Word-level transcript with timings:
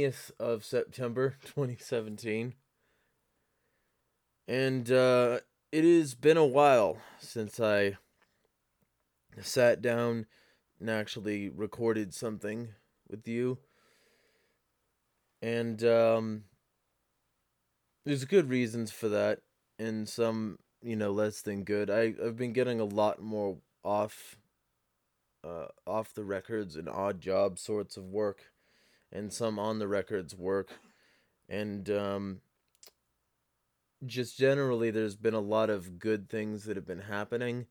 20th 0.00 0.30
of 0.38 0.64
September, 0.64 1.36
2017. 1.44 2.54
And 4.48 4.90
uh, 4.90 5.40
it 5.70 5.84
has 5.84 6.14
been 6.14 6.36
a 6.36 6.46
while 6.46 6.98
since 7.18 7.60
I 7.60 7.96
sat 9.40 9.80
down 9.80 10.26
and 10.80 10.90
actually 10.90 11.48
recorded 11.48 12.12
something 12.14 12.70
with 13.08 13.28
you. 13.28 13.58
And 15.42 15.82
um, 15.84 16.44
there's 18.04 18.24
good 18.24 18.48
reasons 18.48 18.90
for 18.90 19.08
that 19.08 19.40
and 19.78 20.08
some 20.08 20.58
you 20.82 20.96
know 20.96 21.10
less 21.10 21.42
than 21.42 21.64
good 21.64 21.90
i 21.90 22.14
i've 22.24 22.36
been 22.36 22.52
getting 22.52 22.80
a 22.80 22.84
lot 22.84 23.22
more 23.22 23.58
off 23.84 24.36
uh 25.44 25.66
off 25.86 26.12
the 26.14 26.24
records 26.24 26.76
and 26.76 26.88
odd 26.88 27.20
job 27.20 27.58
sorts 27.58 27.96
of 27.96 28.04
work 28.04 28.50
and 29.12 29.32
some 29.32 29.58
on 29.58 29.78
the 29.78 29.88
records 29.88 30.34
work. 30.34 30.70
And 31.48 31.88
um 31.90 32.40
just 34.06 34.38
generally 34.38 34.90
there's 34.90 35.16
been 35.16 35.34
a 35.34 35.40
lot 35.40 35.68
of 35.70 35.98
good 35.98 36.28
things 36.28 36.64
that 36.64 36.76
have 36.76 36.86
been 36.86 37.02
happening. 37.02 37.66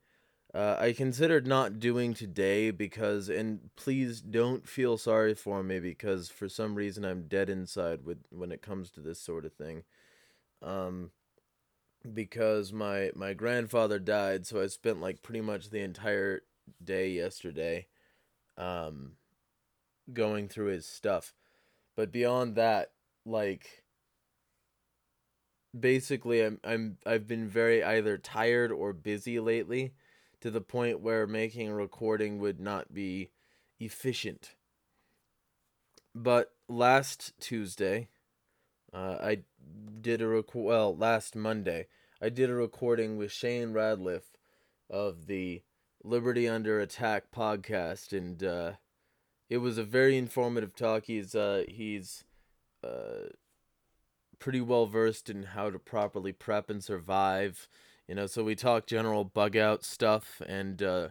Uh, 0.53 0.75
I 0.79 0.93
considered 0.93 1.45
not 1.45 1.79
doing 1.79 2.13
today 2.15 2.71
because, 2.71 3.29
and 3.29 3.69
please 3.75 4.19
don't 4.19 4.67
feel 4.67 4.97
sorry 4.97 5.35
for 5.35 5.61
me 5.61 5.79
because 5.79 6.29
for 6.29 6.49
some 6.49 6.73
reason 6.75 7.05
I'm 7.05 7.27
dead 7.27 7.49
inside 7.49 8.03
with 8.03 8.17
when 8.31 8.51
it 8.51 8.61
comes 8.61 8.89
to 8.91 8.99
this 9.01 9.21
sort 9.21 9.45
of 9.45 9.53
thing. 9.53 9.83
Um 10.61 11.11
because 12.13 12.71
my 12.71 13.11
my 13.15 13.33
grandfather 13.33 13.99
died 13.99 14.45
so 14.45 14.61
i 14.61 14.67
spent 14.67 15.01
like 15.01 15.21
pretty 15.21 15.41
much 15.41 15.69
the 15.69 15.81
entire 15.81 16.41
day 16.83 17.09
yesterday 17.09 17.85
um 18.57 19.13
going 20.13 20.47
through 20.47 20.67
his 20.67 20.85
stuff 20.85 21.33
but 21.99 22.13
beyond 22.13 22.55
that 22.55 22.91
like 23.25 23.83
basically 25.77 26.41
i'm 26.41 26.57
i'm 26.63 26.97
i've 27.05 27.27
been 27.27 27.45
very 27.45 27.83
either 27.83 28.17
tired 28.17 28.71
or 28.71 28.93
busy 28.93 29.37
lately 29.37 29.91
to 30.39 30.49
the 30.49 30.61
point 30.61 31.01
where 31.01 31.27
making 31.27 31.67
a 31.67 31.75
recording 31.75 32.39
would 32.39 32.57
not 32.57 32.93
be 32.93 33.31
efficient 33.81 34.55
but 36.15 36.53
last 36.69 37.33
tuesday 37.41 38.07
uh, 38.93 39.17
I 39.21 39.39
did 40.01 40.19
a 40.19 40.27
rec- 40.27 40.55
well 40.55 40.95
last 40.95 41.35
Monday. 41.35 41.85
I 42.19 42.29
did 42.29 42.49
a 42.49 42.55
recording 42.55 43.17
with 43.17 43.31
Shane 43.31 43.71
Radliff 43.71 44.23
of 44.89 45.27
the 45.27 45.61
Liberty 46.03 46.49
Under 46.49 46.79
Attack 46.79 47.25
podcast, 47.31 48.11
and 48.17 48.43
uh, 48.43 48.71
it 49.49 49.57
was 49.57 49.77
a 49.77 49.83
very 49.83 50.17
informative 50.17 50.75
talk. 50.75 51.05
He's 51.05 51.33
uh, 51.35 51.63
he's 51.67 52.23
uh, 52.83 53.29
pretty 54.37 54.61
well 54.61 54.85
versed 54.85 55.29
in 55.29 55.43
how 55.43 55.69
to 55.69 55.79
properly 55.79 56.31
prep 56.31 56.69
and 56.69 56.83
survive. 56.83 57.67
You 58.07 58.15
know, 58.15 58.27
so 58.27 58.43
we 58.43 58.55
talked 58.55 58.89
general 58.89 59.23
bug 59.23 59.57
out 59.57 59.83
stuff 59.83 60.41
and 60.47 60.81
uh, 60.81 61.09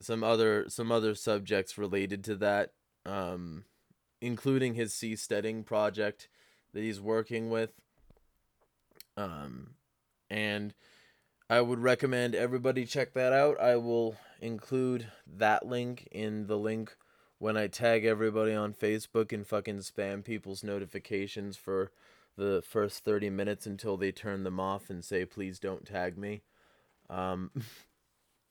some 0.00 0.24
other 0.24 0.66
some 0.68 0.90
other 0.90 1.14
subjects 1.14 1.78
related 1.78 2.24
to 2.24 2.36
that, 2.36 2.72
um, 3.04 3.64
including 4.20 4.74
his 4.74 4.92
seasteading 4.92 5.64
project 5.64 6.28
that 6.72 6.80
he's 6.80 7.00
working 7.00 7.50
with. 7.50 7.72
Um, 9.16 9.74
and 10.30 10.72
I 11.50 11.60
would 11.60 11.80
recommend 11.80 12.34
everybody 12.34 12.86
check 12.86 13.12
that 13.14 13.32
out. 13.32 13.60
I 13.60 13.76
will 13.76 14.16
include 14.40 15.08
that 15.26 15.66
link 15.66 16.08
in 16.10 16.46
the 16.46 16.56
link 16.56 16.96
when 17.40 17.56
I 17.56 17.68
tag 17.68 18.04
everybody 18.04 18.52
on 18.52 18.74
Facebook 18.74 19.32
and 19.32 19.46
fucking 19.46 19.78
spam 19.78 20.22
people's 20.22 20.62
notifications 20.62 21.56
for 21.56 21.90
the 22.36 22.62
first 22.62 23.02
30 23.02 23.30
minutes 23.30 23.64
until 23.64 23.96
they 23.96 24.12
turn 24.12 24.44
them 24.44 24.60
off 24.60 24.90
and 24.90 25.02
say, 25.02 25.24
please 25.24 25.58
don't 25.58 25.86
tag 25.86 26.18
me. 26.18 26.42
Um, 27.08 27.50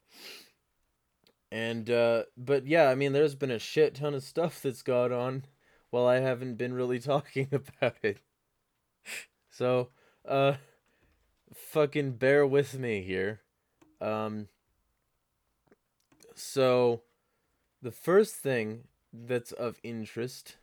and, 1.51 1.87
uh, 1.87 2.23
but 2.35 2.65
yeah, 2.65 2.89
I 2.89 2.95
mean, 2.95 3.13
there's 3.13 3.35
been 3.35 3.51
a 3.51 3.59
shit 3.59 3.93
ton 3.93 4.15
of 4.15 4.23
stuff 4.23 4.59
that's 4.59 4.81
gone 4.81 5.13
on 5.13 5.43
while 5.91 6.07
I 6.07 6.19
haven't 6.19 6.55
been 6.55 6.73
really 6.73 6.99
talking 6.99 7.47
about 7.51 7.95
it. 8.01 8.17
So, 9.51 9.89
uh, 10.27 10.55
fucking 11.53 12.13
bear 12.13 12.45
with 12.47 12.79
me 12.79 13.03
here. 13.03 13.41
Um, 14.01 14.47
so, 16.33 17.03
the 17.81 17.91
first 17.91 18.35
thing 18.35 18.83
that's 19.13 19.51
of 19.51 19.79
interest 19.83 20.57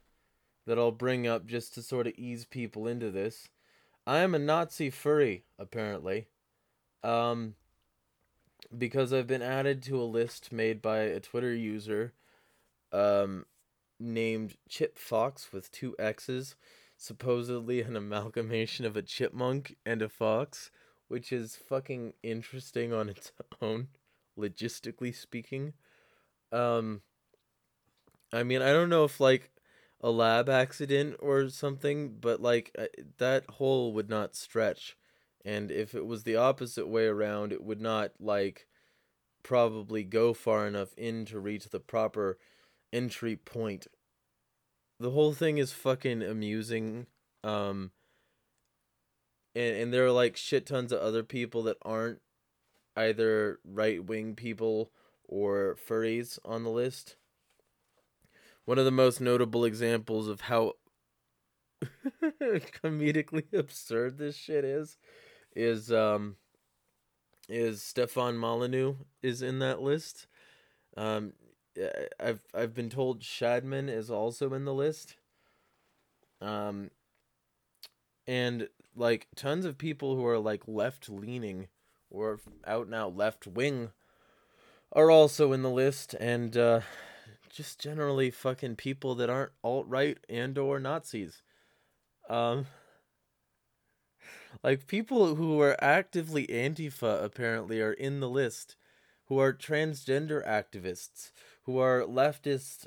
that 0.67 0.79
I'll 0.79 0.93
bring 0.93 1.27
up 1.27 1.47
just 1.47 1.75
to 1.75 1.83
sort 1.83 2.07
of 2.07 2.15
ease 2.17 2.45
people 2.45 2.87
into 2.87 3.11
this. 3.11 3.49
I 4.07 4.19
am 4.19 4.35
a 4.35 4.39
Nazi 4.39 4.91
furry, 4.91 5.45
apparently. 5.59 6.27
Um, 7.03 7.55
because 8.77 9.13
I've 9.13 9.27
been 9.27 9.43
added 9.43 9.83
to 9.85 10.01
a 10.01 10.05
list 10.05 10.53
made 10.53 10.83
by 10.83 10.99
a 10.99 11.21
Twitter 11.21 11.55
user 11.55 12.13
um, 12.93 13.47
named 13.99 14.57
Chip 14.69 14.99
Fox 14.99 15.53
with 15.53 15.71
two 15.71 15.95
X's, 15.99 16.57
supposedly 16.97 17.81
an 17.81 17.97
amalgamation 17.97 18.85
of 18.85 18.97
a 18.97 19.03
chipmunk 19.03 19.77
and 19.85 20.03
a 20.03 20.09
fox, 20.09 20.71
which 21.09 21.33
is 21.33 21.57
fucking 21.57 22.15
interesting 22.23 22.93
on 22.93 23.09
its 23.09 23.33
own, 23.63 23.89
logistically 24.39 25.15
speaking. 25.15 25.75
Um, 26.53 27.03
I 28.33 28.43
mean, 28.43 28.63
I 28.63 28.73
don't 28.73 28.89
know 28.89 29.05
if 29.05 29.21
like 29.21 29.51
a 30.01 30.11
lab 30.11 30.49
accident 30.49 31.17
or 31.21 31.49
something, 31.49 32.17
but 32.21 32.41
like 32.41 32.77
that 33.19 33.45
hole 33.51 33.93
would 33.93 34.09
not 34.09 34.37
stretch. 34.37 34.97
And 35.45 35.71
if 35.71 35.95
it 35.95 36.07
was 36.07 36.25
the 36.25 36.37
opposite 36.37 36.89
way 36.89 37.07
around, 37.07 37.53
it 37.53 37.63
would 37.63 37.81
not 37.81 38.13
like 38.19 38.67
probably 39.43 40.03
go 40.03 40.35
far 40.35 40.67
enough 40.67 40.93
in 40.97 41.25
to 41.27 41.39
reach 41.39 41.69
the 41.69 41.81
proper 41.81 42.39
entry 42.93 43.37
point. 43.37 43.87
The 44.99 45.11
whole 45.11 45.35
thing 45.35 45.59
is 45.59 45.73
fucking 45.73 46.23
amusing. 46.23 47.07
Um 47.45 47.93
and, 49.55 49.77
and 49.77 49.95
there 49.95 50.05
are 50.05 50.13
like 50.13 50.37
shit 50.37 50.67
tons 50.67 50.93
of 50.93 51.01
other 51.01 51.23
people 51.23 51.63
that 51.65 51.79
aren't 51.83 52.21
either 52.97 53.61
right 53.65 54.05
wing 54.05 54.35
people 54.35 54.91
or 55.29 55.77
furries 55.89 56.39
on 56.45 56.65
the 56.65 56.71
list. 56.71 57.17
One 58.65 58.79
of 58.79 58.85
the 58.85 58.91
most 58.91 59.21
notable 59.21 59.65
examples 59.65 60.29
of 60.29 60.43
how 60.43 60.75
comedically 62.23 63.45
absurd 63.53 64.19
this 64.19 64.37
shit 64.37 64.65
is 64.65 64.97
is 65.55 65.93
um 65.93 66.37
is 67.49 67.83
Stefan 67.83 68.37
Molyneux 68.37 68.95
is 69.23 69.43
in 69.43 69.59
that 69.61 69.81
list. 69.81 70.27
Um 70.97 71.33
I've 72.19 72.41
I've 72.55 72.75
been 72.75 72.91
told 72.91 73.21
Shadman 73.21 73.89
is 73.89 74.11
also 74.11 74.53
in 74.53 74.65
the 74.65 74.75
list. 74.75 75.17
Um 76.41 76.91
and 78.27 78.69
like 78.97 79.29
tons 79.37 79.65
of 79.65 79.79
people 79.79 80.17
who 80.17 80.27
are 80.27 80.39
like 80.39 80.63
left 80.67 81.09
leaning 81.09 81.69
or 82.11 82.41
out 82.67 82.87
and 82.87 82.95
out 82.95 83.17
left 83.17 83.47
wing 83.47 83.91
are 84.93 85.11
also 85.11 85.53
in 85.53 85.63
the 85.63 85.71
list 85.71 86.15
and 86.15 86.57
uh 86.57 86.81
just 87.51 87.81
generally 87.81 88.31
fucking 88.31 88.77
people 88.77 89.15
that 89.15 89.31
aren't 89.31 89.53
alt 89.65 89.87
right 89.89 90.19
and 90.29 90.59
or 90.59 90.79
Nazis. 90.79 91.43
Um 92.29 92.67
like 94.63 94.87
people 94.87 95.37
who 95.37 95.61
are 95.61 95.77
actively 95.83 96.47
Antifa 96.47 97.23
apparently 97.23 97.81
are 97.81 97.93
in 97.93 98.21
the 98.21 98.29
list, 98.29 98.77
who 99.27 99.39
are 99.39 99.53
transgender 99.53 100.47
activists, 100.47 101.33
who 101.65 101.79
are 101.79 102.03
leftist 102.03 102.87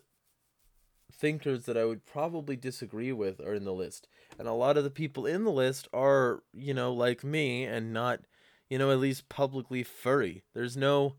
thinkers 1.11 1.65
that 1.65 1.77
I 1.77 1.85
would 1.85 2.05
probably 2.05 2.55
disagree 2.55 3.11
with 3.11 3.39
are 3.39 3.53
in 3.53 3.65
the 3.65 3.73
list. 3.73 4.07
And 4.37 4.47
a 4.47 4.53
lot 4.53 4.77
of 4.77 4.83
the 4.83 4.89
people 4.89 5.25
in 5.25 5.43
the 5.43 5.51
list 5.51 5.87
are, 5.93 6.43
you 6.53 6.73
know, 6.73 6.93
like 6.93 7.23
me 7.23 7.65
and 7.65 7.91
not, 7.93 8.21
you 8.69 8.77
know, 8.77 8.91
at 8.91 8.99
least 8.99 9.29
publicly 9.29 9.83
furry. 9.83 10.43
There's 10.53 10.77
no 10.77 11.15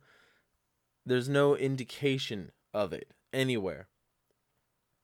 there's 1.05 1.29
no 1.29 1.57
indication 1.57 2.53
of 2.73 2.93
it 2.93 3.13
anywhere. 3.33 3.89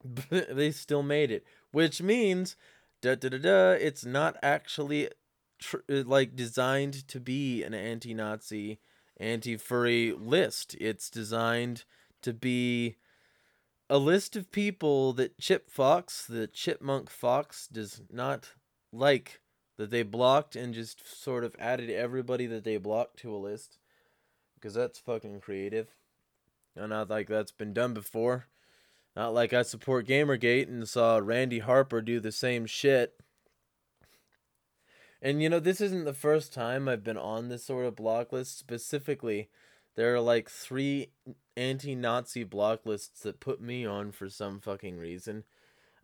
But 0.04 0.54
they 0.56 0.70
still 0.70 1.02
made 1.02 1.30
it, 1.30 1.44
which 1.72 2.02
means 2.02 2.56
da 3.00 3.14
da 3.14 3.28
da 3.28 3.38
da. 3.38 3.70
It's 3.72 4.04
not 4.04 4.36
actually 4.42 5.10
tr- 5.58 5.78
uh, 5.90 6.02
like 6.04 6.36
designed 6.36 7.06
to 7.08 7.20
be 7.20 7.62
an 7.62 7.74
anti-Nazi, 7.74 8.78
anti-furry 9.18 10.12
list. 10.12 10.76
It's 10.80 11.10
designed 11.10 11.84
to 12.22 12.32
be 12.32 12.96
a 13.88 13.98
list 13.98 14.36
of 14.36 14.50
people 14.50 15.12
that 15.14 15.38
Chip 15.38 15.70
Fox, 15.70 16.26
the 16.26 16.46
chipmunk 16.46 17.08
fox, 17.08 17.68
does 17.68 18.02
not 18.10 18.52
like 18.92 19.40
that 19.76 19.90
they 19.90 20.02
blocked 20.02 20.56
and 20.56 20.74
just 20.74 21.22
sort 21.22 21.44
of 21.44 21.54
added 21.58 21.90
everybody 21.90 22.46
that 22.46 22.64
they 22.64 22.76
blocked 22.78 23.18
to 23.18 23.34
a 23.34 23.36
list 23.36 23.78
because 24.56 24.74
that's 24.74 24.98
fucking 24.98 25.40
creative. 25.40 25.94
And 26.74 26.90
not 26.90 27.08
like 27.08 27.28
that's 27.28 27.52
been 27.52 27.72
done 27.72 27.94
before. 27.94 28.46
Not 29.14 29.32
like 29.32 29.52
I 29.52 29.62
support 29.62 30.06
Gamergate 30.06 30.68
and 30.68 30.86
saw 30.86 31.20
Randi 31.22 31.60
Harper 31.60 32.02
do 32.02 32.20
the 32.20 32.32
same 32.32 32.66
shit. 32.66 33.18
And 35.22 35.42
you 35.42 35.48
know, 35.48 35.60
this 35.60 35.80
isn't 35.80 36.04
the 36.04 36.12
first 36.12 36.52
time 36.52 36.88
I've 36.88 37.02
been 37.02 37.16
on 37.16 37.48
this 37.48 37.64
sort 37.64 37.86
of 37.86 37.96
block 37.96 38.32
list. 38.32 38.58
Specifically, 38.58 39.48
there 39.94 40.14
are 40.14 40.20
like 40.20 40.50
three 40.50 41.08
anti 41.56 41.94
Nazi 41.94 42.44
block 42.44 42.84
lists 42.84 43.22
that 43.22 43.40
put 43.40 43.60
me 43.60 43.86
on 43.86 44.12
for 44.12 44.28
some 44.28 44.60
fucking 44.60 44.98
reason. 44.98 45.44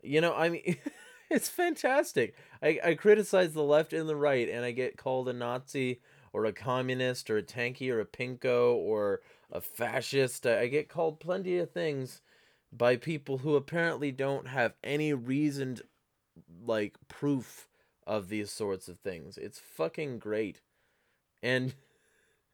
You 0.01 0.19
know, 0.19 0.33
I 0.33 0.49
mean, 0.49 0.77
it's 1.29 1.49
fantastic. 1.49 2.35
I, 2.61 2.79
I 2.83 2.93
criticize 2.95 3.53
the 3.53 3.63
left 3.63 3.93
and 3.93 4.09
the 4.09 4.15
right, 4.15 4.49
and 4.49 4.65
I 4.65 4.71
get 4.71 4.97
called 4.97 5.29
a 5.29 5.33
Nazi 5.33 6.01
or 6.33 6.45
a 6.45 6.51
communist 6.51 7.29
or 7.29 7.37
a 7.37 7.43
tanky 7.43 7.91
or 7.91 7.99
a 7.99 8.05
pinko 8.05 8.73
or 8.73 9.21
a 9.51 9.61
fascist. 9.61 10.45
I 10.45 10.67
get 10.67 10.89
called 10.89 11.19
plenty 11.19 11.59
of 11.59 11.71
things 11.71 12.21
by 12.71 12.97
people 12.97 13.37
who 13.37 13.55
apparently 13.55 14.11
don't 14.11 14.47
have 14.47 14.73
any 14.83 15.13
reasoned 15.13 15.83
like 16.65 16.95
proof 17.07 17.67
of 18.05 18.29
these 18.29 18.51
sorts 18.51 18.87
of 18.87 18.99
things. 18.99 19.37
It's 19.37 19.59
fucking 19.59 20.19
great. 20.19 20.61
And 21.41 21.75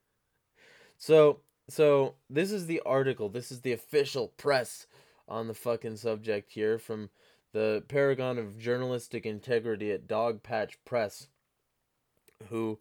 so 0.97 1.39
so 1.69 2.15
this 2.29 2.51
is 2.51 2.67
the 2.67 2.81
article. 2.85 3.29
This 3.29 3.51
is 3.51 3.61
the 3.61 3.71
official 3.71 4.27
press 4.37 4.87
on 5.27 5.47
the 5.47 5.53
fucking 5.53 5.95
subject 5.95 6.51
here 6.51 6.77
from 6.77 7.09
the 7.53 7.83
paragon 7.87 8.37
of 8.37 8.59
journalistic 8.59 9.25
integrity 9.25 9.91
at 9.91 10.07
Dogpatch 10.07 10.73
Press 10.85 11.27
who 12.49 12.79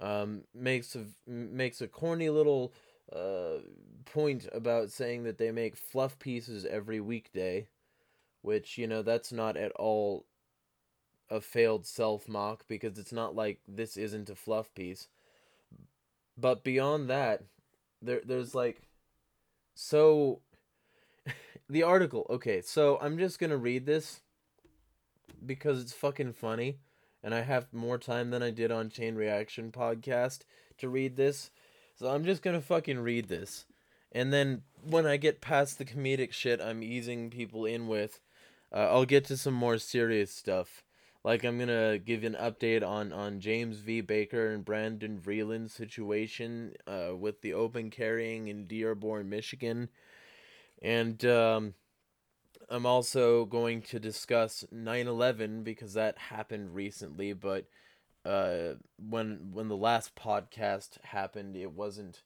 um, 0.00 0.42
makes 0.54 0.96
a 0.96 1.06
makes 1.26 1.80
a 1.80 1.88
corny 1.88 2.30
little 2.30 2.72
uh, 3.14 3.58
point 4.06 4.48
about 4.52 4.90
saying 4.90 5.24
that 5.24 5.38
they 5.38 5.50
make 5.52 5.76
fluff 5.76 6.18
pieces 6.18 6.64
every 6.64 7.00
weekday, 7.00 7.68
which 8.42 8.78
you 8.78 8.86
know 8.86 9.02
that's 9.02 9.32
not 9.32 9.56
at 9.56 9.72
all 9.72 10.24
a 11.28 11.40
failed 11.40 11.86
self 11.86 12.28
mock 12.28 12.64
because 12.66 12.98
it's 12.98 13.12
not 13.12 13.36
like 13.36 13.60
this 13.68 13.96
isn't 13.96 14.30
a 14.30 14.34
fluff 14.34 14.74
piece. 14.74 15.08
But 16.36 16.64
beyond 16.64 17.10
that, 17.10 17.42
there 18.00 18.22
there's 18.24 18.54
like 18.54 18.82
so 19.74 20.40
the 21.68 21.82
article. 21.82 22.26
Okay, 22.30 22.62
so 22.62 22.98
I'm 23.02 23.18
just 23.18 23.38
going 23.38 23.50
to 23.50 23.58
read 23.58 23.84
this 23.84 24.22
because 25.44 25.80
it's 25.80 25.92
fucking 25.92 26.32
funny 26.32 26.78
and 27.22 27.34
I 27.34 27.42
have 27.42 27.72
more 27.72 27.98
time 27.98 28.30
than 28.30 28.42
I 28.42 28.50
did 28.50 28.70
on 28.70 28.90
Chain 28.90 29.14
Reaction 29.14 29.70
podcast 29.72 30.40
to 30.78 30.88
read 30.88 31.16
this. 31.16 31.50
So 31.96 32.08
I'm 32.08 32.24
just 32.24 32.42
to 32.42 32.60
fucking 32.60 33.00
read 33.00 33.28
this. 33.28 33.66
And 34.12 34.32
then 34.32 34.62
when 34.82 35.06
I 35.06 35.16
get 35.16 35.40
past 35.40 35.78
the 35.78 35.84
comedic 35.84 36.32
shit 36.32 36.60
I'm 36.60 36.82
easing 36.82 37.30
people 37.30 37.64
in 37.64 37.86
with, 37.86 38.20
uh, 38.72 38.88
I'll 38.90 39.04
get 39.04 39.24
to 39.26 39.36
some 39.36 39.54
more 39.54 39.78
serious 39.78 40.32
stuff. 40.32 40.82
Like 41.22 41.44
I'm 41.44 41.58
gonna 41.58 41.98
give 41.98 42.24
an 42.24 42.36
update 42.40 42.86
on 42.86 43.12
on 43.12 43.40
James 43.40 43.78
V. 43.78 44.00
Baker 44.00 44.52
and 44.52 44.64
Brandon 44.64 45.20
Vreeland's 45.20 45.74
situation 45.74 46.72
uh, 46.86 47.10
with 47.14 47.42
the 47.42 47.52
open 47.52 47.90
carrying 47.90 48.48
in 48.48 48.66
Dearborn, 48.66 49.28
Michigan, 49.28 49.90
and 50.80 51.22
um, 51.26 51.74
I'm 52.70 52.86
also 52.86 53.44
going 53.44 53.82
to 53.82 53.98
discuss 53.98 54.64
9/11 54.72 55.64
because 55.64 55.94
that 55.94 56.16
happened 56.18 56.74
recently. 56.74 57.32
But 57.32 57.66
uh, 58.24 58.74
when 58.96 59.50
when 59.52 59.68
the 59.68 59.76
last 59.76 60.14
podcast 60.14 61.02
happened, 61.04 61.56
it 61.56 61.72
wasn't 61.72 62.22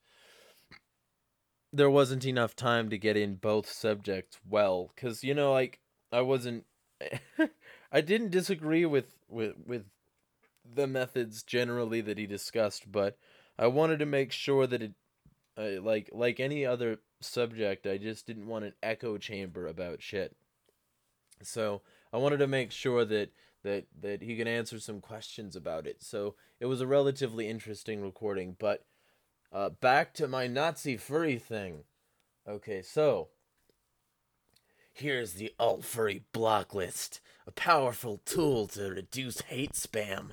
there 1.73 1.91
wasn't 1.91 2.25
enough 2.25 2.55
time 2.55 2.89
to 2.91 2.99
get 2.99 3.17
in 3.17 3.35
both 3.35 3.69
subjects 3.69 4.39
well 4.49 4.93
because 4.95 5.25
you 5.25 5.35
know 5.35 5.53
like 5.53 5.81
I 6.13 6.21
wasn't. 6.21 6.65
I 7.93 8.01
didn't 8.01 8.31
disagree 8.31 8.87
with, 8.87 9.17
with 9.29 9.55
with 9.67 9.87
the 10.65 10.87
methods 10.87 11.43
generally 11.43 12.01
that 12.01 12.19
he 12.19 12.27
discussed, 12.27 12.91
but 12.91 13.19
I 13.59 13.67
wanted 13.67 13.99
to 13.99 14.07
make 14.07 14.33
sure 14.33 14.67
that 14.67 14.83
it 14.83 14.93
uh, 15.57 15.83
like 15.83 16.11
like 16.13 16.39
any 16.39 16.65
other 16.65 16.99
subject, 17.25 17.87
I 17.87 17.99
just 17.99 18.26
didn't 18.26 18.47
want 18.47 18.64
an 18.64 18.75
echo 18.83 19.19
chamber 19.19 19.66
about 19.66 20.02
shit. 20.02 20.37
So, 21.43 21.83
I 22.12 22.19
wanted 22.19 22.38
to 22.38 22.47
make 22.47 22.71
sure 22.71 23.04
that 23.04 23.31
that 23.62 23.87
that 24.00 24.23
he 24.23 24.37
can 24.37 24.47
answer 24.47 24.78
some 24.78 25.00
questions 25.00 25.57
about 25.57 25.87
it. 25.87 26.02
So, 26.02 26.37
it 26.61 26.66
was 26.66 26.81
a 26.81 26.87
relatively 26.87 27.49
interesting 27.49 28.02
recording, 28.02 28.57
but 28.59 28.85
uh, 29.52 29.71
back 29.71 30.14
to 30.14 30.28
my 30.28 30.47
Nazi 30.47 30.97
furry 30.97 31.38
thing. 31.38 31.85
Okay, 32.47 32.83
so 32.83 33.28
Here's 34.97 35.33
the 35.33 35.52
alt 35.59 35.85
furry 35.85 36.23
block 36.33 36.73
list, 36.73 37.21
a 37.49 37.50
powerful 37.50 38.21
tool 38.25 38.69
to 38.69 38.90
reduce 38.90 39.40
hate 39.40 39.73
spam. 39.73 40.31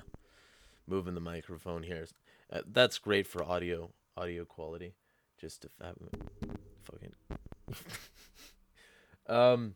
Moving 0.86 1.16
the 1.16 1.20
microphone 1.20 1.82
here. 1.82 2.06
Uh, 2.50 2.60
that's 2.70 2.98
great 2.98 3.26
for 3.26 3.42
audio 3.42 3.90
audio 4.16 4.44
quality. 4.44 4.94
Just 5.36 5.62
to 5.62 5.70
have. 5.80 5.96
um. 9.28 9.74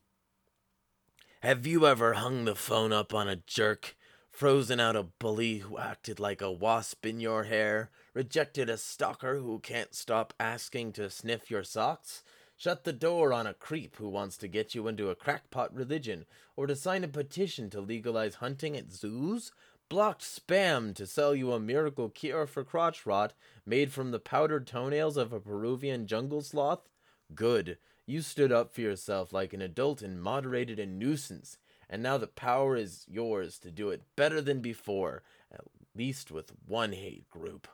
Have 1.43 1.67
you 1.67 1.87
ever 1.87 2.15
hung 2.15 2.45
the 2.45 2.55
phone 2.57 2.93
up 2.93 3.15
on 3.15 3.29
a 3.29 3.37
jerk, 3.37 3.95
frozen 4.31 4.81
out 4.81 4.97
a 4.97 5.05
bully 5.05 5.59
who 5.59 5.79
acted 5.79 6.19
like 6.19 6.43
a 6.43 6.51
wasp 6.51 7.07
in 7.07 7.21
your 7.21 7.45
hair, 7.45 7.91
rejected 8.15 8.69
a 8.69 8.77
stalker 8.77 9.39
who 9.39 9.61
can't 9.61 9.95
stop 9.95 10.35
asking 10.41 10.93
to 10.95 11.09
sniff 11.09 11.51
your 11.51 11.63
socks? 11.63 12.25
Shut 12.57 12.85
the 12.85 12.93
door 12.93 13.33
on 13.33 13.47
a 13.47 13.55
creep 13.55 13.97
who 13.97 14.09
wants 14.09 14.37
to 14.39 14.49
get 14.49 14.75
you 14.75 14.89
into 14.89 15.11
a 15.11 15.15
crackpot 15.15 15.73
religion, 15.75 16.25
or 16.57 16.67
to 16.67 16.75
sign 16.75 17.05
a 17.05 17.09
petition 17.09 17.71
to 17.71 17.81
legalize 17.81 18.37
hunting 18.37 18.77
at 18.77 18.91
zoos? 18.91 19.53
Blocked 19.89 20.23
spam 20.23 20.95
to 20.97 21.07
sell 21.07 21.35
you 21.35 21.53
a 21.53 21.61
miracle 21.61 22.09
cure 22.09 22.47
for 22.47 22.65
crotch 22.65 23.07
rot 23.07 23.35
made 23.65 23.93
from 23.93 24.11
the 24.11 24.19
powdered 24.19 24.67
toenails 24.67 25.17
of 25.17 25.33
a 25.33 25.39
Peruvian 25.39 26.07
jungle 26.07 26.41
sloth? 26.41 26.89
Good. 27.35 27.79
You 28.07 28.23
stood 28.23 28.53
up 28.53 28.73
for 28.75 28.81
yourself 28.81 29.33
like 29.33 29.53
an 29.53 29.63
adult 29.63 30.03
and 30.03 30.23
moderated 30.23 30.79
a 30.79 30.87
nuisance, 30.87 31.59
and 31.91 32.03
now 32.03 32.19
the 32.19 32.27
power 32.27 32.77
is 32.77 33.05
yours 33.09 33.59
to 33.61 33.71
do 33.71 33.91
it 33.91 34.03
better 34.15 34.41
than 34.41 34.61
before, 34.61 35.23
at 35.53 35.63
least 35.95 36.31
with 36.31 36.53
one 36.67 36.93
hate 36.93 37.29
group. 37.31 37.69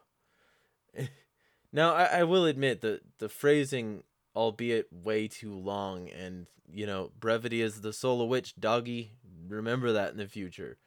now, 1.73 1.95
I, 1.95 2.05
I 2.05 2.23
will 2.25 2.47
admit 2.47 2.81
that 2.81 3.01
the 3.19 3.29
phrasing 3.29 4.05
albeit 4.35 4.89
way 4.93 5.29
too 5.29 5.55
long. 5.55 6.09
And, 6.09 6.47
you 6.71 6.87
know, 6.87 7.13
brevity 7.19 7.63
is 7.63 7.81
the 7.81 7.93
soul 7.93 8.23
of 8.23 8.29
witch, 8.29 8.55
doggy. 8.59 9.13
Remember 9.49 9.93
that 9.93 10.13
in 10.13 10.19
the 10.19 10.27
future. 10.27 10.79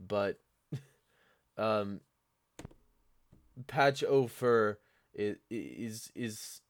But, 0.00 0.38
um, 1.58 2.00
Patch 3.66 4.02
O'Furr 4.04 4.78
is, 5.14 5.36
is, 5.50 6.12
is 6.14 6.60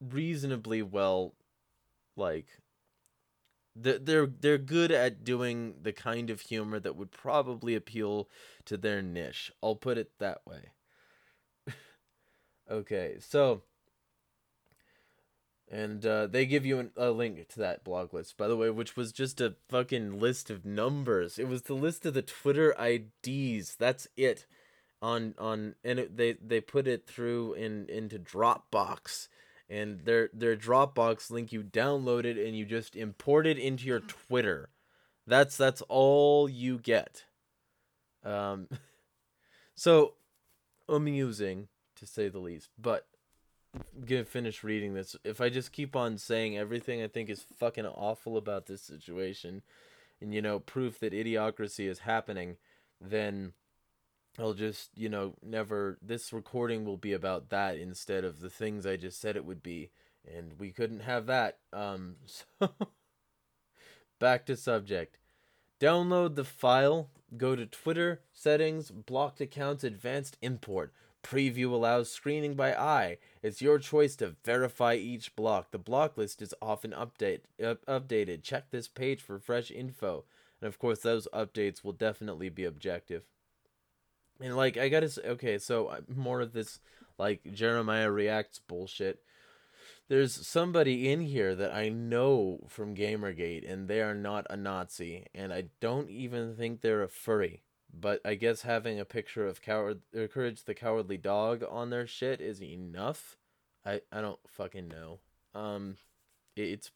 reasonably 0.00 0.82
well, 0.82 1.34
like, 2.16 2.46
they're 3.74 4.26
they're 4.26 4.58
good 4.58 4.90
at 4.90 5.22
doing 5.22 5.74
the 5.82 5.92
kind 5.92 6.30
of 6.30 6.40
humor 6.40 6.80
that 6.80 6.96
would 6.96 7.10
probably 7.10 7.74
appeal 7.74 8.28
to 8.64 8.76
their 8.76 9.02
niche. 9.02 9.52
I'll 9.62 9.76
put 9.76 9.98
it 9.98 10.12
that 10.18 10.40
way. 10.46 10.70
okay, 12.70 13.16
so 13.20 13.62
and 15.68 16.06
uh, 16.06 16.28
they 16.28 16.46
give 16.46 16.64
you 16.64 16.78
an, 16.78 16.90
a 16.96 17.10
link 17.10 17.48
to 17.48 17.58
that 17.58 17.82
blog 17.82 18.14
list, 18.14 18.36
by 18.36 18.46
the 18.46 18.56
way, 18.56 18.70
which 18.70 18.96
was 18.96 19.12
just 19.12 19.40
a 19.40 19.56
fucking 19.68 20.20
list 20.20 20.48
of 20.48 20.64
numbers. 20.64 21.38
It 21.38 21.48
was 21.48 21.62
the 21.62 21.74
list 21.74 22.06
of 22.06 22.14
the 22.14 22.22
Twitter 22.22 22.74
IDs. 22.80 23.74
That's 23.76 24.06
it. 24.16 24.46
On 25.02 25.34
on 25.38 25.74
and 25.84 25.98
it, 25.98 26.16
they 26.16 26.34
they 26.34 26.60
put 26.60 26.86
it 26.86 27.06
through 27.06 27.54
in 27.54 27.86
into 27.90 28.18
Dropbox, 28.18 29.28
and 29.68 30.00
their 30.00 30.30
their 30.32 30.56
Dropbox 30.56 31.30
link 31.30 31.52
you 31.52 31.62
download 31.62 32.24
it 32.24 32.38
and 32.38 32.56
you 32.56 32.64
just 32.64 32.96
import 32.96 33.46
it 33.46 33.58
into 33.58 33.86
your 33.86 34.00
Twitter. 34.00 34.70
That's 35.26 35.56
that's 35.56 35.82
all 35.82 36.48
you 36.48 36.78
get. 36.78 37.24
Um, 38.24 38.68
so 39.74 40.14
amusing 40.88 41.68
to 41.96 42.06
say 42.06 42.28
the 42.28 42.38
least, 42.38 42.70
but 42.78 43.06
gonna 44.04 44.24
finish 44.24 44.62
reading 44.62 44.94
this. 44.94 45.16
If 45.24 45.40
I 45.40 45.48
just 45.48 45.72
keep 45.72 45.96
on 45.96 46.18
saying 46.18 46.56
everything 46.56 47.02
I 47.02 47.08
think 47.08 47.28
is 47.28 47.44
fucking 47.58 47.86
awful 47.86 48.36
about 48.36 48.66
this 48.66 48.82
situation, 48.82 49.62
and 50.20 50.32
you 50.32 50.42
know, 50.42 50.60
proof 50.60 51.00
that 51.00 51.12
idiocracy 51.12 51.88
is 51.88 52.00
happening, 52.00 52.56
then 53.00 53.52
I'll 54.38 54.54
just, 54.54 54.90
you 54.96 55.08
know, 55.08 55.34
never. 55.42 55.98
This 56.02 56.32
recording 56.32 56.84
will 56.84 56.98
be 56.98 57.12
about 57.12 57.48
that 57.50 57.78
instead 57.78 58.24
of 58.24 58.40
the 58.40 58.50
things 58.50 58.86
I 58.86 58.96
just 58.96 59.20
said 59.20 59.36
it 59.36 59.44
would 59.44 59.62
be, 59.62 59.90
and 60.26 60.58
we 60.58 60.72
couldn't 60.72 61.00
have 61.00 61.26
that. 61.26 61.58
Um, 61.72 62.16
so 62.26 62.70
back 64.18 64.46
to 64.46 64.56
subject. 64.56 65.18
Download 65.80 66.34
the 66.34 66.44
file. 66.44 67.10
Go 67.36 67.56
to 67.56 67.66
Twitter 67.66 68.22
settings, 68.32 68.90
blocked 68.90 69.40
accounts, 69.40 69.84
advanced 69.84 70.36
import. 70.40 70.92
Preview 71.22 71.72
allows 71.72 72.10
screening 72.10 72.54
by 72.54 72.72
eye. 72.72 73.18
It's 73.42 73.60
your 73.60 73.80
choice 73.80 74.14
to 74.16 74.36
verify 74.44 74.94
each 74.94 75.34
block. 75.34 75.72
The 75.72 75.78
block 75.78 76.16
list 76.16 76.40
is 76.40 76.54
often 76.62 76.92
update, 76.92 77.40
updated. 77.60 78.42
Check 78.42 78.70
this 78.70 78.86
page 78.86 79.20
for 79.20 79.40
fresh 79.40 79.72
info. 79.72 80.24
And 80.60 80.68
of 80.68 80.78
course, 80.78 81.00
those 81.00 81.26
updates 81.34 81.82
will 81.82 81.92
definitely 81.92 82.48
be 82.48 82.64
objective. 82.64 83.24
And 84.40 84.56
like, 84.56 84.76
I 84.76 84.88
gotta 84.88 85.08
say, 85.08 85.22
okay, 85.22 85.58
so 85.58 85.88
uh, 85.88 86.00
more 86.14 86.40
of 86.40 86.52
this, 86.52 86.80
like, 87.18 87.40
Jeremiah 87.52 88.10
Reacts 88.10 88.58
bullshit. 88.58 89.20
There's 90.08 90.46
somebody 90.46 91.10
in 91.10 91.20
here 91.20 91.54
that 91.56 91.74
I 91.74 91.88
know 91.88 92.60
from 92.68 92.94
Gamergate, 92.94 93.70
and 93.70 93.88
they 93.88 94.00
are 94.00 94.14
not 94.14 94.46
a 94.48 94.56
Nazi, 94.56 95.26
and 95.34 95.52
I 95.52 95.64
don't 95.80 96.08
even 96.10 96.54
think 96.54 96.80
they're 96.80 97.02
a 97.02 97.08
furry 97.08 97.62
but 97.98 98.20
I 98.24 98.34
guess 98.34 98.62
having 98.62 99.00
a 99.00 99.04
picture 99.04 99.46
of 99.46 99.62
coward 99.62 100.00
courage 100.32 100.64
the 100.64 100.74
cowardly 100.74 101.16
dog 101.16 101.64
on 101.68 101.90
their 101.90 102.06
shit 102.06 102.40
is 102.40 102.62
enough. 102.62 103.36
I 103.84 104.00
I 104.12 104.20
don't 104.20 104.40
fucking 104.46 104.88
know. 104.88 105.20
Um, 105.54 105.96
it's 106.54 106.90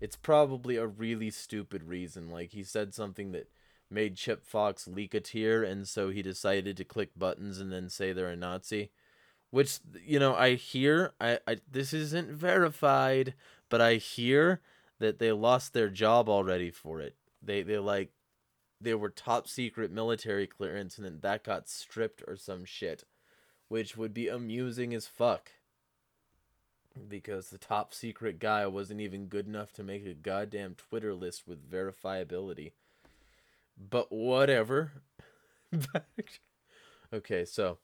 it's 0.00 0.16
probably 0.16 0.76
a 0.76 0.86
really 0.86 1.30
stupid 1.30 1.84
reason. 1.84 2.30
Like 2.30 2.52
he 2.52 2.62
said 2.62 2.94
something 2.94 3.32
that 3.32 3.50
made 3.90 4.16
Chip 4.16 4.44
Fox 4.44 4.86
leak 4.86 5.14
a 5.14 5.20
tear, 5.20 5.62
and 5.62 5.88
so 5.88 6.10
he 6.10 6.22
decided 6.22 6.76
to 6.76 6.84
click 6.84 7.10
buttons 7.16 7.58
and 7.58 7.72
then 7.72 7.88
say 7.88 8.12
they're 8.12 8.28
a 8.28 8.36
Nazi. 8.36 8.90
Which 9.50 9.78
you 10.04 10.18
know 10.18 10.34
I 10.34 10.54
hear. 10.54 11.12
I, 11.20 11.38
I 11.46 11.58
this 11.70 11.92
isn't 11.94 12.30
verified, 12.30 13.34
but 13.70 13.80
I 13.80 13.94
hear 13.94 14.60
that 14.98 15.18
they 15.18 15.32
lost 15.32 15.72
their 15.72 15.88
job 15.88 16.28
already 16.28 16.70
for 16.70 17.00
it. 17.00 17.16
They 17.42 17.62
they 17.62 17.78
like 17.78 18.10
they 18.80 18.94
were 18.94 19.10
top 19.10 19.48
secret 19.48 19.90
military 19.90 20.46
clearance 20.46 20.96
and 20.96 21.04
then 21.04 21.18
that 21.20 21.44
got 21.44 21.68
stripped 21.68 22.22
or 22.28 22.36
some 22.36 22.64
shit, 22.64 23.04
which 23.68 23.96
would 23.96 24.14
be 24.14 24.28
amusing 24.28 24.94
as 24.94 25.06
fuck. 25.06 25.50
Because 27.08 27.50
the 27.50 27.58
top 27.58 27.94
secret 27.94 28.38
guy 28.38 28.66
wasn't 28.66 29.00
even 29.00 29.26
good 29.26 29.46
enough 29.46 29.72
to 29.74 29.84
make 29.84 30.04
a 30.04 30.14
goddamn 30.14 30.74
Twitter 30.74 31.14
list 31.14 31.46
with 31.46 31.70
verifiability. 31.70 32.72
But 33.78 34.10
whatever. 34.10 34.92
okay, 37.12 37.44
so. 37.44 37.78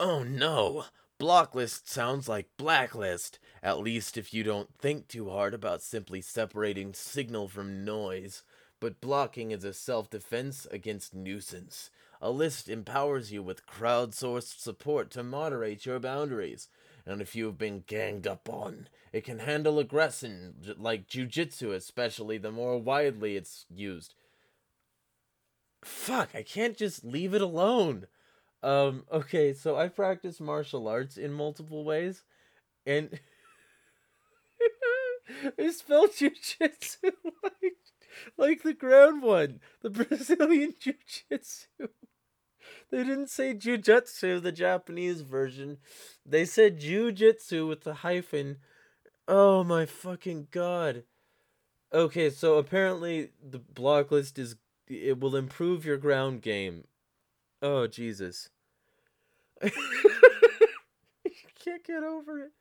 Oh 0.00 0.22
no! 0.22 0.86
Blocklist 1.20 1.88
sounds 1.88 2.28
like 2.28 2.48
blacklist, 2.56 3.38
at 3.62 3.78
least 3.78 4.16
if 4.16 4.34
you 4.34 4.42
don't 4.42 4.74
think 4.78 5.06
too 5.06 5.30
hard 5.30 5.54
about 5.54 5.82
simply 5.82 6.20
separating 6.20 6.92
signal 6.94 7.46
from 7.46 7.84
noise 7.84 8.42
but 8.82 9.00
blocking 9.00 9.52
is 9.52 9.62
a 9.62 9.72
self 9.72 10.10
defense 10.10 10.66
against 10.72 11.14
nuisance. 11.14 11.88
A 12.20 12.32
list 12.32 12.68
empowers 12.68 13.30
you 13.30 13.40
with 13.40 13.64
crowdsourced 13.64 14.58
support 14.58 15.08
to 15.12 15.22
moderate 15.22 15.86
your 15.86 16.00
boundaries. 16.00 16.68
And 17.06 17.22
if 17.22 17.36
you've 17.36 17.56
been 17.56 17.84
ganged 17.86 18.26
up 18.26 18.48
on, 18.48 18.88
it 19.12 19.22
can 19.22 19.38
handle 19.38 19.78
aggression 19.78 20.74
like 20.76 21.06
jujitsu, 21.06 21.72
especially 21.72 22.38
the 22.38 22.50
more 22.50 22.76
widely 22.76 23.36
it's 23.36 23.66
used. 23.72 24.16
Fuck, 25.84 26.30
I 26.34 26.42
can't 26.42 26.76
just 26.76 27.04
leave 27.04 27.34
it 27.34 27.42
alone. 27.42 28.06
Um, 28.62 29.04
okay, 29.10 29.52
so 29.52 29.76
I 29.76 29.88
practice 29.88 30.40
martial 30.40 30.86
arts 30.86 31.16
in 31.16 31.32
multiple 31.32 31.84
ways, 31.84 32.22
and 32.86 33.18
I 35.58 35.70
spelled 35.70 36.10
jujitsu 36.10 37.12
like 37.42 37.76
like 38.36 38.62
the 38.62 38.74
ground 38.74 39.22
one, 39.22 39.60
the 39.80 39.90
Brazilian 40.04 40.74
Jiu 40.78 40.94
Jitsu. 41.06 41.88
They 42.90 43.02
didn't 43.02 43.30
say 43.30 43.54
Jujutsu, 43.54 44.40
the 44.40 44.52
Japanese 44.52 45.22
version. 45.22 45.78
They 46.24 46.44
said 46.44 46.78
Jiu-Jitsu 46.78 47.66
with 47.66 47.82
the 47.82 47.94
hyphen. 47.94 48.58
Oh 49.26 49.64
my 49.64 49.86
fucking 49.86 50.48
god. 50.50 51.04
Okay, 51.92 52.30
so 52.30 52.58
apparently 52.58 53.30
the 53.42 53.58
block 53.58 54.10
list 54.10 54.38
is 54.38 54.56
it 54.92 55.20
will 55.20 55.36
improve 55.36 55.84
your 55.84 55.96
ground 55.96 56.42
game. 56.42 56.84
Oh 57.60 57.86
Jesus. 57.86 58.50
you 59.62 59.70
can't 61.64 61.84
get 61.84 62.02
over 62.02 62.40
it. 62.40 62.52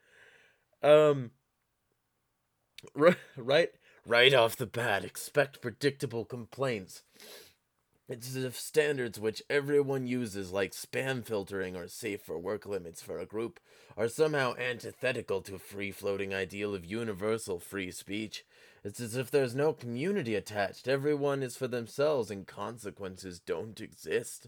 Um 0.88 1.32
right 2.96 3.18
right 3.38 3.70
right 4.06 4.34
off 4.34 4.56
the 4.56 4.66
bat, 4.66 5.04
expect 5.04 5.62
predictable 5.62 6.26
complaints. 6.26 7.04
It's 8.12 8.36
if 8.36 8.60
standards 8.60 9.22
which 9.22 9.42
everyone 9.50 10.06
uses, 10.06 10.52
like 10.52 10.74
spam 10.74 11.26
filtering 11.26 11.78
or 11.78 11.88
safe 11.88 12.22
for 12.22 12.38
work 12.38 12.66
limits 12.66 13.02
for 13.02 13.20
a 13.20 13.26
group, 13.26 13.60
are 13.96 14.10
somehow 14.10 14.54
antithetical 14.56 15.42
to 15.44 15.58
free 15.58 15.92
floating 15.92 16.34
ideal 16.34 16.76
of 16.76 16.84
universal 16.84 17.58
free 17.58 17.90
speech. 17.90 18.44
It's 18.84 19.00
as 19.00 19.16
if 19.16 19.30
there's 19.30 19.54
no 19.54 19.74
community 19.74 20.34
attached. 20.36 20.88
Everyone 20.88 21.44
is 21.44 21.56
for 21.56 21.68
themselves 21.68 22.32
and 22.32 22.48
consequences 22.48 23.40
don't 23.40 23.80
exist. 23.80 24.48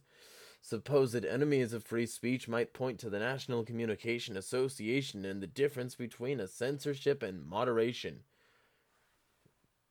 Supposed 0.59 1.23
enemies 1.25 1.73
of 1.73 1.83
free 1.83 2.05
speech 2.05 2.47
might 2.47 2.73
point 2.73 2.97
to 2.99 3.09
the 3.09 3.19
National 3.19 3.63
Communication 3.63 4.35
Association 4.35 5.25
and 5.25 5.41
the 5.41 5.47
difference 5.47 5.93
between 5.93 6.39
a 6.39 6.47
censorship 6.47 7.21
and 7.21 7.45
moderation. 7.45 8.21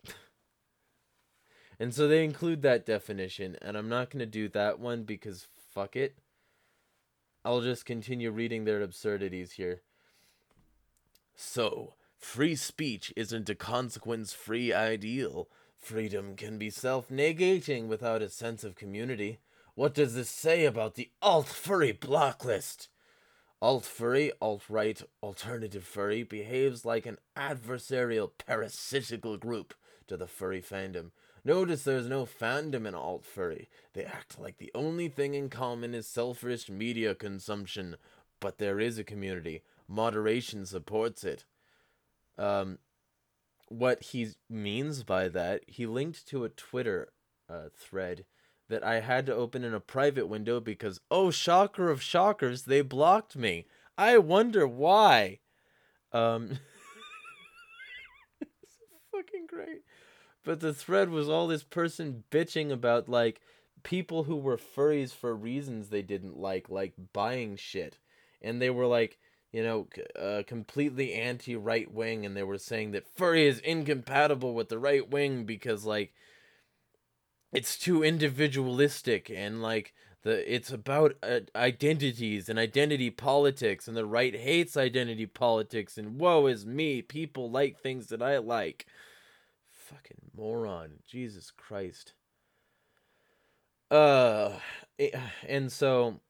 and 1.79 1.95
so 1.95 2.09
they 2.09 2.25
include 2.25 2.63
that 2.63 2.87
definition, 2.87 3.57
and 3.61 3.77
I'm 3.77 3.91
not 3.91 4.11
going 4.11 4.21
to 4.21 4.27
do 4.27 4.49
that 4.49 4.81
one 4.81 5.05
because 5.05 5.47
fuck 5.75 5.95
it. 5.95 6.17
I'll 7.45 7.61
just 7.61 7.85
continue 7.85 8.31
reading 8.31 8.65
their 8.65 8.83
absurdities 8.83 9.53
here. 9.53 9.83
So, 11.35 11.95
free 12.25 12.55
speech 12.55 13.13
isn't 13.17 13.51
a 13.51 13.55
consequence 13.55 14.33
free 14.33 14.73
ideal. 14.73 15.49
Freedom 15.77 16.37
can 16.37 16.59
be 16.59 16.71
self 16.71 17.09
negating 17.09 17.89
without 17.89 18.23
a 18.23 18.29
sense 18.29 18.65
of 18.65 18.77
community. 18.77 19.41
What 19.75 19.95
does 19.95 20.15
this 20.15 20.29
say 20.29 20.65
about 20.65 20.95
the 20.95 21.11
alt 21.21 21.49
furry 21.49 21.93
block 21.93 22.45
list? 22.45 22.89
Alt 23.61 23.85
furry, 23.85 24.33
alt 24.41 24.63
right, 24.69 25.01
alternative 25.23 25.85
furry 25.85 26.23
behaves 26.23 26.85
like 26.85 27.07
an 27.07 27.19
adversarial 27.37 28.31
parasitical 28.47 29.37
group 29.37 29.75
to 30.09 30.17
the 30.17 30.27
furry 30.27 30.61
fandom. 30.61 31.11
Notice 31.45 31.83
there's 31.83 32.09
no 32.09 32.25
fandom 32.25 32.87
in 32.87 32.95
alt 32.95 33.25
furry. 33.25 33.69
They 33.95 34.05
act 34.05 34.39
like 34.39 34.59
the 34.59 34.71
only 34.75 35.09
thing 35.09 35.35
in 35.35 35.49
common 35.49 35.95
is 35.95 36.07
selfish 36.07 36.71
media 36.71 37.15
consumption, 37.15 37.97
but 38.41 38.59
there 38.59 38.79
is 38.79 38.99
a 38.99 39.05
community. 39.05 39.63
Moderation 39.89 40.67
supports 40.67 41.25
it. 41.25 41.45
Um, 42.39 42.79
what 43.69 44.03
he 44.03 44.29
means 44.51 45.03
by 45.03 45.29
that, 45.29 45.63
he 45.67 45.87
linked 45.87 46.27
to 46.29 46.45
a 46.45 46.51
Twitter 46.51 47.13
uh, 47.49 47.69
thread 47.77 48.25
that 48.69 48.85
I 48.85 49.01
had 49.01 49.27
to 49.27 49.35
open 49.35 49.65
in 49.65 49.75
a 49.75 49.81
private 49.81 50.29
window 50.29 50.61
because, 50.61 51.01
oh, 51.11 51.31
shocker 51.31 51.91
of 51.91 52.03
shockers, 52.03 52.65
they 52.65 52.81
blocked 52.83 53.37
me. 53.37 53.67
I 53.99 54.19
wonder 54.19 54.67
why. 54.67 55.41
Um, 56.13 56.51
it's 58.41 58.79
fucking 59.11 59.47
great. 59.47 59.83
But 60.45 60.61
the 60.61 60.75
thread 60.75 61.11
was 61.11 61.29
all 61.29 61.47
this 61.47 61.65
person 61.65 62.25
bitching 62.31 62.73
about, 62.73 63.09
like, 63.09 63.41
people 63.83 64.25
who 64.25 64.37
were 64.37 64.57
furries 64.57 65.13
for 65.13 65.35
reasons 65.35 65.89
they 65.89 66.03
didn't 66.03 66.39
like, 66.39 66.69
like 66.69 66.95
buying 67.13 67.57
shit. 67.57 67.99
And 68.41 68.61
they 68.61 68.71
were 68.71 68.87
like, 68.87 69.19
you 69.53 69.63
know, 69.63 69.87
uh, 70.19 70.43
completely 70.47 71.13
anti 71.13 71.55
right 71.57 71.93
wing, 71.93 72.25
and 72.25 72.37
they 72.37 72.43
were 72.43 72.59
saying 72.59 72.93
that 72.93 73.07
furry 73.07 73.47
is 73.47 73.59
incompatible 73.61 74.55
with 74.55 74.69
the 74.69 74.79
right 74.79 75.09
wing 75.09 75.45
because, 75.45 75.85
like, 75.85 76.13
it's 77.53 77.77
too 77.79 78.03
individualistic 78.03 79.31
and 79.31 79.63
like 79.63 79.93
the 80.23 80.55
it's 80.55 80.73
about 80.73 81.15
uh, 81.23 81.41
identities 81.55 82.49
and 82.49 82.59
identity 82.59 83.11
politics 83.11 83.87
and 83.87 83.97
the 83.97 84.07
right 84.07 84.35
hates 84.35 84.77
identity 84.77 85.27
politics 85.27 85.99
and 85.99 86.19
woe 86.19 86.47
is 86.47 86.65
me 86.65 87.03
people 87.03 87.51
like 87.51 87.79
things 87.79 88.07
that 88.09 88.23
i 88.23 88.39
like. 88.39 88.87
Fucking 89.71 90.31
moron. 90.35 90.93
Jesus 91.07 91.51
christ. 91.51 92.15
Uh 93.91 94.53
and 95.47 95.71
so 95.71 96.21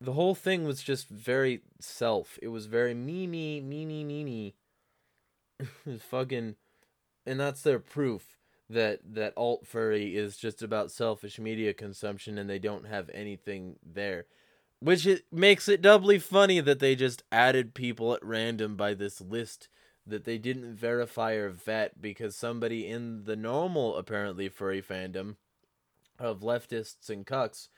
the 0.00 0.12
whole 0.12 0.34
thing 0.34 0.64
was 0.64 0.82
just 0.82 1.08
very 1.08 1.62
self. 1.78 2.38
It 2.42 2.48
was 2.48 2.66
very 2.66 2.94
me 2.94 3.26
me 3.26 3.60
me 3.60 3.84
me 3.84 4.04
me 4.04 4.24
me. 4.24 4.54
Fucking 5.98 6.56
and 7.26 7.40
that's 7.40 7.62
their 7.62 7.78
proof 7.78 8.38
that 8.68 9.00
that 9.04 9.34
alt 9.36 9.66
furry 9.66 10.16
is 10.16 10.36
just 10.36 10.62
about 10.62 10.90
selfish 10.90 11.38
media 11.38 11.74
consumption 11.74 12.38
and 12.38 12.48
they 12.48 12.58
don't 12.58 12.86
have 12.86 13.10
anything 13.12 13.76
there 13.84 14.26
which 14.78 15.06
it 15.06 15.24
makes 15.30 15.68
it 15.68 15.82
doubly 15.82 16.18
funny 16.18 16.60
that 16.60 16.78
they 16.78 16.94
just 16.94 17.22
added 17.30 17.74
people 17.74 18.14
at 18.14 18.24
random 18.24 18.76
by 18.76 18.94
this 18.94 19.20
list 19.20 19.68
that 20.06 20.24
they 20.24 20.38
didn't 20.38 20.74
verify 20.74 21.32
or 21.32 21.50
vet 21.50 22.00
because 22.00 22.34
somebody 22.34 22.86
in 22.86 23.24
the 23.24 23.36
normal 23.36 23.96
apparently 23.96 24.48
furry 24.48 24.80
fandom 24.80 25.36
of 26.18 26.40
leftists 26.40 27.10
and 27.10 27.26
cucks 27.26 27.68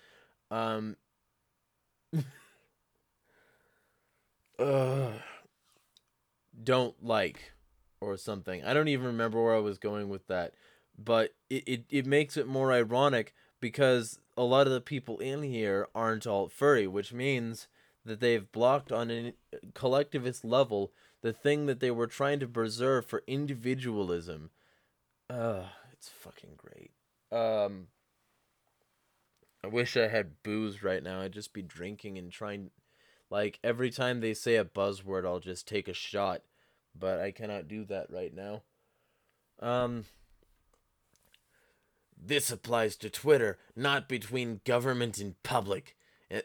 um 0.51 0.97
uh, 4.59 5.13
don't 6.63 7.05
like 7.05 7.53
or 8.01 8.17
something. 8.17 8.65
I 8.65 8.75
don't 8.75 8.89
even 8.89 9.07
remember 9.07 9.43
where 9.43 9.55
I 9.55 9.61
was 9.61 9.79
going 9.79 10.09
with 10.09 10.27
that 10.29 10.55
but 10.99 11.35
it, 11.51 11.63
it, 11.67 11.85
it 11.91 12.07
makes 12.07 12.37
it 12.37 12.47
more 12.47 12.73
ironic 12.73 13.35
because 13.61 14.19
a 14.37 14.43
lot 14.43 14.67
of 14.67 14.73
the 14.73 14.81
people 14.81 15.19
in 15.19 15.43
here 15.43 15.89
aren't 15.95 16.27
all 16.27 16.49
furry, 16.49 16.87
which 16.87 17.13
means 17.13 17.69
that 18.05 18.21
they've 18.21 18.51
blocked 18.51 18.91
on 18.91 19.11
a 19.11 19.33
collectivist 19.75 20.45
level 20.45 20.93
the 21.23 21.33
thing 21.33 21.67
that 21.67 21.79
they 21.81 21.91
were 21.91 22.09
trying 22.09 22.41
to 22.41 22.49
preserve 22.49 23.07
for 23.07 23.23
individualism. 23.27 24.51
Uh, 25.31 25.65
it's 25.93 26.09
fucking 26.09 26.57
great. 26.57 26.91
Um, 27.31 27.87
I 29.65 29.69
wish 29.69 29.97
I 29.97 30.09
had 30.09 30.43
booze 30.43 30.83
right 30.83 31.03
now. 31.03 31.21
I'd 31.21 31.33
just 31.33 31.53
be 31.53 31.63
drinking 31.63 32.19
and 32.19 32.31
trying. 32.33 32.71
Like 33.31 33.59
every 33.63 33.91
time 33.91 34.21
they 34.21 34.35
say 34.35 34.57
a 34.57 34.65
buzzword, 34.65 35.25
I'll 35.25 35.41
just 35.41 35.67
take 35.67 35.89
a 35.89 35.95
shot, 35.95 36.43
but 36.99 37.21
I 37.21 37.31
cannot 37.31 37.69
do 37.69 37.85
that 37.87 38.11
right 38.11 38.35
now. 38.35 38.63
Um. 39.61 40.05
This 42.25 42.53
applies 42.53 42.95
to 42.97 43.11
Twitter, 43.11 43.59
not 43.75 44.09
between 44.09 44.61
government 44.65 45.19
and 45.19 45.43
public. 45.43 45.97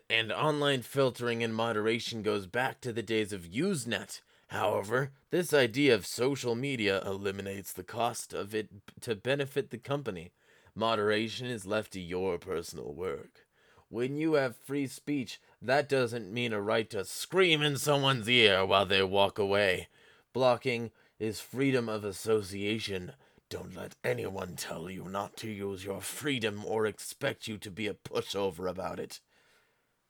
And 0.10 0.32
online 0.32 0.82
filtering 0.82 1.43
and 1.43 1.53
moderation 1.53 2.23
goes 2.23 2.47
back 2.47 2.82
to 2.82 2.91
the 2.91 3.03
days 3.03 3.32
of 3.32 3.43
Usenet. 3.43 4.21
However, 4.47 5.12
this 5.30 5.53
idea 5.53 5.93
of 5.93 6.06
social 6.06 6.56
media 6.56 7.01
eliminates 7.06 7.71
the 7.73 7.84
cost 7.84 8.34
of 8.34 8.56
it 8.56 8.69
to 9.01 9.15
benefit 9.15 9.69
the 9.69 9.77
company. 9.77 10.32
Moderation 10.77 11.47
is 11.47 11.65
left 11.65 11.93
to 11.93 11.99
your 11.99 12.37
personal 12.37 12.93
work. 12.93 13.47
When 13.89 14.15
you 14.15 14.33
have 14.33 14.55
free 14.55 14.85
speech, 14.85 15.41
that 15.59 15.89
doesn't 15.89 16.31
mean 16.31 16.53
a 16.53 16.61
right 16.61 16.87
to 16.91 17.03
scream 17.03 17.63
in 17.63 17.77
someone's 17.77 18.29
ear 18.29 18.63
while 18.63 18.85
they 18.85 19.01
walk 19.01 19.39
away. 19.39 19.87
Blocking 20.33 20.91
is 21.17 21.39
freedom 21.39 21.89
of 21.89 22.05
association, 22.05 23.13
don't 23.49 23.75
let 23.75 23.95
anyone 24.03 24.55
tell 24.55 24.87
you 24.87 25.05
not 25.05 25.35
to 25.37 25.49
use 25.49 25.83
your 25.83 25.99
freedom 25.99 26.63
or 26.63 26.85
expect 26.85 27.47
you 27.47 27.57
to 27.57 27.71
be 27.71 27.87
a 27.87 27.95
pushover 27.95 28.69
about 28.69 28.99
it. 28.99 29.19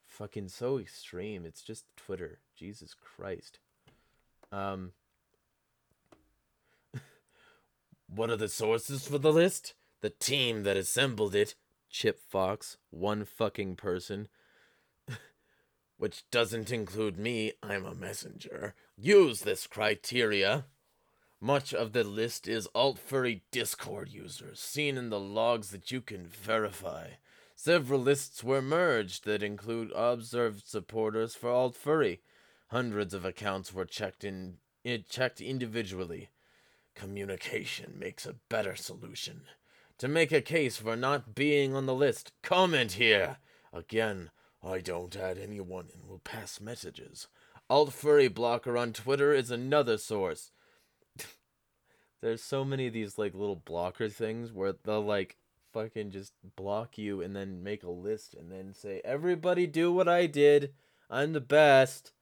Fucking 0.06 0.50
so 0.50 0.80
extreme. 0.80 1.46
It's 1.46 1.62
just 1.62 1.86
Twitter. 1.96 2.40
Jesus 2.58 2.94
Christ. 2.94 3.60
Um. 4.52 4.92
what 8.14 8.30
are 8.30 8.36
the 8.36 8.50
sources 8.50 9.08
for 9.08 9.18
the 9.18 9.32
list? 9.32 9.74
The 10.02 10.10
team 10.10 10.64
that 10.64 10.78
assembled 10.78 11.36
it. 11.36 11.56
Chip 11.90 12.20
Fox. 12.30 12.78
One 12.90 13.26
fucking 13.26 13.76
person. 13.76 14.28
Which 15.98 16.30
doesn't 16.32 16.72
include 16.72 17.18
me. 17.18 17.54
I'm 17.64 17.86
a 17.86 17.96
messenger. 17.96 18.76
Use 18.98 19.42
this 19.42 19.68
criteria. 19.68 20.66
Much 21.40 21.72
of 21.74 21.94
the 21.94 22.04
list 22.04 22.48
is 22.48 22.68
alt 22.74 22.98
furry 22.98 23.44
Discord 23.52 24.10
users, 24.10 24.60
seen 24.60 24.98
in 24.98 25.10
the 25.10 25.20
logs 25.20 25.70
that 25.70 25.92
you 25.92 26.02
can 26.02 26.26
verify. 26.26 27.10
Several 27.56 28.00
lists 28.00 28.44
were 28.44 28.62
merged 28.62 29.24
that 29.26 29.44
include 29.44 29.92
observed 29.96 30.68
supporters 30.68 31.36
for 31.36 31.50
alt 31.52 31.76
furry. 31.76 32.22
Hundreds 32.70 33.14
of 33.14 33.24
accounts 33.24 33.72
were 33.72 33.86
checked 33.86 34.24
in 34.24 34.58
it 34.84 35.10
checked 35.10 35.42
individually. 35.42 36.30
Communication 36.96 38.00
makes 38.00 38.26
a 38.26 38.36
better 38.50 38.76
solution. 38.76 39.42
To 40.00 40.08
make 40.08 40.32
a 40.32 40.42
case 40.42 40.78
for 40.78 40.96
not 40.96 41.34
being 41.34 41.74
on 41.74 41.88
the 41.88 41.96
list, 41.96 42.32
comment 42.44 42.94
here. 42.94 43.38
Again, 43.74 44.30
I 44.64 44.80
don't 44.80 45.16
add 45.16 45.40
anyone 45.40 45.88
and 45.92 46.08
will 46.08 46.20
pass 46.20 46.62
messages. 46.62 47.28
Alt 47.68 47.94
Furry 47.94 48.28
Blocker 48.28 48.78
on 48.78 48.94
Twitter 48.94 49.34
is 49.34 49.50
another 49.50 49.98
source. 49.98 50.52
There's 52.22 52.44
so 52.44 52.64
many 52.64 52.88
of 52.88 52.94
these 52.94 53.18
like 53.18 53.34
little 53.34 53.56
blocker 53.56 54.08
things 54.08 54.54
where 54.54 54.74
they'll 54.84 55.04
like 55.04 55.38
fucking 55.74 56.12
just 56.12 56.34
block 56.56 57.00
you 57.00 57.22
and 57.22 57.36
then 57.36 57.64
make 57.64 57.82
a 57.82 57.90
list 57.90 58.36
and 58.36 58.52
then 58.52 58.76
say, 58.76 59.02
Everybody 59.04 59.66
do 59.66 59.92
what 59.92 60.08
I 60.08 60.28
did. 60.28 60.74
I'm 61.10 61.34
the 61.34 61.42
best. 61.42 62.14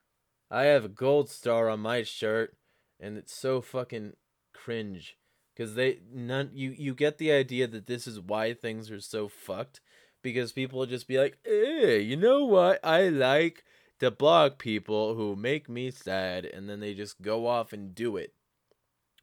I 0.50 0.64
have 0.64 0.86
a 0.86 0.90
gold 0.90 1.30
star 1.30 1.70
on 1.70 1.82
my 1.82 2.04
shirt. 2.04 2.56
And 3.02 3.18
it's 3.18 3.36
so 3.36 3.60
fucking 3.60 4.14
cringe 4.54 5.18
because 5.56 5.76
they 5.76 6.00
none 6.14 6.52
you 6.54 6.76
you 6.78 6.94
get 6.94 7.18
the 7.18 7.32
idea 7.32 7.68
that 7.68 7.86
this 7.88 8.08
is 8.08 8.20
why 8.20 8.54
things 8.54 8.92
are 8.92 9.00
so 9.00 9.28
fucked 9.28 9.80
because 10.22 10.52
people 10.52 10.80
will 10.80 10.86
just 10.88 11.08
be 11.08 11.20
like, 11.20 11.38
eh, 11.46 11.98
you 11.98 12.18
know 12.18 12.46
what? 12.46 12.80
I 12.84 13.10
like 13.10 13.64
to 14.00 14.10
block 14.10 14.58
people 14.58 15.16
who 15.16 15.36
make 15.36 15.70
me 15.70 15.92
sad," 15.92 16.46
and 16.46 16.70
then 16.70 16.80
they 16.80 16.94
just 16.94 17.22
go 17.22 17.48
off 17.48 17.74
and 17.74 17.94
do 17.94 18.18
it 18.18 18.34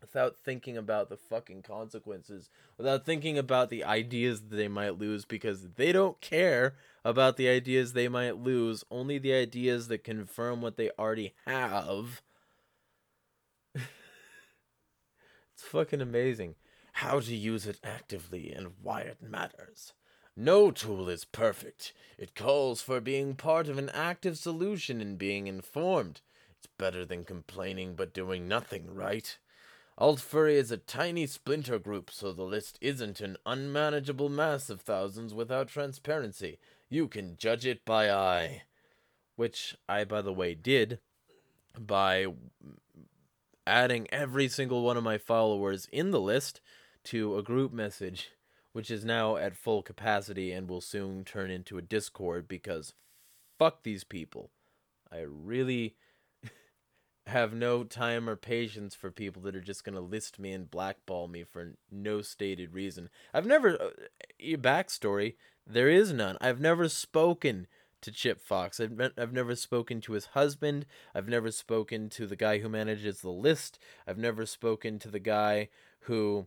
without 0.03 0.37
thinking 0.37 0.77
about 0.77 1.09
the 1.09 1.17
fucking 1.17 1.63
consequences, 1.63 2.51
without 2.77 3.07
thinking 3.07 3.39
about 3.39 3.71
the 3.71 3.85
ideas 3.85 4.43
that 4.43 4.57
they 4.57 4.69
might 4.69 4.99
lose 4.99 5.25
because 5.25 5.69
they 5.77 5.93
don't 5.93 6.21
care 6.21 6.75
about 7.05 7.37
the 7.37 7.49
ideas 7.49 7.93
they 7.93 8.09
might 8.09 8.37
lose, 8.37 8.85
only 8.91 9.17
the 9.19 9.33
ideas 9.33 9.89
that 9.89 10.05
confirm 10.05 10.61
what 10.61 10.77
they 10.77 10.91
already 10.99 11.33
have. 11.47 12.21
it's 13.75 13.85
fucking 15.63 16.01
amazing 16.01 16.57
how 16.93 17.21
to 17.21 17.35
use 17.35 17.67
it 17.67 17.81
actively 17.83 18.53
and 18.53 18.73
why 18.83 19.01
it 19.01 19.23
matters. 19.23 19.93
No 20.37 20.71
tool 20.71 21.09
is 21.09 21.25
perfect. 21.25 21.93
It 22.19 22.35
calls 22.35 22.81
for 22.81 23.01
being 23.01 23.35
part 23.35 23.69
of 23.69 23.79
an 23.79 23.91
active 23.91 24.39
solution 24.39 25.01
and 25.01 25.19
being 25.19 25.47
informed. 25.47 26.21
It's 26.57 26.69
better 26.79 27.05
than 27.05 27.25
complaining 27.25 27.95
but 27.97 28.15
doing 28.15 28.49
nothing, 28.49 28.95
right? 28.95 29.37
Alt 29.99 30.21
Furry 30.21 30.57
is 30.57 30.71
a 30.71 30.79
tiny 30.79 31.27
splinter 31.27 31.79
group, 31.79 32.11
so 32.11 32.33
the 32.33 32.45
list 32.45 32.79
isn't 32.81 33.21
an 33.21 33.37
unmanageable 33.45 34.31
mass 34.31 34.71
of 34.71 34.81
thousands 34.81 35.35
without 35.35 35.69
transparency. 35.69 36.59
You 36.89 37.09
can 37.09 37.37
judge 37.37 37.67
it 37.67 37.85
by 37.85 38.11
eye. 38.11 38.63
Which 39.37 39.77
I, 39.89 40.05
by 40.05 40.23
the 40.23 40.33
way, 40.33 40.55
did 40.55 40.99
by 41.79 42.27
adding 43.67 44.07
every 44.11 44.49
single 44.49 44.83
one 44.83 44.97
of 44.97 45.05
my 45.05 45.19
followers 45.19 45.87
in 45.93 46.11
the 46.11 46.21
list 46.21 46.61
to 47.05 47.37
a 47.37 47.43
group 47.43 47.73
message, 47.73 48.31
which 48.73 48.91
is 48.91 49.05
now 49.05 49.37
at 49.37 49.57
full 49.57 49.83
capacity 49.83 50.53
and 50.53 50.69
will 50.69 50.81
soon 50.81 51.25
turn 51.25 51.51
into 51.51 51.79
a 51.79 51.83
Discord 51.83 52.49
because 52.49 52.95
fuck 53.59 53.83
these 53.83 54.05
people. 54.05 54.51
I 55.11 55.21
really 55.27 55.97
have 57.27 57.53
no 57.53 57.85
time 57.85 58.29
or 58.29 58.37
patience 58.37 58.95
for 58.95 59.11
people 59.11 59.43
that 59.43 59.57
are 59.57 59.61
just 59.61 59.85
going 59.85 59.95
to 59.95 60.01
list 60.01 60.39
me 60.39 60.53
and 60.53 60.71
blackball 60.71 61.29
me 61.29 61.45
for 61.45 61.75
no 61.91 62.23
stated 62.23 62.73
reason. 62.73 63.11
I've 63.35 63.47
never, 63.47 63.81
uh, 63.81 63.91
backstory, 64.57 65.35
there 65.67 65.89
is 65.89 66.13
none. 66.13 66.37
I've 66.41 66.61
never 66.61 66.89
spoken 66.89 67.67
to 68.03 68.13
Chip 68.13 68.41
Fox. 68.41 68.79
I've, 68.79 69.13
I've 69.17 69.33
never 69.33 69.57
spoken 69.57 70.01
to 70.03 70.13
his 70.13 70.27
husband. 70.27 70.87
I've 71.15 71.29
never 71.29 71.51
spoken 71.51 72.09
to 72.11 72.27
the 72.27 72.37
guy 72.37 72.59
who 72.59 72.69
manages 72.69 73.21
the 73.21 73.31
list. 73.31 73.79
I've 74.07 74.19
never 74.19 74.47
spoken 74.47 74.99
to 75.01 75.09
the 75.09 75.19
guy 75.19 75.69
who 76.01 76.47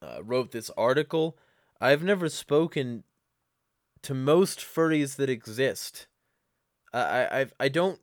uh, 0.00 0.22
wrote 0.22 0.52
this 0.52 0.70
article. 0.76 1.36
I've 1.80 2.02
never 2.02 2.28
spoken 2.28 3.04
to 4.02 4.14
most 4.14 4.60
furries 4.60 5.16
that 5.16 5.28
exist. 5.28 6.06
I, 6.92 7.40
I, 7.40 7.46
I 7.60 7.68
don't 7.68 8.00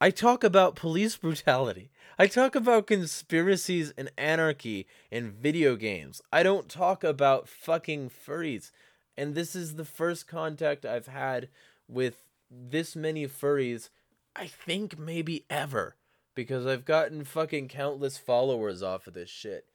I 0.00 0.10
talk 0.10 0.42
about 0.42 0.74
police 0.74 1.16
brutality. 1.24 1.90
I 2.18 2.26
talk 2.26 2.54
about 2.54 2.88
conspiracies 2.88 3.92
and 3.96 4.10
anarchy 4.18 4.86
in 5.10 5.30
video 5.30 5.76
games. 5.76 6.20
I 6.32 6.42
don't 6.42 6.68
talk 6.68 7.04
about 7.04 7.48
fucking 7.48 8.10
furries. 8.10 8.72
And 9.16 9.34
this 9.34 9.54
is 9.54 9.76
the 9.76 9.84
first 9.84 10.26
contact 10.26 10.84
I've 10.84 11.06
had 11.06 11.48
with 11.92 12.24
this 12.50 12.96
many 12.96 13.26
furries, 13.26 13.88
I 14.34 14.46
think 14.46 14.98
maybe 14.98 15.44
ever. 15.48 15.96
Because 16.34 16.66
I've 16.66 16.84
gotten 16.84 17.24
fucking 17.24 17.68
countless 17.68 18.16
followers 18.16 18.82
off 18.82 19.06
of 19.06 19.14
this 19.14 19.28
shit. 19.28 19.66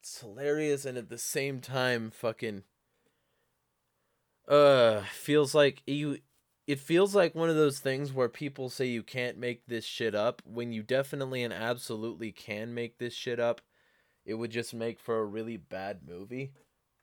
It's 0.00 0.20
hilarious 0.20 0.84
and 0.84 0.96
at 0.96 1.08
the 1.08 1.18
same 1.18 1.60
time 1.60 2.10
fucking 2.10 2.62
uh 4.46 5.02
feels 5.12 5.54
like 5.54 5.82
you 5.86 6.18
it 6.68 6.78
feels 6.78 7.14
like 7.14 7.34
one 7.34 7.48
of 7.48 7.56
those 7.56 7.78
things 7.78 8.12
where 8.12 8.28
people 8.28 8.68
say 8.68 8.84
you 8.84 9.02
can't 9.02 9.38
make 9.38 9.66
this 9.66 9.86
shit 9.86 10.14
up 10.14 10.42
when 10.44 10.70
you 10.70 10.82
definitely 10.82 11.42
and 11.42 11.52
absolutely 11.52 12.30
can 12.30 12.74
make 12.74 12.98
this 12.98 13.14
shit 13.14 13.40
up. 13.40 13.62
It 14.26 14.34
would 14.34 14.50
just 14.50 14.74
make 14.74 15.00
for 15.00 15.18
a 15.18 15.24
really 15.24 15.56
bad 15.56 16.00
movie. 16.06 16.52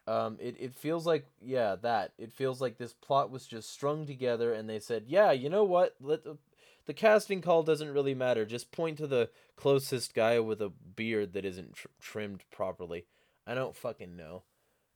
Um, 0.08 0.38
it, 0.40 0.56
it 0.60 0.76
feels 0.76 1.08
like 1.08 1.26
yeah 1.42 1.76
that 1.82 2.14
it 2.20 2.32
feels 2.32 2.62
like 2.62 2.78
this 2.78 2.94
plot 2.94 3.32
was 3.32 3.48
just 3.48 3.72
strung 3.72 4.06
together 4.06 4.54
and 4.54 4.70
they 4.70 4.80
said 4.80 5.06
yeah 5.08 5.32
you 5.32 5.50
know 5.50 5.64
what 5.64 5.96
let 6.00 6.24
the, 6.24 6.38
the 6.86 6.94
casting 6.94 7.42
call 7.42 7.64
doesn't 7.64 7.92
really 7.92 8.14
matter 8.14 8.46
just 8.46 8.72
point 8.72 9.00
to 9.00 9.08
the 9.08 9.32
closest 9.56 10.14
guy 10.14 10.40
with 10.40 10.62
a 10.62 10.70
beard 10.70 11.34
that 11.34 11.44
isn't 11.44 11.74
tr- 11.74 11.88
trimmed 12.00 12.44
properly 12.52 13.06
I 13.48 13.56
don't 13.56 13.76
fucking 13.76 14.16
know 14.16 14.44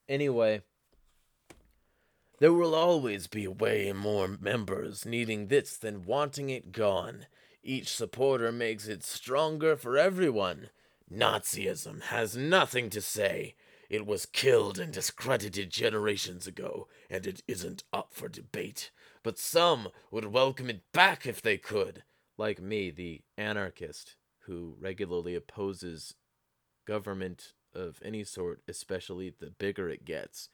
anyway 0.08 0.62
there 2.40 2.54
will 2.54 2.74
always 2.74 3.28
be 3.28 3.48
way 3.48 3.92
more 3.92 4.28
members 4.40 5.06
needing 5.06 5.48
this 5.48 5.76
than 5.76 6.06
wanting 6.06 6.50
it 6.50 6.72
gone. 6.72 7.26
Each 7.62 7.90
supporter 7.90 8.50
makes 8.50 8.88
it 8.88 9.04
stronger 9.04 9.76
for 9.76 9.98
everyone. 9.98 10.70
Nazism 11.14 12.04
has 12.04 12.38
nothing 12.38 12.90
to 12.92 13.02
say. 13.02 13.56
It 13.90 14.06
was 14.06 14.28
killed 14.28 14.78
and 14.78 14.94
discredited 14.94 15.72
generations 15.72 16.46
ago, 16.46 16.88
and 17.10 17.26
it 17.26 17.42
isn't 17.48 17.84
up 17.92 18.14
for 18.14 18.30
debate. 18.30 18.92
But 19.24 19.40
some 19.40 19.90
would 20.12 20.26
welcome 20.26 20.70
it 20.70 20.92
back 20.94 21.26
if 21.26 21.42
they 21.42 21.58
could. 21.58 22.04
Like 22.38 22.62
me, 22.62 22.92
the 22.92 23.22
anarchist, 23.38 24.16
who 24.42 24.76
regularly 24.80 25.36
opposes 25.36 26.14
government 26.86 27.54
of 27.74 28.00
any 28.04 28.24
sort, 28.24 28.62
especially 28.68 29.30
the 29.32 29.50
bigger 29.50 29.90
it 29.90 30.06
gets. 30.06 30.50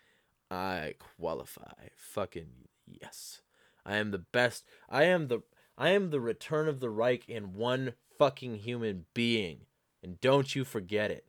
I 0.50 0.96
qualify. 1.18 1.90
Fucking 1.96 2.68
yes. 2.86 3.42
I 3.86 3.98
am 3.98 4.12
the 4.12 4.18
best. 4.18 4.66
I 4.90 5.04
am 5.04 5.28
the 5.28 5.42
I 5.78 5.90
am 5.90 6.10
the 6.10 6.22
return 6.22 6.70
of 6.70 6.80
the 6.80 6.90
Reich 6.90 7.28
in 7.28 7.54
one 7.54 7.94
fucking 8.18 8.56
human 8.56 9.06
being. 9.14 9.66
And 10.02 10.22
don't 10.22 10.56
you 10.56 10.64
forget 10.64 11.12
it. 11.12 11.26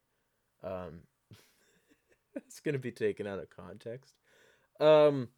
Um 0.62 1.02
it's 2.46 2.60
going 2.60 2.74
to 2.74 2.78
be 2.78 2.92
taken 2.92 3.26
out 3.26 3.38
of 3.38 3.50
context. 3.50 4.14
Um 4.80 5.28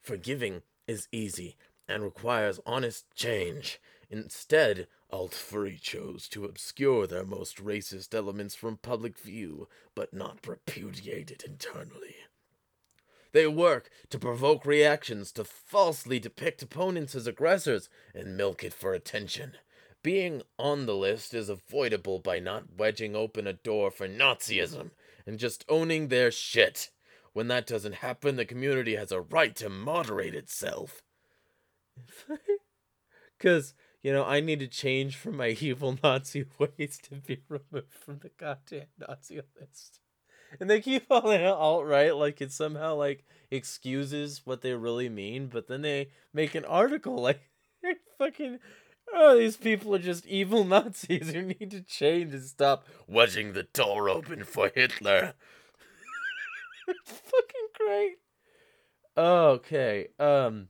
forgiving 0.00 0.62
is 0.86 1.08
easy 1.12 1.56
and 1.88 2.02
requires 2.02 2.60
honest 2.66 3.06
change. 3.14 3.80
Instead, 4.10 4.86
Alt-Furry 5.10 5.78
chose 5.80 6.28
to 6.28 6.44
obscure 6.44 7.06
their 7.06 7.24
most 7.24 7.62
racist 7.62 8.14
elements 8.14 8.54
from 8.54 8.76
public 8.76 9.18
view, 9.18 9.68
but 9.94 10.12
not 10.12 10.46
repudiate 10.46 11.30
it 11.30 11.42
internally. 11.42 12.16
They 13.32 13.46
work 13.46 13.90
to 14.10 14.18
provoke 14.18 14.64
reactions, 14.64 15.32
to 15.32 15.44
falsely 15.44 16.18
depict 16.20 16.62
opponents 16.62 17.14
as 17.14 17.26
aggressors, 17.26 17.88
and 18.14 18.36
milk 18.36 18.62
it 18.62 18.72
for 18.72 18.94
attention. 18.94 19.54
Being 20.04 20.42
on 20.58 20.84
the 20.84 20.94
list 20.94 21.32
is 21.32 21.48
avoidable 21.48 22.18
by 22.18 22.38
not 22.38 22.76
wedging 22.76 23.16
open 23.16 23.46
a 23.46 23.54
door 23.54 23.90
for 23.90 24.06
Nazism 24.06 24.90
and 25.26 25.38
just 25.38 25.64
owning 25.66 26.08
their 26.08 26.30
shit. 26.30 26.90
When 27.32 27.48
that 27.48 27.66
doesn't 27.66 27.94
happen, 27.94 28.36
the 28.36 28.44
community 28.44 28.96
has 28.96 29.10
a 29.10 29.22
right 29.22 29.56
to 29.56 29.68
moderate 29.68 30.34
itself. 30.34 31.02
Because 33.36 33.74
you 34.02 34.12
know, 34.12 34.24
I 34.24 34.40
need 34.40 34.60
to 34.60 34.68
change 34.68 35.16
from 35.16 35.38
my 35.38 35.56
evil 35.60 35.98
Nazi 36.02 36.44
ways 36.58 36.98
to 37.04 37.14
be 37.16 37.40
removed 37.48 37.92
from 37.92 38.18
the 38.18 38.30
goddamn 38.36 38.86
Nazi 38.98 39.40
list. 39.58 40.00
And 40.60 40.68
they 40.68 40.82
keep 40.82 41.08
calling 41.08 41.40
it 41.40 41.46
alt 41.46 41.86
right 41.86 42.14
like 42.14 42.42
it 42.42 42.52
somehow 42.52 42.94
like 42.94 43.24
excuses 43.50 44.42
what 44.44 44.60
they 44.60 44.74
really 44.74 45.08
mean, 45.08 45.46
but 45.48 45.66
then 45.68 45.80
they 45.80 46.10
make 46.34 46.54
an 46.54 46.66
article 46.66 47.16
like 47.20 47.40
fucking 48.18 48.58
oh 49.14 49.36
these 49.36 49.56
people 49.56 49.94
are 49.94 50.00
just 50.00 50.26
evil 50.26 50.64
Nazis 50.64 51.32
who 51.32 51.42
need 51.42 51.70
to 51.70 51.80
change 51.80 52.34
and 52.34 52.42
stop 52.42 52.86
wedging 53.06 53.52
the 53.52 53.62
door 53.62 54.08
open 54.08 54.44
for 54.44 54.70
Hitler. 54.74 55.34
it's 56.88 57.10
fucking 57.10 57.68
great. 57.78 58.16
Okay. 59.16 60.08
Um 60.18 60.68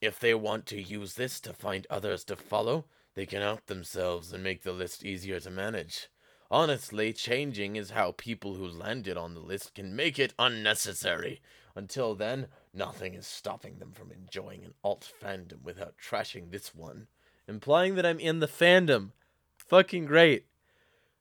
if 0.00 0.18
they 0.20 0.34
want 0.34 0.66
to 0.66 0.82
use 0.82 1.14
this 1.14 1.40
to 1.40 1.54
find 1.54 1.86
others 1.88 2.24
to 2.24 2.36
follow, 2.36 2.84
they 3.14 3.24
can 3.24 3.42
out 3.42 3.66
themselves 3.66 4.32
and 4.32 4.42
make 4.42 4.62
the 4.62 4.72
list 4.72 5.04
easier 5.04 5.40
to 5.40 5.50
manage. 5.50 6.08
Honestly, 6.50 7.12
changing 7.12 7.76
is 7.76 7.90
how 7.90 8.12
people 8.12 8.54
who 8.54 8.66
landed 8.66 9.16
on 9.16 9.34
the 9.34 9.40
list 9.40 9.74
can 9.74 9.96
make 9.96 10.18
it 10.18 10.34
unnecessary. 10.38 11.40
Until 11.76 12.14
then, 12.14 12.46
nothing 12.72 13.14
is 13.14 13.26
stopping 13.26 13.78
them 13.78 13.92
from 13.92 14.12
enjoying 14.12 14.64
an 14.64 14.74
alt 14.84 15.10
fandom 15.22 15.62
without 15.62 15.94
trashing 15.98 16.50
this 16.50 16.74
one. 16.74 17.08
Implying 17.48 17.96
that 17.96 18.06
I'm 18.06 18.20
in 18.20 18.40
the 18.40 18.46
fandom. 18.46 19.10
Fucking 19.56 20.06
great. 20.06 20.46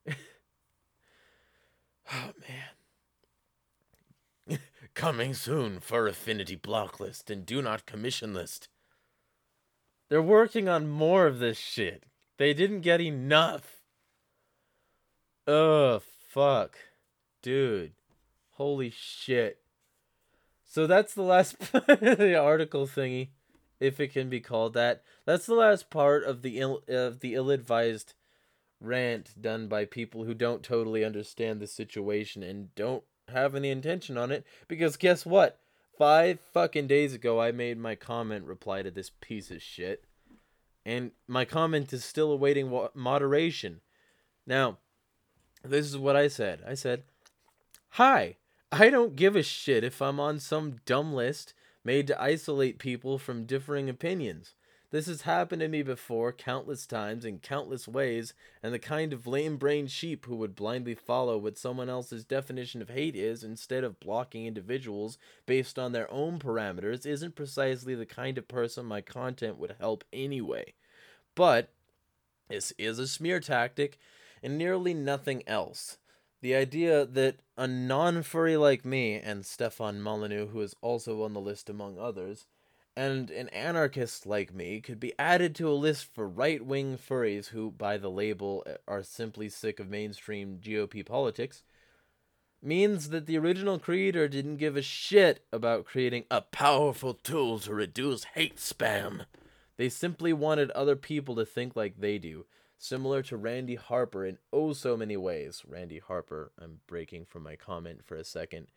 oh, 0.08 0.13
man. 4.48 4.60
Coming 4.94 5.34
soon 5.34 5.80
for 5.80 6.08
Affinity 6.08 6.56
Blocklist 6.56 7.30
and 7.30 7.46
Do 7.46 7.62
Not 7.62 7.86
Commission 7.86 8.34
List. 8.34 8.70
They're 10.10 10.22
working 10.22 10.70
on 10.70 10.88
more 10.88 11.26
of 11.26 11.39
this 11.39 11.58
shit. 11.58 12.04
They 12.38 12.54
didn't 12.54 12.82
get 12.82 13.02
enough. 13.02 13.82
Oh 15.48 16.02
fuck. 16.30 16.78
Dude. 17.42 17.94
Holy 18.52 18.92
shit. 18.92 19.62
So 20.73 20.88
that's 20.88 21.13
the 21.13 21.21
last 21.21 21.59
the 21.71 22.36
article 22.36 22.88
thingy, 22.88 23.27
if 23.79 23.99
it 23.99 24.12
can 24.12 24.27
be 24.27 24.39
called 24.39 24.73
that. 24.73 25.03
That's 25.23 25.45
the 25.45 25.53
last 25.53 25.91
part 25.91 26.23
of 26.23 26.41
the 26.41 26.59
Ill, 26.59 26.81
of 26.88 27.19
the 27.19 27.36
ill-advised 27.36 28.15
rant 28.81 29.39
done 29.39 29.67
by 29.67 29.86
people 29.86 30.23
who 30.23 30.33
don't 30.33 30.63
totally 30.63 31.05
understand 31.05 31.59
the 31.59 31.67
situation 31.67 32.41
and 32.41 32.73
don't 32.73 33.03
have 33.27 33.53
any 33.53 33.69
intention 33.69 34.17
on 34.17 34.31
it 34.31 34.47
because 34.67 34.97
guess 34.97 35.27
what? 35.27 35.59
5 35.99 36.39
fucking 36.39 36.88
days 36.88 37.13
ago 37.13 37.39
I 37.39 37.51
made 37.51 37.77
my 37.77 37.93
comment 37.93 38.45
reply 38.45 38.81
to 38.81 38.89
this 38.89 39.12
piece 39.21 39.51
of 39.51 39.62
shit. 39.62 40.05
And 40.83 41.12
my 41.27 41.45
comment 41.45 41.93
is 41.93 42.03
still 42.03 42.31
awaiting 42.31 42.88
moderation. 42.95 43.81
Now, 44.47 44.79
this 45.63 45.86
is 45.86 45.99
what 45.99 46.15
I 46.15 46.29
said. 46.29 46.63
I 46.67 46.73
said, 46.73 47.03
"Hi, 47.89 48.38
I 48.75 48.89
don't 48.89 49.15
give 49.15 49.36
a 49.36 49.43
shit 49.43 49.83
if 49.83 50.01
I'm 50.01 50.19
on 50.19 50.39
some 50.39 50.79
dumb 50.88 51.13
list 51.13 51.53
made 51.83 52.07
to 52.07 52.19
isolate 52.19 52.79
people 52.79 53.19
from 53.19 53.45
differing 53.45 53.88
opinions. 53.88 54.55
This 54.89 55.05
has 55.05 55.21
happened 55.21 55.59
to 55.59 55.67
me 55.67 55.83
before 55.83 56.33
countless 56.33 56.88
times 56.88 57.23
in 57.23 57.38
countless 57.38 57.88
ways, 57.88 58.33
and 58.63 58.73
the 58.73 58.79
kind 58.79 59.13
of 59.13 59.27
lame 59.27 59.57
brained 59.57 59.91
sheep 59.91 60.25
who 60.25 60.36
would 60.38 60.55
blindly 60.55 60.95
follow 60.95 61.38
what 61.38 61.55
someone 61.55 61.88
else's 61.88 62.25
definition 62.25 62.81
of 62.81 62.89
hate 62.89 63.15
is 63.15 63.43
instead 63.43 63.83
of 63.83 63.99
blocking 63.99 64.47
individuals 64.47 65.19
based 65.45 65.77
on 65.77 65.91
their 65.91 66.12
own 66.12 66.39
parameters 66.39 67.05
isn't 67.05 67.36
precisely 67.36 67.93
the 67.93 68.07
kind 68.07 68.39
of 68.39 68.47
person 68.47 68.88
my 68.88 69.01
content 69.01 69.59
would 69.59 69.75
help 69.79 70.03
anyway. 70.12 70.73
But 71.36 71.69
this 72.49 72.73
is 72.79 72.97
a 72.97 73.07
smear 73.07 73.39
tactic 73.39 73.99
and 74.41 74.57
nearly 74.57 74.95
nothing 74.95 75.43
else. 75.47 75.99
The 76.43 76.56
idea 76.56 77.06
that 77.06 77.38
a 77.56 77.67
non 77.67 78.21
furry 78.21 78.58
like 78.58 78.84
me 78.84 79.13
and 79.13 79.45
Stefan 79.45 80.01
Molyneux, 80.01 80.47
who 80.47 80.60
is 80.60 80.75
also 80.82 81.23
on 81.23 81.32
the 81.32 81.39
list 81.39 81.69
among 81.69 81.97
others, 81.97 82.47
and 82.97 83.32
an 83.32 83.47
anarchist 83.47 84.25
like 84.25 84.53
me 84.53 84.82
could 84.82 84.99
be 84.99 85.13
added 85.17 85.56
to 85.56 85.69
a 85.69 85.71
list 85.71 86.13
for 86.13 86.27
right 86.27 86.62
wing 86.62 86.97
furries 86.97 87.47
who, 87.47 87.71
by 87.71 87.95
the 87.95 88.12
label, 88.12 88.62
eh, 88.67 88.75
are 88.89 89.03
simply 89.03 89.47
sick 89.47 89.79
of 89.79 89.89
mainstream 89.89 90.60
GOP 90.62 91.06
politics, 91.06 91.63
means 92.62 93.08
that 93.12 93.25
the 93.25 93.38
original 93.38 93.79
creator 93.79 94.27
didn't 94.27 94.58
give 94.58 94.75
a 94.75 94.82
shit 94.82 95.45
about 95.53 95.86
creating 95.86 96.25
a 96.29 96.41
powerful 96.41 97.13
tool 97.13 97.58
to 97.60 97.73
reduce 97.73 98.25
hate 98.36 98.58
spam. 98.58 99.27
They 99.77 99.88
simply 99.88 100.34
wanted 100.34 100.71
other 100.71 100.97
people 100.97 101.38
to 101.38 101.45
think 101.45 101.77
like 101.77 102.01
they 102.01 102.17
do, 102.17 102.45
similar 102.84 103.22
to 103.24 103.38
Randi 103.38 103.76
Harper 103.76 104.26
in 104.26 104.38
oh 104.52 104.74
so 104.74 104.98
many 104.98 105.15
ways. 105.15 105.63
Randi 105.65 106.00
Harper, 106.00 106.52
I'm 106.62 106.82
breaking 106.86 107.26
from 107.26 107.43
my 107.43 107.56
comment 107.56 108.04
for 108.04 108.17
a 108.17 108.26
second, 108.26 108.67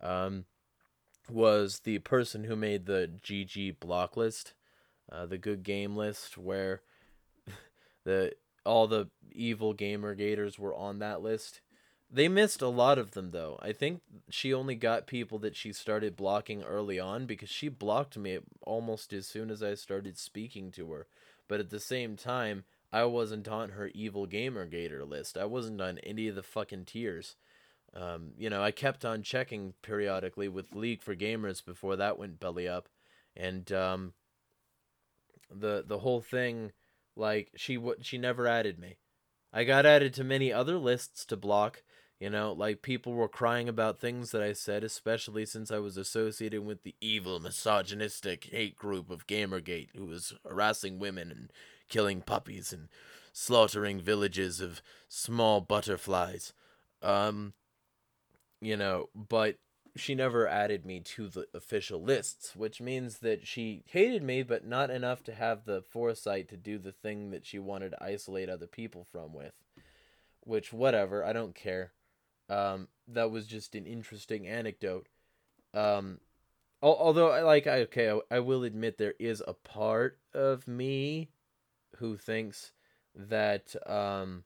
um, 0.00 0.44
was 1.28 1.80
the 1.80 1.98
person 1.98 2.44
who 2.44 2.54
made 2.54 2.86
the 2.86 3.10
GG 3.20 3.80
block 3.80 4.16
list, 4.16 4.54
uh, 5.10 5.26
the 5.26 5.38
good 5.38 5.64
game 5.64 5.96
list, 5.96 6.38
where 6.38 6.82
the 8.04 8.32
all 8.64 8.86
the 8.86 9.08
evil 9.32 9.72
gamer 9.72 10.14
gators 10.14 10.56
were 10.56 10.74
on 10.74 11.00
that 11.00 11.20
list. 11.20 11.60
They 12.10 12.28
missed 12.28 12.62
a 12.62 12.68
lot 12.68 12.96
of 12.96 13.10
them 13.10 13.32
though. 13.32 13.58
I 13.60 13.72
think 13.72 14.02
she 14.30 14.54
only 14.54 14.76
got 14.76 15.08
people 15.08 15.40
that 15.40 15.56
she 15.56 15.72
started 15.72 16.14
blocking 16.14 16.62
early 16.62 17.00
on 17.00 17.26
because 17.26 17.50
she 17.50 17.68
blocked 17.68 18.16
me 18.16 18.38
almost 18.62 19.12
as 19.12 19.26
soon 19.26 19.50
as 19.50 19.64
I 19.64 19.74
started 19.74 20.16
speaking 20.16 20.70
to 20.72 20.92
her. 20.92 21.08
But 21.48 21.60
at 21.60 21.70
the 21.70 21.80
same 21.80 22.16
time, 22.16 22.64
I 22.92 23.04
wasn't 23.04 23.48
on 23.48 23.70
her 23.70 23.90
evil 23.94 24.26
gamer 24.26 24.66
gator 24.66 25.04
list. 25.04 25.36
I 25.36 25.44
wasn't 25.44 25.80
on 25.80 25.98
any 25.98 26.28
of 26.28 26.34
the 26.34 26.42
fucking 26.42 26.86
tiers. 26.86 27.36
Um, 27.94 28.32
you 28.38 28.50
know, 28.50 28.62
I 28.62 28.70
kept 28.70 29.04
on 29.04 29.22
checking 29.22 29.74
periodically 29.82 30.48
with 30.48 30.74
League 30.74 31.02
for 31.02 31.16
Gamers 31.16 31.64
before 31.64 31.96
that 31.96 32.18
went 32.18 32.40
belly 32.40 32.68
up, 32.68 32.88
and 33.36 33.70
um, 33.72 34.12
the 35.50 35.84
the 35.86 35.98
whole 35.98 36.20
thing, 36.20 36.72
like 37.16 37.50
she 37.56 37.76
w- 37.76 37.96
she 38.02 38.18
never 38.18 38.46
added 38.46 38.78
me. 38.78 38.98
I 39.52 39.64
got 39.64 39.86
added 39.86 40.12
to 40.14 40.24
many 40.24 40.52
other 40.52 40.76
lists 40.76 41.24
to 41.26 41.36
block. 41.36 41.82
You 42.20 42.30
know, 42.30 42.52
like 42.52 42.82
people 42.82 43.14
were 43.14 43.28
crying 43.28 43.68
about 43.68 44.00
things 44.00 44.32
that 44.32 44.42
I 44.42 44.52
said, 44.52 44.82
especially 44.82 45.46
since 45.46 45.70
I 45.70 45.78
was 45.78 45.96
associated 45.96 46.66
with 46.66 46.82
the 46.82 46.96
evil, 47.00 47.38
misogynistic 47.38 48.44
hate 48.50 48.76
group 48.76 49.08
of 49.08 49.26
Gamergate, 49.26 49.90
who 49.96 50.06
was 50.06 50.34
harassing 50.44 50.98
women 50.98 51.30
and 51.30 51.52
killing 51.88 52.22
puppies 52.22 52.72
and 52.72 52.88
slaughtering 53.32 54.00
villages 54.00 54.60
of 54.60 54.82
small 55.08 55.60
butterflies. 55.60 56.52
Um, 57.02 57.52
you 58.60 58.76
know, 58.76 59.08
but 59.14 59.58
she 59.96 60.14
never 60.14 60.46
added 60.46 60.84
me 60.84 61.00
to 61.00 61.28
the 61.28 61.46
official 61.54 62.02
lists, 62.02 62.54
which 62.54 62.80
means 62.80 63.18
that 63.18 63.46
she 63.46 63.82
hated 63.86 64.22
me, 64.22 64.42
but 64.42 64.66
not 64.66 64.90
enough 64.90 65.22
to 65.24 65.34
have 65.34 65.64
the 65.64 65.82
foresight 65.82 66.48
to 66.48 66.56
do 66.56 66.78
the 66.78 66.92
thing 66.92 67.30
that 67.30 67.46
she 67.46 67.58
wanted 67.58 67.90
to 67.90 68.02
isolate 68.02 68.48
other 68.48 68.66
people 68.66 69.04
from 69.04 69.32
with. 69.32 69.52
Which, 70.40 70.72
whatever, 70.72 71.24
I 71.24 71.32
don't 71.32 71.54
care. 71.54 71.92
Um, 72.48 72.88
that 73.06 73.30
was 73.30 73.46
just 73.46 73.74
an 73.74 73.86
interesting 73.86 74.46
anecdote. 74.46 75.08
Um, 75.74 76.20
although, 76.80 77.44
like, 77.44 77.66
okay, 77.66 78.18
I 78.30 78.38
will 78.40 78.64
admit 78.64 78.98
there 78.98 79.14
is 79.18 79.42
a 79.46 79.52
part 79.52 80.18
of 80.32 80.66
me 80.66 81.28
who 81.98 82.16
thinks 82.16 82.72
that 83.14 83.74
um 83.86 84.44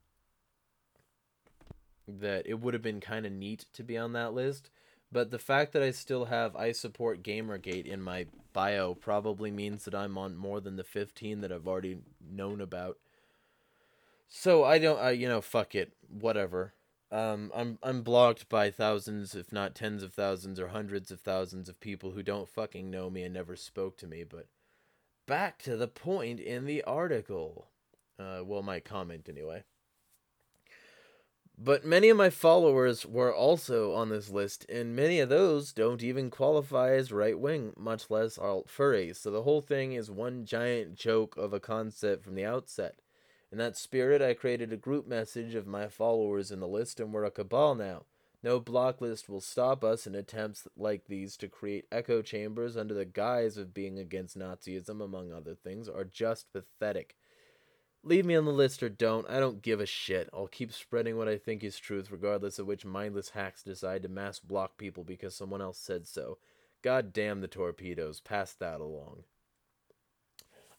that 2.08 2.46
it 2.46 2.60
would 2.60 2.74
have 2.74 2.82
been 2.82 3.00
kind 3.00 3.24
of 3.24 3.32
neat 3.32 3.66
to 3.72 3.82
be 3.82 3.96
on 3.96 4.12
that 4.12 4.34
list 4.34 4.70
but 5.12 5.30
the 5.30 5.38
fact 5.38 5.72
that 5.74 5.82
I 5.82 5.90
still 5.90 6.24
have 6.24 6.56
I 6.56 6.72
support 6.72 7.22
Gamergate 7.22 7.84
in 7.84 8.00
my 8.00 8.26
bio 8.54 8.94
probably 8.94 9.50
means 9.50 9.84
that 9.84 9.94
I'm 9.94 10.16
on 10.16 10.36
more 10.36 10.60
than 10.60 10.76
the 10.76 10.84
15 10.84 11.42
that 11.42 11.52
I've 11.52 11.68
already 11.68 11.98
known 12.18 12.62
about. 12.62 12.98
So 14.28 14.64
I 14.64 14.78
don't 14.78 14.98
I 14.98 15.10
you 15.10 15.28
know 15.28 15.42
fuck 15.42 15.74
it, 15.74 15.92
whatever. 16.08 16.72
Um 17.10 17.52
I'm 17.54 17.78
I'm 17.82 18.02
blocked 18.02 18.48
by 18.48 18.70
thousands 18.70 19.34
if 19.34 19.52
not 19.52 19.74
tens 19.74 20.02
of 20.02 20.14
thousands 20.14 20.58
or 20.58 20.68
hundreds 20.68 21.10
of 21.10 21.20
thousands 21.20 21.68
of 21.68 21.78
people 21.78 22.12
who 22.12 22.22
don't 22.22 22.48
fucking 22.48 22.90
know 22.90 23.10
me 23.10 23.22
and 23.22 23.34
never 23.34 23.54
spoke 23.54 23.98
to 23.98 24.06
me, 24.06 24.24
but 24.24 24.46
back 25.26 25.62
to 25.62 25.76
the 25.76 25.88
point 25.88 26.40
in 26.40 26.64
the 26.64 26.82
article. 26.82 27.68
Uh, 28.18 28.42
well, 28.44 28.62
my 28.62 28.80
comment 28.80 29.28
anyway. 29.28 29.64
But 31.58 31.84
many 31.84 32.08
of 32.08 32.16
my 32.16 32.30
followers 32.30 33.06
were 33.06 33.32
also 33.32 33.92
on 33.92 34.08
this 34.08 34.30
list, 34.30 34.66
and 34.68 34.96
many 34.96 35.20
of 35.20 35.28
those 35.28 35.72
don't 35.72 36.02
even 36.02 36.30
qualify 36.30 36.92
as 36.94 37.12
right 37.12 37.38
wing, 37.38 37.72
much 37.76 38.10
less 38.10 38.38
alt 38.38 38.68
furries. 38.68 39.16
So 39.16 39.30
the 39.30 39.42
whole 39.42 39.60
thing 39.60 39.92
is 39.92 40.10
one 40.10 40.44
giant 40.44 40.96
joke 40.96 41.36
of 41.36 41.52
a 41.52 41.60
concept 41.60 42.24
from 42.24 42.34
the 42.34 42.44
outset. 42.44 42.96
In 43.52 43.58
that 43.58 43.76
spirit, 43.76 44.22
I 44.22 44.34
created 44.34 44.72
a 44.72 44.78
group 44.78 45.06
message 45.06 45.54
of 45.54 45.66
my 45.66 45.86
followers 45.88 46.50
in 46.50 46.58
the 46.58 46.66
list, 46.66 46.98
and 46.98 47.12
we're 47.12 47.24
a 47.24 47.30
cabal 47.30 47.74
now. 47.74 48.06
No 48.42 48.60
blocklist 48.60 49.28
will 49.28 49.40
stop 49.40 49.84
us 49.84 50.06
in 50.06 50.14
attempts 50.14 50.66
like 50.76 51.06
these 51.06 51.36
to 51.36 51.48
create 51.48 51.86
echo 51.92 52.22
chambers 52.22 52.76
under 52.76 52.92
the 52.92 53.04
guise 53.04 53.56
of 53.56 53.72
being 53.72 53.98
against 53.98 54.36
Nazism, 54.36 55.00
among 55.02 55.32
other 55.32 55.54
things, 55.54 55.88
are 55.88 56.04
just 56.04 56.52
pathetic. 56.52 57.16
Leave 58.02 58.26
me 58.26 58.34
on 58.34 58.44
the 58.44 58.50
list 58.50 58.82
or 58.82 58.88
don't, 58.88 59.30
I 59.30 59.38
don't 59.38 59.62
give 59.62 59.80
a 59.80 59.86
shit. 59.86 60.28
I'll 60.32 60.48
keep 60.48 60.72
spreading 60.72 61.16
what 61.16 61.28
I 61.28 61.38
think 61.38 61.62
is 61.62 61.78
truth, 61.78 62.10
regardless 62.10 62.58
of 62.58 62.66
which 62.66 62.84
mindless 62.84 63.30
hacks 63.30 63.62
decide 63.62 64.02
to 64.02 64.08
mass 64.08 64.40
block 64.40 64.76
people 64.76 65.04
because 65.04 65.36
someone 65.36 65.62
else 65.62 65.78
said 65.78 66.08
so. 66.08 66.38
God 66.82 67.12
damn 67.12 67.42
the 67.42 67.48
torpedoes, 67.48 68.18
pass 68.18 68.54
that 68.54 68.80
along. 68.80 69.22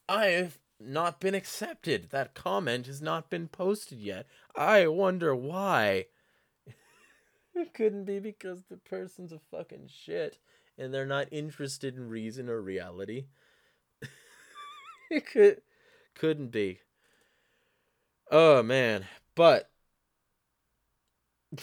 I've 0.10 0.60
not 0.82 1.21
been 1.21 1.34
accepted. 1.34 2.10
That 2.10 2.34
comment 2.34 2.88
has 2.88 3.02
not 3.02 3.30
been 3.30 3.47
posted 3.47 3.99
yet. 3.99 4.28
I 4.54 4.88
wonder 4.88 5.34
why. 5.34 6.08
It 7.56 7.74
couldn't 7.74 8.06
be 8.06 8.20
because 8.20 8.63
the 8.63 8.78
person's 8.78 9.32
a 9.32 9.39
fucking 9.52 9.88
shit 9.88 10.39
and 10.78 10.94
they're 10.94 11.06
not 11.06 11.28
interested 11.32 11.96
in 11.96 12.10
reason 12.10 12.50
or 12.50 12.62
reality. 12.62 13.26
it 15.12 15.26
could 15.26 15.62
couldn't 16.16 16.52
be. 16.52 16.80
Oh 18.32 18.63
man, 18.63 19.06
but 19.36 19.70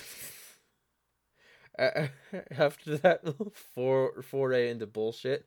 after 1.78 2.98
that 2.98 3.22
four 3.74 4.22
foray 4.22 4.70
into 4.70 4.86
bullshit. 4.86 5.46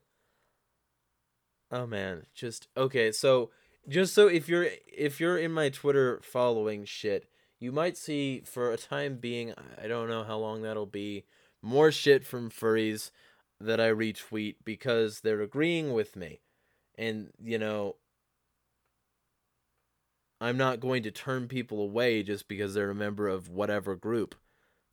Oh 1.70 1.86
man, 1.86 2.26
just 2.34 2.68
okay, 2.76 3.10
so 3.12 3.50
just 3.88 4.14
so 4.14 4.28
if 4.28 4.48
you're 4.48 4.68
if 4.86 5.20
you're 5.20 5.38
in 5.38 5.52
my 5.52 5.70
Twitter 5.70 6.20
following 6.22 6.84
shit, 6.84 7.28
you 7.64 7.72
might 7.72 7.96
see 7.96 8.42
for 8.44 8.70
a 8.70 8.76
time 8.76 9.16
being, 9.16 9.54
I 9.82 9.88
don't 9.88 10.08
know 10.08 10.22
how 10.22 10.36
long 10.36 10.60
that'll 10.60 10.84
be, 10.84 11.24
more 11.62 11.90
shit 11.90 12.24
from 12.24 12.50
furries 12.50 13.10
that 13.58 13.80
I 13.80 13.88
retweet 13.88 14.56
because 14.64 15.20
they're 15.20 15.40
agreeing 15.40 15.94
with 15.94 16.14
me. 16.14 16.42
And, 16.96 17.30
you 17.42 17.58
know, 17.58 17.96
I'm 20.42 20.58
not 20.58 20.78
going 20.78 21.02
to 21.04 21.10
turn 21.10 21.48
people 21.48 21.80
away 21.80 22.22
just 22.22 22.48
because 22.48 22.74
they're 22.74 22.90
a 22.90 22.94
member 22.94 23.28
of 23.28 23.48
whatever 23.48 23.96
group. 23.96 24.34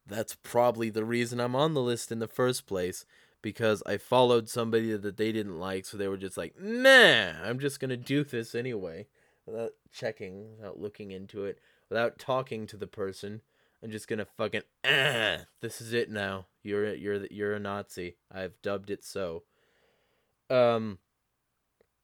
That's 0.07 0.35
probably 0.41 0.89
the 0.89 1.03
reason 1.03 1.41
I'm 1.41 1.57
on 1.57 1.73
the 1.73 1.81
list 1.81 2.09
in 2.09 2.19
the 2.19 2.27
first 2.27 2.65
place 2.65 3.05
because 3.41 3.83
I 3.85 3.97
followed 3.97 4.47
somebody 4.47 4.95
that 4.95 5.17
they 5.17 5.33
didn't 5.33 5.59
like, 5.59 5.85
so 5.85 5.97
they 5.97 6.07
were 6.07 6.15
just 6.15 6.37
like, 6.37 6.55
nah, 6.57 7.33
I'm 7.43 7.59
just 7.59 7.81
gonna 7.81 7.97
do 7.97 8.23
this 8.23 8.55
anyway, 8.55 9.07
without 9.45 9.71
checking, 9.91 10.57
without 10.57 10.79
looking 10.79 11.11
into 11.11 11.43
it, 11.45 11.59
without 11.91 12.17
talking 12.17 12.65
to 12.65 12.77
the 12.77 12.87
person. 12.87 13.41
I'm 13.83 13.91
just 13.91 14.07
gonna 14.07 14.25
fucking 14.25 14.61
ah, 14.85 15.39
this 15.59 15.81
is 15.81 15.91
it 15.91 16.09
now. 16.09 16.45
You're 16.63 16.93
you're 16.93 17.25
you're 17.25 17.53
a 17.53 17.59
Nazi. 17.59 18.15
I've 18.31 18.59
dubbed 18.61 18.89
it 18.89 19.03
so. 19.03 19.43
Um, 20.49 20.99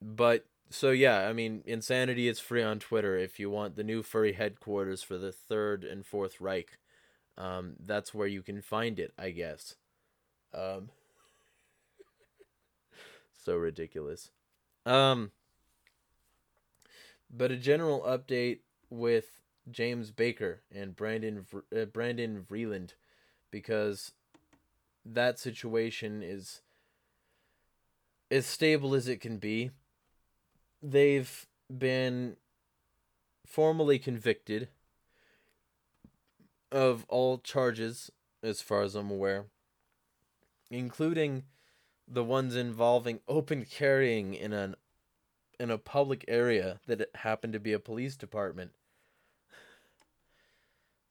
but 0.02 0.45
so 0.69 0.91
yeah, 0.91 1.28
I 1.28 1.34
mean, 1.34 1.63
insanity 1.65 2.28
is 2.28 2.39
free 2.39 2.62
on 2.62 2.80
Twitter. 2.80 3.17
If 3.17 3.39
you 3.39 3.50
want 3.50 3.76
the 3.76 3.84
new 3.84 4.04
furry 4.04 4.34
headquarters 4.34 5.04
for 5.04 5.17
the 5.17 5.32
Third 5.32 5.86
and 5.86 6.06
Fourth 6.06 6.41
Reich, 6.41 6.78
um, 7.38 7.76
that's 7.80 8.13
where 8.13 8.28
you 8.28 8.41
can 8.41 8.62
find 8.62 9.00
it, 9.00 9.13
I 9.17 9.30
guess. 9.30 9.76
Um, 10.54 10.89
so 13.45 13.56
ridiculous. 13.56 14.32
Um, 14.86 15.32
but 17.30 17.52
a 17.52 17.58
general 17.58 18.02
update 18.02 18.60
with 18.89 19.38
James 19.69 20.12
Baker 20.12 20.62
and 20.73 20.95
Brandon 20.95 21.45
uh, 21.75 21.86
Brandon 21.86 22.45
Vreeland, 22.49 22.91
because 23.51 24.13
that 25.06 25.39
situation 25.39 26.21
is 26.23 26.62
as 28.30 28.45
stable 28.45 28.93
as 28.93 29.08
it 29.08 29.21
can 29.21 29.38
be. 29.38 29.71
They've 30.82 31.47
been 31.75 32.38
formally 33.45 33.99
convicted 33.99 34.69
of 36.71 37.06
all 37.08 37.38
charges, 37.39 38.12
as 38.43 38.62
far 38.62 38.84
as 38.84 38.95
I'm 38.95 39.10
aware, 39.10 39.45
including 40.69 41.43
the 42.08 42.23
ones 42.23 42.56
involving 42.56 43.19
open 43.27 43.65
carrying 43.65 44.34
in 44.34 44.53
an 44.53 44.75
in 45.60 45.71
a 45.71 45.77
public 45.77 46.23
area 46.27 46.80
that 46.86 47.10
happened 47.15 47.53
to 47.53 47.60
be 47.60 47.73
a 47.73 47.80
police 47.80 48.15
department. 48.15 48.71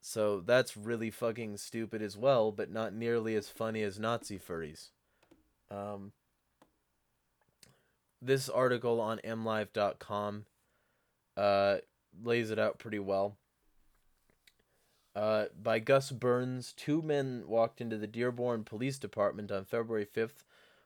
So 0.08 0.38
that's 0.38 0.76
really 0.76 1.10
fucking 1.10 1.56
stupid 1.56 2.00
as 2.00 2.16
well, 2.16 2.52
but 2.52 2.70
not 2.70 2.94
nearly 2.94 3.34
as 3.34 3.48
funny 3.48 3.82
as 3.82 3.98
Nazi 3.98 4.38
furries. 4.38 4.90
Um, 5.68 6.12
this 8.22 8.48
article 8.48 9.00
on 9.00 9.18
mlive.com 9.24 10.46
uh, 11.36 11.78
lays 12.22 12.52
it 12.52 12.58
out 12.60 12.78
pretty 12.78 13.00
well. 13.00 13.36
Uh, 15.16 15.46
by 15.60 15.80
Gus 15.80 16.12
Burns, 16.12 16.72
two 16.72 17.02
men 17.02 17.42
walked 17.48 17.80
into 17.80 17.98
the 17.98 18.06
Dearborn 18.06 18.62
Police 18.62 19.00
Department 19.00 19.50
on 19.50 19.64
February 19.64 20.06
5th 20.06 20.44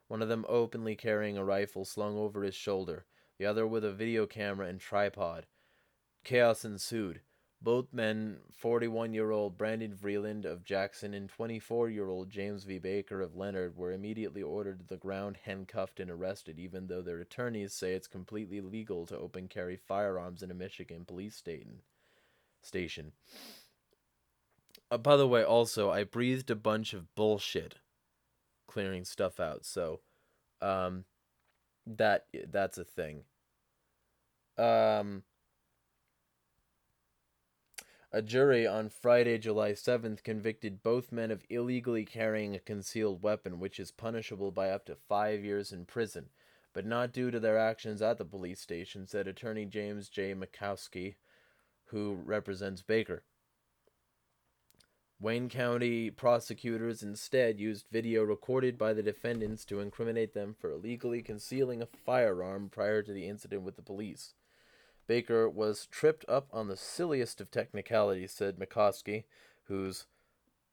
one 0.09 0.23
of 0.23 0.31
them 0.31 0.47
openly 0.49 0.97
carrying 0.97 1.37
a 1.37 1.45
rifle 1.45 1.85
slung 1.85 2.17
over 2.17 2.43
his 2.43 2.55
shoulder, 2.55 3.05
the 3.39 3.45
other 3.45 3.67
with 3.67 3.85
a 3.85 3.93
video 3.93 4.25
camera 4.25 4.67
and 4.67 4.81
tripod. 4.81 5.45
Chaos 6.25 6.65
ensued. 6.65 7.21
Both 7.63 7.93
men, 7.93 8.39
41 8.53 9.13
year 9.13 9.31
old 9.31 9.59
Brandon 9.59 9.95
Vreeland 9.95 10.45
of 10.47 10.65
Jackson 10.65 11.13
and 11.15 11.29
24 11.29 11.91
year 11.91 12.09
old 12.09 12.31
James 12.31 12.65
V. 12.65 12.79
Baker 12.79 13.21
of 13.21 13.37
Leonard, 13.37 13.77
were 13.77 13.93
immediately 13.93 14.43
ordered 14.43 14.81
to 14.81 14.87
the 14.87 14.97
ground, 14.97 15.39
handcuffed, 15.45 16.01
and 16.01 16.11
arrested, 16.11 16.59
even 16.59 16.87
though 16.87 17.03
their 17.03 17.21
attorneys 17.21 17.75
say 17.75 17.93
it's 17.93 18.07
completely 18.07 18.61
legal 18.61 19.05
to 19.07 19.19
open 19.19 19.49
carry 19.49 19.77
firearms 19.77 20.43
in 20.43 20.51
a 20.51 20.55
Michigan 20.55 21.05
police 21.05 21.43
station. 22.63 23.13
Uh, 24.91 24.99
by 24.99 25.17
the 25.17 25.29
way, 25.29 25.45
also, 25.45 25.91
I 25.91 26.05
breathed 26.05 26.51
a 26.51 26.57
bunch 26.57 26.95
of 26.95 27.15
bullshit 27.15 27.77
clearing 28.71 29.05
stuff 29.05 29.41
out. 29.41 29.67
So 29.67 30.01
um 30.63 31.05
that 31.87 32.27
that's 32.51 32.79
a 32.79 32.85
thing. 32.85 33.25
Um 34.57 35.25
a 38.13 38.21
jury 38.23 38.67
on 38.67 38.89
Friday, 38.89 39.39
July 39.39 39.73
7th 39.73 40.25
convicted 40.25 40.83
both 40.83 41.13
men 41.13 41.31
of 41.31 41.45
illegally 41.49 42.05
carrying 42.05 42.55
a 42.55 42.61
concealed 42.61 43.23
weapon, 43.23 43.61
which 43.61 43.79
is 43.79 43.93
punishable 43.93 44.51
by 44.51 44.71
up 44.71 44.85
to 44.87 44.97
5 44.97 45.45
years 45.45 45.73
in 45.73 45.85
prison, 45.85 46.27
but 46.73 46.85
not 46.85 47.13
due 47.13 47.31
to 47.31 47.39
their 47.39 47.59
actions 47.59 48.03
at 48.03 48.19
the 48.19 48.25
police 48.25 48.61
station, 48.61 49.07
said 49.07 49.29
attorney 49.29 49.65
James 49.65 50.09
J. 50.09 50.35
Makowski, 50.35 51.15
who 51.87 52.15
represents 52.25 52.83
Baker. 52.83 53.23
Wayne 55.21 55.51
County 55.51 56.11
prosecutors 56.11 57.03
instead 57.03 57.61
used 57.61 57.87
video 57.93 58.23
recorded 58.23 58.79
by 58.79 58.95
the 58.95 59.03
defendants 59.03 59.67
to 59.67 59.79
incriminate 59.79 60.33
them 60.33 60.57
for 60.59 60.73
illegally 60.73 61.21
concealing 61.21 61.83
a 61.83 61.87
firearm 61.87 62.71
prior 62.71 63.03
to 63.03 63.13
the 63.13 63.29
incident 63.29 63.63
with 63.63 63.77
the 63.77 63.83
police. 63.83 64.35
Baker 65.11 65.51
was 65.51 65.87
tripped 65.87 66.25
up 66.29 66.47
on 66.53 66.69
the 66.69 66.77
silliest 66.77 67.41
of 67.41 67.51
technicalities, 67.51 68.31
said 68.31 68.61
Makowski, 68.61 69.25
who's 69.65 70.07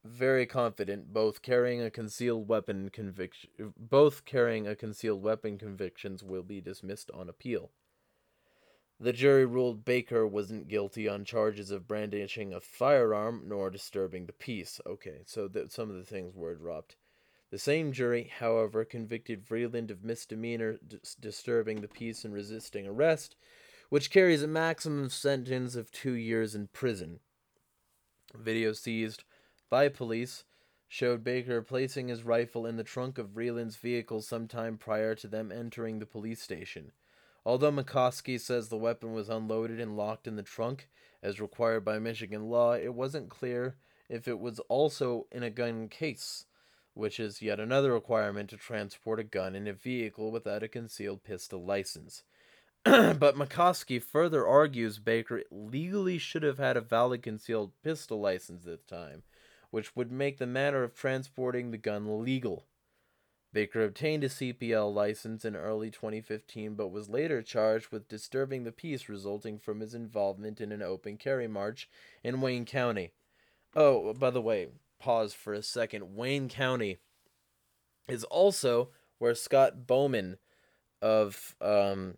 very 0.04 0.46
confident 0.46 1.12
both 1.12 1.42
carrying 1.42 1.82
a 1.82 1.90
concealed 1.90 2.46
weapon 2.46 2.88
conviction 2.88 3.50
both 3.76 4.24
carrying 4.24 4.64
a 4.64 4.76
concealed 4.76 5.24
weapon 5.24 5.58
convictions 5.58 6.22
will 6.22 6.44
be 6.44 6.60
dismissed 6.60 7.10
on 7.10 7.28
appeal. 7.28 7.72
The 9.00 9.12
jury 9.12 9.44
ruled 9.44 9.84
Baker 9.84 10.24
wasn't 10.24 10.68
guilty 10.68 11.08
on 11.08 11.24
charges 11.24 11.72
of 11.72 11.88
brandishing 11.88 12.54
a 12.54 12.60
firearm 12.60 13.42
nor 13.48 13.70
disturbing 13.70 14.26
the 14.26 14.32
peace. 14.32 14.80
Okay, 14.86 15.22
so 15.26 15.50
some 15.66 15.90
of 15.90 15.96
the 15.96 16.04
things 16.04 16.36
were 16.36 16.54
dropped. 16.54 16.94
The 17.50 17.58
same 17.58 17.90
jury, 17.90 18.30
however, 18.38 18.84
convicted 18.84 19.44
Vreeland 19.44 19.90
of 19.90 20.04
misdemeanor 20.04 20.78
disturbing 21.18 21.80
the 21.80 21.88
peace 21.88 22.24
and 22.24 22.32
resisting 22.32 22.86
arrest, 22.86 23.34
which 23.88 24.10
carries 24.10 24.42
a 24.42 24.48
maximum 24.48 25.08
sentence 25.08 25.74
of 25.74 25.90
two 25.90 26.12
years 26.12 26.54
in 26.54 26.68
prison. 26.68 27.20
Video 28.34 28.72
seized 28.72 29.24
by 29.70 29.88
police 29.88 30.44
showed 30.86 31.24
Baker 31.24 31.62
placing 31.62 32.08
his 32.08 32.22
rifle 32.22 32.66
in 32.66 32.76
the 32.76 32.84
trunk 32.84 33.18
of 33.18 33.28
Vreeland's 33.28 33.76
vehicle 33.76 34.22
sometime 34.22 34.78
prior 34.78 35.14
to 35.14 35.26
them 35.26 35.52
entering 35.52 35.98
the 35.98 36.06
police 36.06 36.42
station. 36.42 36.92
Although 37.44 37.72
Makowski 37.72 38.38
says 38.38 38.68
the 38.68 38.76
weapon 38.76 39.12
was 39.12 39.28
unloaded 39.28 39.80
and 39.80 39.96
locked 39.96 40.26
in 40.26 40.36
the 40.36 40.42
trunk, 40.42 40.88
as 41.22 41.40
required 41.40 41.84
by 41.84 41.98
Michigan 41.98 42.48
law, 42.48 42.74
it 42.74 42.94
wasn't 42.94 43.30
clear 43.30 43.76
if 44.08 44.28
it 44.28 44.38
was 44.38 44.60
also 44.68 45.26
in 45.30 45.42
a 45.42 45.50
gun 45.50 45.88
case, 45.88 46.46
which 46.94 47.20
is 47.20 47.42
yet 47.42 47.60
another 47.60 47.92
requirement 47.92 48.50
to 48.50 48.56
transport 48.56 49.20
a 49.20 49.24
gun 49.24 49.54
in 49.54 49.66
a 49.66 49.72
vehicle 49.72 50.30
without 50.30 50.62
a 50.62 50.68
concealed 50.68 51.22
pistol 51.22 51.64
license. 51.64 52.22
but 52.84 53.36
Makowski 53.36 54.02
further 54.02 54.46
argues 54.46 54.98
Baker 54.98 55.42
legally 55.50 56.18
should 56.18 56.42
have 56.42 56.58
had 56.58 56.76
a 56.76 56.80
valid 56.80 57.22
concealed 57.22 57.72
pistol 57.82 58.20
license 58.20 58.66
at 58.66 58.86
the 58.86 58.96
time, 58.96 59.22
which 59.70 59.94
would 59.96 60.12
make 60.12 60.38
the 60.38 60.46
matter 60.46 60.84
of 60.84 60.94
transporting 60.94 61.70
the 61.70 61.78
gun 61.78 62.22
legal. 62.22 62.66
Baker 63.52 63.82
obtained 63.82 64.24
a 64.24 64.28
CPL 64.28 64.92
license 64.92 65.44
in 65.44 65.56
early 65.56 65.90
2015 65.90 66.74
but 66.74 66.88
was 66.88 67.08
later 67.08 67.42
charged 67.42 67.90
with 67.90 68.08
disturbing 68.08 68.64
the 68.64 68.72
peace 68.72 69.08
resulting 69.08 69.58
from 69.58 69.80
his 69.80 69.94
involvement 69.94 70.60
in 70.60 70.70
an 70.70 70.82
open 70.82 71.16
carry 71.16 71.48
march 71.48 71.88
in 72.22 72.40
Wayne 72.40 72.66
County. 72.66 73.12
Oh, 73.74 74.12
by 74.12 74.30
the 74.30 74.42
way, 74.42 74.68
pause 74.98 75.32
for 75.32 75.54
a 75.54 75.62
second. 75.62 76.14
Wayne 76.14 76.48
County 76.48 76.98
is 78.06 78.24
also 78.24 78.90
where 79.18 79.34
Scott 79.34 79.86
Bowman 79.86 80.36
of 81.00 81.54
um, 81.60 82.16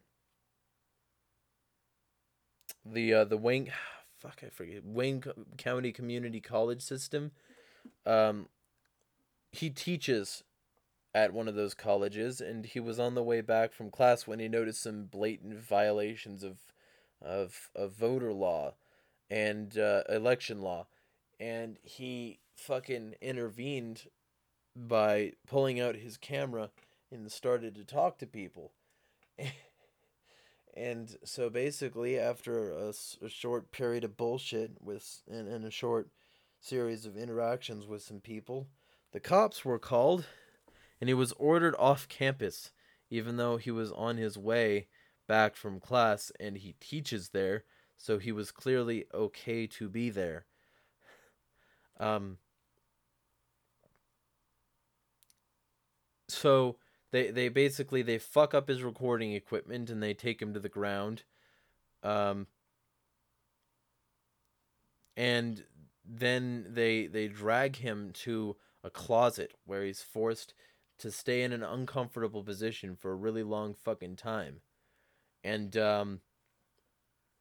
the 2.84 3.14
uh, 3.14 3.24
the 3.24 3.36
Wayne 3.36 3.70
fuck 4.18 4.42
I 4.44 4.48
forget 4.48 4.84
Wayne 4.84 5.22
County 5.56 5.92
Community 5.92 6.40
College 6.40 6.82
System 6.82 7.32
um, 8.06 8.48
he 9.52 9.70
teaches 9.70 10.44
at 11.14 11.32
one 11.32 11.48
of 11.48 11.54
those 11.54 11.74
colleges, 11.74 12.40
and 12.40 12.64
he 12.64 12.80
was 12.80 13.00
on 13.00 13.14
the 13.14 13.22
way 13.22 13.40
back 13.40 13.72
from 13.72 13.90
class 13.90 14.26
when 14.26 14.38
he 14.38 14.48
noticed 14.48 14.82
some 14.82 15.04
blatant 15.04 15.58
violations 15.58 16.42
of 16.42 16.58
of 17.22 17.68
of 17.74 17.92
voter 17.92 18.32
law 18.32 18.74
and 19.28 19.76
uh, 19.76 20.02
election 20.08 20.62
law, 20.62 20.86
and 21.38 21.78
he 21.82 22.38
fucking 22.54 23.14
intervened 23.20 24.04
by 24.76 25.32
pulling 25.46 25.80
out 25.80 25.96
his 25.96 26.16
camera 26.16 26.70
and 27.10 27.30
started 27.30 27.74
to 27.74 27.84
talk 27.84 28.18
to 28.18 28.26
people. 28.26 28.72
and 30.76 31.16
so 31.24 31.50
basically, 31.50 32.18
after 32.18 32.72
a, 32.72 32.92
a 33.22 33.28
short 33.28 33.72
period 33.72 34.04
of 34.04 34.16
bullshit 34.16 34.72
with 34.80 35.22
and, 35.28 35.48
and 35.48 35.64
a 35.64 35.70
short 35.70 36.10
series 36.60 37.06
of 37.06 37.16
interactions 37.16 37.86
with 37.86 38.02
some 38.02 38.20
people, 38.20 38.68
the 39.12 39.20
cops 39.20 39.64
were 39.64 39.78
called 39.78 40.26
and 41.00 41.08
he 41.08 41.14
was 41.14 41.32
ordered 41.32 41.74
off 41.78 42.08
campus, 42.08 42.70
even 43.08 43.36
though 43.36 43.56
he 43.56 43.70
was 43.70 43.90
on 43.92 44.18
his 44.18 44.36
way 44.36 44.86
back 45.26 45.56
from 45.56 45.80
class 45.80 46.30
and 46.38 46.58
he 46.58 46.74
teaches 46.80 47.30
there. 47.30 47.64
so 47.96 48.18
he 48.18 48.32
was 48.32 48.50
clearly 48.50 49.04
okay 49.12 49.66
to 49.66 49.88
be 49.88 50.10
there. 50.10 50.46
Um, 51.98 52.38
so 56.28 56.76
they 57.12 57.30
they 57.30 57.48
basically 57.48 58.02
they 58.02 58.18
fuck 58.18 58.54
up 58.54 58.68
his 58.68 58.82
recording 58.82 59.32
equipment 59.32 59.90
and 59.90 60.02
they 60.02 60.14
take 60.14 60.40
him 60.40 60.54
to 60.54 60.60
the 60.60 60.68
ground. 60.68 61.24
Um, 62.02 62.46
and 65.16 65.64
then 66.04 66.66
they 66.68 67.06
they 67.06 67.28
drag 67.28 67.76
him 67.76 68.10
to 68.12 68.56
a 68.82 68.90
closet 68.90 69.54
where 69.64 69.84
he's 69.84 70.02
forced 70.02 70.54
to 70.98 71.10
stay 71.10 71.42
in 71.42 71.52
an 71.52 71.62
uncomfortable 71.62 72.42
position 72.42 72.96
for 72.96 73.12
a 73.12 73.16
really 73.16 73.42
long 73.42 73.74
fucking 73.74 74.16
time. 74.16 74.60
And 75.42 75.76
um 75.76 76.20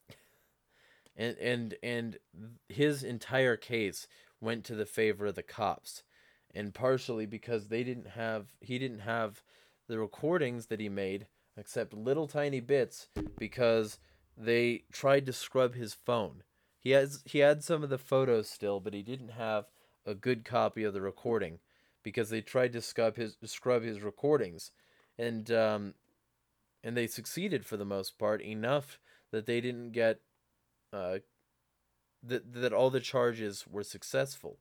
and 1.16 1.38
and 1.38 1.76
and 1.84 2.18
his 2.68 3.04
entire 3.04 3.56
case 3.56 4.08
went 4.42 4.64
to 4.66 4.76
the 4.76 4.86
favor 4.86 5.28
of 5.28 5.36
the 5.36 5.44
cops 5.44 6.04
and 6.54 6.74
partially 6.74 7.26
because 7.26 7.68
they 7.68 7.84
didn't 7.84 8.08
have 8.08 8.48
he 8.62 8.80
didn't 8.80 9.00
have 9.00 9.44
the 9.90 10.00
recordings 10.00 10.68
that 10.68 10.80
he 10.80 10.88
made 10.88 11.28
except 11.58 11.94
little 11.94 12.28
tiny 12.28 12.62
bits 12.62 13.10
because 13.38 14.00
they 14.38 14.84
tried 14.94 15.26
to 15.26 15.34
scrub 15.34 15.76
his 15.76 15.94
phone 15.94 16.44
he 16.80 16.92
has 16.92 17.22
he 17.26 17.40
had 17.40 17.62
some 17.62 17.84
of 17.84 17.90
the 17.90 17.98
photos 17.98 18.50
still 18.50 18.80
but 18.80 18.94
he 18.94 19.04
didn't 19.04 19.32
have 19.32 19.66
a 20.06 20.16
good 20.16 20.46
copy 20.46 20.86
of 20.86 20.94
the 20.94 21.02
recording 21.02 21.60
because 22.04 22.30
they 22.30 22.40
tried 22.40 22.72
to 22.72 22.82
scrub 22.82 23.18
his 23.18 23.36
scrub 23.44 23.84
his 23.84 24.02
recordings 24.02 24.72
and 25.18 25.52
um 25.52 25.94
and 26.84 26.96
they 26.96 27.08
succeeded 27.08 27.66
for 27.66 27.78
the 27.78 27.86
most 27.86 28.18
part 28.18 28.42
enough 28.42 29.00
that 29.32 29.46
they 29.46 29.62
didn't 29.62 29.92
get 29.92 30.22
uh, 30.94 31.20
that 32.24 32.54
that 32.54 32.74
all 32.74 32.90
the 32.90 33.00
charges 33.00 33.66
were 33.70 33.84
successful, 33.84 34.60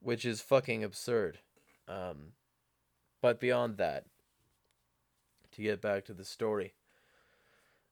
which 0.00 0.24
is 0.24 0.40
fucking 0.40 0.84
absurd. 0.84 1.40
Um, 1.88 2.32
but 3.24 3.40
beyond 3.40 3.78
that, 3.78 4.04
to 5.50 5.62
get 5.62 5.80
back 5.80 6.04
to 6.04 6.12
the 6.12 6.26
story. 6.26 6.74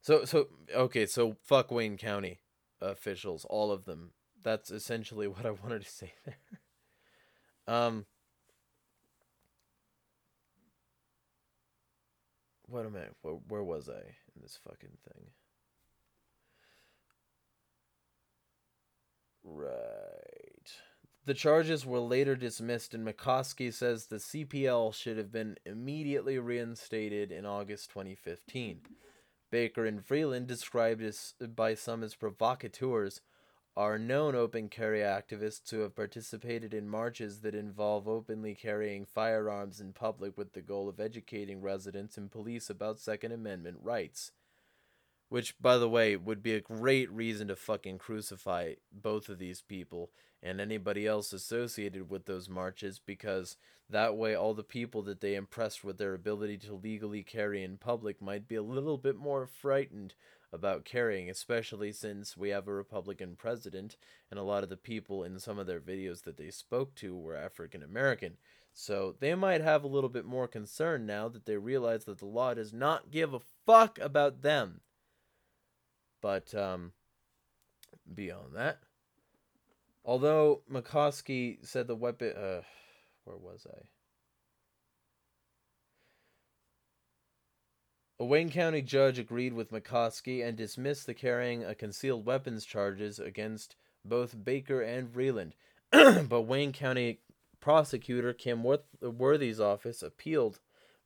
So 0.03 0.27
so 0.27 0.49
okay, 0.75 1.07
so 1.07 1.37
fuck 1.43 1.71
Wayne 1.71 1.97
County 1.97 2.41
officials, 2.83 3.47
all 3.47 3.73
of 3.73 3.87
them. 3.87 4.11
That's 4.43 4.71
essentially 4.71 5.27
what 5.29 5.47
I 5.47 5.53
wanted 5.53 5.85
to 5.87 5.91
say 5.91 6.13
there. 6.27 6.37
um 7.67 8.05
What 12.67 12.85
am 12.85 12.97
I 12.97 13.07
where, 13.23 13.37
where 13.49 13.63
was 13.65 13.89
I 13.89 14.01
in 14.01 14.43
this 14.43 14.59
fucking 14.63 14.99
thing? 15.09 15.31
Right. 19.45 20.52
The 21.25 21.35
charges 21.35 21.87
were 21.87 22.01
later 22.01 22.35
dismissed, 22.35 22.95
and 22.95 23.07
McCoskey 23.07 23.73
says 23.73 24.07
the 24.07 24.17
CPL 24.17 24.93
should 24.93 25.19
have 25.19 25.31
been 25.31 25.57
immediately 25.65 26.39
reinstated 26.41 27.31
in 27.31 27.47
August 27.47 27.91
2015. 27.91 28.81
Baker 29.49 29.87
and 29.87 30.05
Vreeland, 30.05 30.49
described 30.49 31.01
as, 31.01 31.35
by 31.55 31.75
some 31.75 32.03
as 32.03 32.17
provocateurs, 32.17 33.21
are 33.77 33.99
known 33.99 34.35
open 34.35 34.69
carry 34.69 34.99
activists 34.99 35.71
who 35.71 35.81
have 35.81 35.95
participated 35.95 36.75
in 36.75 36.89
marches 36.89 37.41
that 37.41 37.55
involve 37.55 38.09
openly 38.09 38.57
carrying 38.57 39.07
firearms 39.07 39.81
in 39.81 39.93
public 39.93 40.37
with 40.37 40.55
the 40.55 40.61
goal 40.61 40.89
of 40.89 40.99
educating 40.99 41.63
residents 41.63 42.19
and 42.19 42.33
police 42.33 42.69
about 42.69 42.99
Second 42.99 43.31
Amendment 43.31 43.79
rights. 43.81 44.33
Which, 45.33 45.59
by 45.63 45.79
the 45.79 45.89
way, 45.89 46.15
would 46.15 46.43
be 46.43 46.53
a 46.53 46.61
great 46.61 47.11
reason 47.11 47.49
to 47.49 47.57
fucking 47.57 47.97
crucify 47.97 48.75
both 48.93 49.31
of 49.31 49.39
these 49.39 49.63
people 49.63 50.11
and 50.43 50.61
anybody 50.61 51.07
else 51.07 51.33
associated 51.33 52.11
with 52.11 52.27
those 52.27 52.51
marches 52.51 52.99
because 52.99 53.57
that 53.89 54.15
way 54.15 54.35
all 54.35 54.53
the 54.53 54.63
people 54.63 55.01
that 55.05 55.23
they 55.23 55.35
impressed 55.35 55.83
with 55.83 55.97
their 55.97 56.13
ability 56.13 56.59
to 56.59 56.75
legally 56.75 57.23
carry 57.23 57.65
in 57.65 57.79
public 57.79 58.21
might 58.21 58.47
be 58.47 58.57
a 58.57 58.63
little 58.63 58.99
bit 58.99 59.17
more 59.17 59.47
frightened 59.47 60.13
about 60.53 60.85
carrying, 60.85 61.31
especially 61.31 61.93
since 61.93 62.37
we 62.37 62.51
have 62.51 62.69
a 62.69 62.75
Republican 62.75 63.35
president 63.35 63.97
and 64.31 64.39
a 64.39 64.43
lot 64.43 64.63
of 64.63 64.69
the 64.69 64.77
people 64.77 65.25
in 65.25 65.39
some 65.39 65.59
of 65.59 65.67
their 65.67 65.81
videos 65.81 66.25
that 66.25 66.37
they 66.37 66.51
spoke 66.51 66.95
to 66.97 67.17
were 67.17 67.35
African 67.35 67.83
American. 67.83 68.37
So 68.75 69.17
they 69.19 69.35
might 69.35 69.63
have 69.63 69.83
a 69.83 69.89
little 69.89 70.11
bit 70.11 70.27
more 70.27 70.47
concern 70.47 71.07
now 71.07 71.31
that 71.31 71.47
they 71.47 71.57
realize 71.57 72.05
that 72.05 72.19
the 72.19 72.27
law 72.27 72.53
does 72.53 72.75
not 72.75 73.11
give 73.11 73.33
a 73.33 73.41
fuck 73.65 73.99
about 73.99 74.43
them. 74.43 74.83
But 76.23 76.55
um, 76.55 76.93
beyond 78.15 78.55
that, 78.55 78.79
although 80.05 80.63
McCoskey 80.71 81.67
said 81.67 81.89
the 81.89 81.97
weapon, 81.97 82.33
uh, 82.35 82.63
where 83.25 83.37
was 83.37 83.67
I? 83.69 83.83
A 88.21 88.25
Wayne 88.25 88.51
County 88.51 88.83
judge 88.83 89.19
agreed 89.19 89.53
with 89.53 89.73
McCoskey 89.73 90.47
and 90.47 90.57
dismissed 90.57 91.07
the 91.07 91.15
carrying 91.15 91.65
a 91.65 91.75
concealed 91.75 92.25
weapons 92.25 92.65
charges 92.65 93.19
against 93.19 93.75
both 94.05 94.45
Baker 94.45 94.81
and 94.81 95.13
Vreeland. 95.13 95.55
but 96.29 96.43
Wayne 96.43 96.73
County 96.73 97.19
prosecutor 97.59 98.33
Kim 98.33 98.65
Worthy's 99.01 99.59
office 99.59 100.03
appealed. 100.03 100.61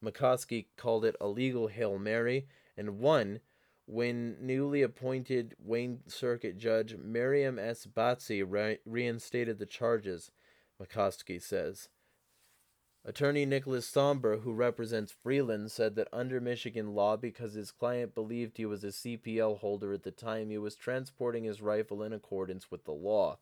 McCoskey 0.05 0.67
called 0.77 1.07
it 1.07 1.17
a 1.19 1.27
legal 1.27 1.69
Hail 1.69 1.99
Mary 1.99 2.49
and 2.77 2.99
won 2.99 3.41
when 3.87 4.37
newly 4.41 4.83
appointed 4.83 5.55
Wayne 5.59 6.01
Circuit 6.09 6.59
Judge 6.59 6.97
Miriam 6.97 7.59
S. 7.59 7.87
Batsey 7.87 8.43
re- 8.43 8.79
reinstated 8.85 9.59
the 9.59 9.67
charges, 9.67 10.31
McCoskey 10.81 11.41
says. 11.41 11.89
Attorney 13.05 13.47
Nicholas 13.47 13.89
Somberg, 13.89 14.43
who 14.43 14.53
represents 14.53 15.15
Vreeland, 15.25 15.71
said 15.71 15.95
that 15.95 16.09
under 16.13 16.41
Michigan 16.41 16.93
law, 16.93 17.17
because 17.17 17.55
his 17.55 17.71
client 17.71 18.17
believed 18.17 18.57
he 18.57 18.67
was 18.67 18.83
a 18.83 18.89
CPL 18.89 19.61
holder 19.61 19.93
at 19.93 20.03
the 20.03 20.11
time, 20.11 20.51
he 20.51 20.59
was 20.59 20.75
transporting 20.75 21.45
his 21.45 21.63
rifle 21.63 22.03
in 22.03 22.13
accordance 22.13 22.69
with 22.69 22.85
the 22.85 22.93
law. 22.93 23.39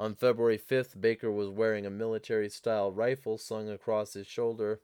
On 0.00 0.14
February 0.14 0.58
5th, 0.58 0.98
Baker 0.98 1.30
was 1.30 1.50
wearing 1.50 1.84
a 1.84 1.90
military 1.90 2.48
style 2.48 2.90
rifle 2.90 3.36
slung 3.36 3.68
across 3.68 4.14
his 4.14 4.26
shoulder 4.26 4.80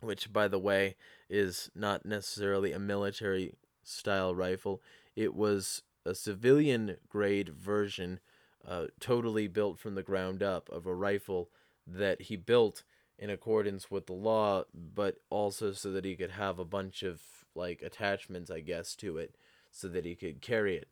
which 0.00 0.32
by 0.32 0.48
the 0.48 0.58
way 0.58 0.96
is 1.28 1.70
not 1.74 2.06
necessarily 2.06 2.72
a 2.72 2.78
military 2.78 3.54
style 3.82 4.34
rifle. 4.34 4.82
It 5.14 5.34
was 5.34 5.82
a 6.04 6.14
civilian 6.14 6.96
grade 7.08 7.48
version, 7.48 8.20
uh, 8.66 8.86
totally 9.00 9.48
built 9.48 9.78
from 9.78 9.94
the 9.94 10.02
ground 10.02 10.42
up, 10.42 10.68
of 10.70 10.86
a 10.86 10.94
rifle 10.94 11.50
that 11.86 12.22
he 12.22 12.36
built 12.36 12.82
in 13.18 13.30
accordance 13.30 13.90
with 13.90 14.06
the 14.06 14.12
law, 14.12 14.64
but 14.74 15.16
also 15.30 15.72
so 15.72 15.90
that 15.92 16.04
he 16.04 16.16
could 16.16 16.32
have 16.32 16.58
a 16.58 16.64
bunch 16.64 17.02
of 17.02 17.20
like 17.54 17.80
attachments, 17.82 18.50
I 18.50 18.60
guess, 18.60 18.94
to 18.96 19.16
it, 19.16 19.36
so 19.70 19.88
that 19.88 20.04
he 20.04 20.14
could 20.14 20.40
carry 20.40 20.76
it. 20.76 20.88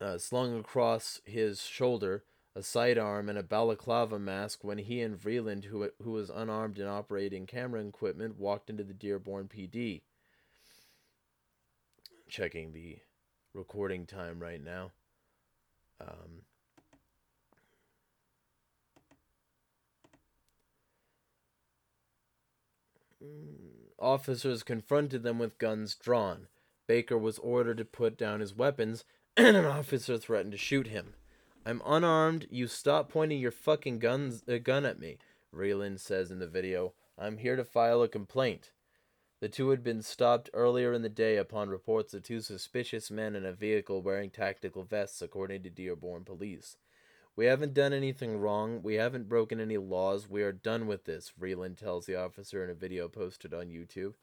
Uh, 0.00 0.18
slung 0.18 0.58
across 0.58 1.22
his 1.24 1.62
shoulder 1.62 2.24
a 2.56 2.62
sidearm, 2.62 3.28
and 3.28 3.36
a 3.36 3.42
balaclava 3.42 4.18
mask 4.18 4.64
when 4.64 4.78
he 4.78 5.02
and 5.02 5.20
Vreeland, 5.20 5.66
who, 5.66 5.90
who 6.02 6.12
was 6.12 6.30
unarmed 6.30 6.78
and 6.78 6.88
operating 6.88 7.44
camera 7.44 7.84
equipment, 7.84 8.38
walked 8.38 8.70
into 8.70 8.82
the 8.82 8.94
Dearborn 8.94 9.46
PD. 9.46 10.00
Checking 12.30 12.72
the 12.72 12.96
recording 13.52 14.06
time 14.06 14.40
right 14.40 14.64
now. 14.64 14.92
Um, 16.00 16.44
officers 23.98 24.62
confronted 24.62 25.22
them 25.22 25.38
with 25.38 25.58
guns 25.58 25.94
drawn. 25.94 26.48
Baker 26.86 27.18
was 27.18 27.38
ordered 27.38 27.76
to 27.76 27.84
put 27.84 28.16
down 28.16 28.40
his 28.40 28.54
weapons, 28.54 29.04
and 29.36 29.58
an 29.58 29.66
officer 29.66 30.16
threatened 30.16 30.52
to 30.52 30.58
shoot 30.58 30.86
him. 30.86 31.12
I'm 31.68 31.82
unarmed. 31.84 32.46
You 32.48 32.68
stop 32.68 33.10
pointing 33.10 33.40
your 33.40 33.50
fucking 33.50 33.98
guns 33.98 34.44
uh, 34.48 34.58
gun 34.58 34.86
at 34.86 35.00
me, 35.00 35.18
Vreeland 35.52 35.98
says 35.98 36.30
in 36.30 36.38
the 36.38 36.46
video. 36.46 36.92
I'm 37.18 37.38
here 37.38 37.56
to 37.56 37.64
file 37.64 38.02
a 38.02 38.08
complaint. 38.08 38.70
The 39.40 39.48
two 39.48 39.70
had 39.70 39.82
been 39.82 40.00
stopped 40.00 40.48
earlier 40.54 40.92
in 40.92 41.02
the 41.02 41.08
day 41.08 41.36
upon 41.36 41.68
reports 41.68 42.14
of 42.14 42.22
two 42.22 42.40
suspicious 42.40 43.10
men 43.10 43.34
in 43.34 43.44
a 43.44 43.52
vehicle 43.52 44.00
wearing 44.00 44.30
tactical 44.30 44.84
vests, 44.84 45.20
according 45.20 45.64
to 45.64 45.70
Dearborn 45.70 46.22
police. 46.22 46.76
We 47.34 47.46
haven't 47.46 47.74
done 47.74 47.92
anything 47.92 48.38
wrong. 48.38 48.80
We 48.80 48.94
haven't 48.94 49.28
broken 49.28 49.58
any 49.58 49.76
laws. 49.76 50.30
We 50.30 50.44
are 50.44 50.52
done 50.52 50.86
with 50.86 51.04
this, 51.04 51.32
Vreeland 51.36 51.78
tells 51.78 52.06
the 52.06 52.14
officer 52.14 52.62
in 52.62 52.70
a 52.70 52.74
video 52.74 53.08
posted 53.08 53.52
on 53.52 53.70
YouTube. 53.70 54.14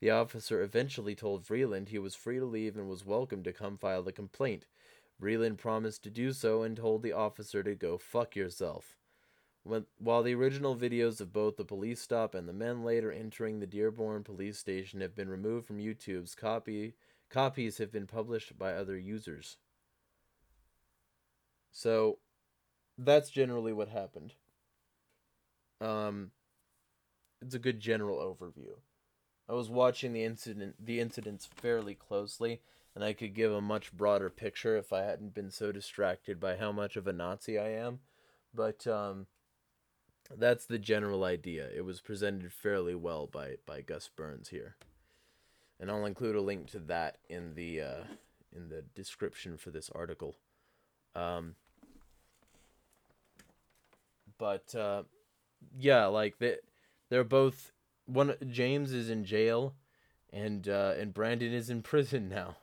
The 0.00 0.12
officer 0.12 0.62
eventually 0.62 1.14
told 1.14 1.44
Vreeland 1.44 1.90
he 1.90 1.98
was 1.98 2.14
free 2.14 2.38
to 2.38 2.46
leave 2.46 2.74
and 2.74 2.88
was 2.88 3.04
welcome 3.04 3.42
to 3.42 3.52
come 3.52 3.76
file 3.76 4.02
the 4.02 4.12
complaint. 4.12 4.64
Vreeland 5.20 5.58
promised 5.58 6.02
to 6.02 6.10
do 6.10 6.32
so 6.32 6.62
and 6.62 6.76
told 6.76 7.02
the 7.02 7.12
officer 7.12 7.62
to 7.62 7.74
go 7.74 7.96
fuck 7.98 8.36
yourself. 8.36 8.96
When, 9.62 9.86
while 9.98 10.22
the 10.22 10.34
original 10.34 10.76
videos 10.76 11.20
of 11.20 11.32
both 11.32 11.56
the 11.56 11.64
police 11.64 12.00
stop 12.00 12.34
and 12.34 12.48
the 12.48 12.52
men 12.52 12.84
later 12.84 13.10
entering 13.10 13.58
the 13.58 13.66
Dearborn 13.66 14.22
police 14.22 14.58
station 14.58 15.00
have 15.00 15.14
been 15.14 15.28
removed 15.28 15.66
from 15.66 15.78
YouTube's 15.78 16.34
copy 16.34 16.94
Copies 17.28 17.78
have 17.78 17.90
been 17.90 18.06
published 18.06 18.56
by 18.56 18.72
other 18.72 18.96
users. 18.96 19.56
So 21.72 22.18
that's 22.96 23.30
generally 23.30 23.72
what 23.72 23.88
happened. 23.88 24.34
Um 25.80 26.30
it's 27.42 27.54
a 27.54 27.58
good 27.58 27.80
general 27.80 28.18
overview. 28.18 28.78
I 29.48 29.52
was 29.52 29.68
watching 29.68 30.12
the 30.12 30.24
incident 30.24 30.76
the 30.84 31.00
incidents 31.00 31.46
fairly 31.46 31.94
closely 31.94 32.60
and 32.96 33.04
I 33.04 33.12
could 33.12 33.34
give 33.34 33.52
a 33.52 33.60
much 33.60 33.92
broader 33.92 34.30
picture 34.30 34.78
if 34.78 34.90
I 34.90 35.02
hadn't 35.02 35.34
been 35.34 35.50
so 35.50 35.70
distracted 35.70 36.40
by 36.40 36.56
how 36.56 36.72
much 36.72 36.96
of 36.96 37.06
a 37.06 37.12
Nazi 37.12 37.58
I 37.58 37.68
am. 37.68 38.00
But 38.54 38.86
um 38.86 39.26
that's 40.34 40.64
the 40.64 40.78
general 40.78 41.22
idea. 41.22 41.68
It 41.76 41.84
was 41.84 42.00
presented 42.00 42.50
fairly 42.52 42.94
well 42.94 43.26
by 43.26 43.56
by 43.66 43.82
Gus 43.82 44.08
Burns 44.08 44.48
here. 44.48 44.76
And 45.78 45.90
I'll 45.90 46.06
include 46.06 46.36
a 46.36 46.40
link 46.40 46.70
to 46.70 46.78
that 46.80 47.18
in 47.28 47.54
the 47.54 47.82
uh 47.82 48.04
in 48.50 48.70
the 48.70 48.82
description 48.94 49.58
for 49.58 49.70
this 49.70 49.90
article. 49.94 50.34
Um 51.14 51.56
but 54.38 54.74
uh 54.74 55.02
yeah, 55.78 56.06
like 56.06 56.38
they 56.38 56.56
they're 57.10 57.24
both 57.24 57.72
one 58.06 58.36
James 58.50 58.94
is 58.94 59.10
in 59.10 59.26
jail 59.26 59.74
and 60.32 60.66
uh 60.66 60.94
and 60.98 61.12
Brandon 61.12 61.52
is 61.52 61.68
in 61.68 61.82
prison 61.82 62.28
now. 62.30 62.56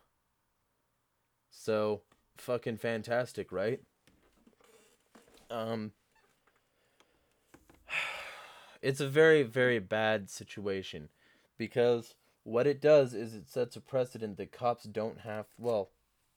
So 1.54 2.01
fucking 2.38 2.78
fantastic, 2.78 3.51
right? 3.51 3.80
Um 5.49 5.91
it's 8.82 8.99
a 8.99 9.08
very 9.08 9.43
very 9.43 9.80
bad 9.80 10.30
situation 10.30 11.10
because 11.58 12.16
what 12.43 12.68
it 12.68 12.82
does 12.82 13.14
is 13.14 13.34
it 13.36 13.49
sets 13.49 13.76
a 13.78 13.82
precedent 13.82 14.36
that 14.38 14.51
cops 14.51 14.84
don't 14.84 15.20
have 15.20 15.45
well 15.58 15.91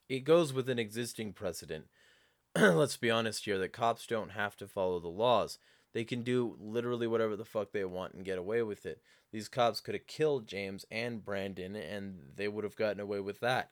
it 0.09 0.21
goes 0.21 0.53
with 0.53 0.69
an 0.69 0.79
existing 0.79 1.33
precedent. 1.33 1.87
Let's 2.57 2.97
be 2.97 3.11
honest 3.11 3.47
here 3.47 3.59
that 3.59 3.73
cops 3.73 4.07
don't 4.07 4.31
have 4.31 4.57
to 4.59 4.69
follow 4.69 5.01
the 5.01 5.09
laws. 5.09 5.59
They 5.93 6.05
can 6.05 6.23
do 6.23 6.57
literally 6.61 7.09
whatever 7.09 7.35
the 7.35 7.45
fuck 7.45 7.73
they 7.73 7.85
want 7.85 8.15
and 8.15 8.25
get 8.25 8.39
away 8.39 8.63
with 8.63 8.87
it. 8.87 9.01
These 9.33 9.49
cops 9.49 9.81
could 9.81 9.95
have 9.95 10.07
killed 10.07 10.47
james 10.47 10.85
and 10.91 11.25
brandon 11.25 11.75
and 11.75 12.19
they 12.37 12.47
would 12.49 12.65
have 12.65 12.77
gotten 12.77 13.01
away 13.01 13.19
with 13.19 13.41
that 13.41 13.71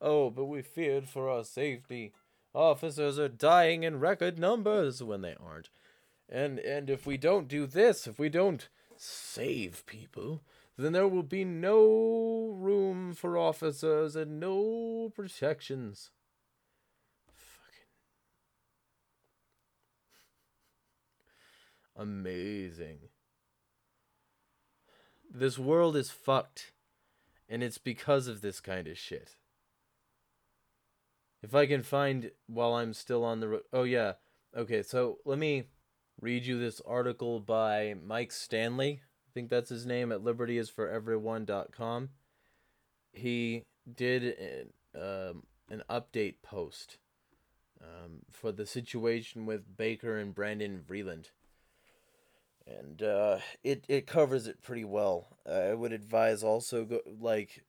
oh 0.00 0.30
but 0.30 0.44
we 0.44 0.62
feared 0.62 1.08
for 1.08 1.28
our 1.28 1.44
safety 1.44 2.12
officers 2.54 3.18
are 3.18 3.28
dying 3.28 3.82
in 3.82 4.00
record 4.00 4.38
numbers 4.38 5.02
when 5.02 5.20
they 5.20 5.34
aren't 5.38 5.68
and 6.28 6.58
and 6.58 6.90
if 6.90 7.06
we 7.06 7.16
don't 7.16 7.48
do 7.48 7.66
this, 7.66 8.06
if 8.06 8.18
we 8.18 8.28
don't 8.28 8.68
save 8.96 9.84
people, 9.86 10.42
then 10.76 10.92
there 10.92 11.08
will 11.08 11.22
be 11.22 11.44
no 11.44 12.52
room 12.56 13.14
for 13.14 13.38
officers 13.38 14.16
and 14.16 14.40
no 14.40 15.12
protections. 15.14 16.10
Fucking 17.32 17.86
amazing. 21.96 22.98
This 25.32 25.58
world 25.58 25.96
is 25.96 26.10
fucked, 26.10 26.72
and 27.48 27.62
it's 27.62 27.78
because 27.78 28.26
of 28.26 28.40
this 28.40 28.60
kind 28.60 28.88
of 28.88 28.98
shit. 28.98 29.36
If 31.46 31.54
I 31.54 31.66
can 31.66 31.84
find 31.84 32.32
while 32.48 32.74
I'm 32.74 32.92
still 32.92 33.22
on 33.22 33.38
the 33.38 33.46
ro- 33.46 33.60
oh 33.72 33.84
yeah, 33.84 34.14
okay. 34.56 34.82
So 34.82 35.18
let 35.24 35.38
me 35.38 35.68
read 36.20 36.44
you 36.44 36.58
this 36.58 36.82
article 36.84 37.38
by 37.38 37.94
Mike 38.04 38.32
Stanley. 38.32 39.00
I 39.04 39.30
think 39.32 39.48
that's 39.48 39.68
his 39.68 39.86
name 39.86 40.10
at 40.10 40.24
libertyisforeveryone.com. 40.24 42.08
He 43.12 43.62
did 43.94 44.24
an, 44.24 44.72
um, 45.00 45.44
an 45.70 45.84
update 45.88 46.42
post 46.42 46.98
um, 47.80 48.22
for 48.28 48.50
the 48.50 48.66
situation 48.66 49.46
with 49.46 49.76
Baker 49.76 50.18
and 50.18 50.34
Brandon 50.34 50.82
Vreeland. 50.84 51.26
And 52.66 53.00
uh, 53.04 53.38
it, 53.62 53.84
it 53.86 54.08
covers 54.08 54.48
it 54.48 54.62
pretty 54.62 54.84
well. 54.84 55.28
I 55.48 55.74
would 55.74 55.92
advise 55.92 56.42
also 56.42 56.84
go 56.84 57.02
like 57.20 57.62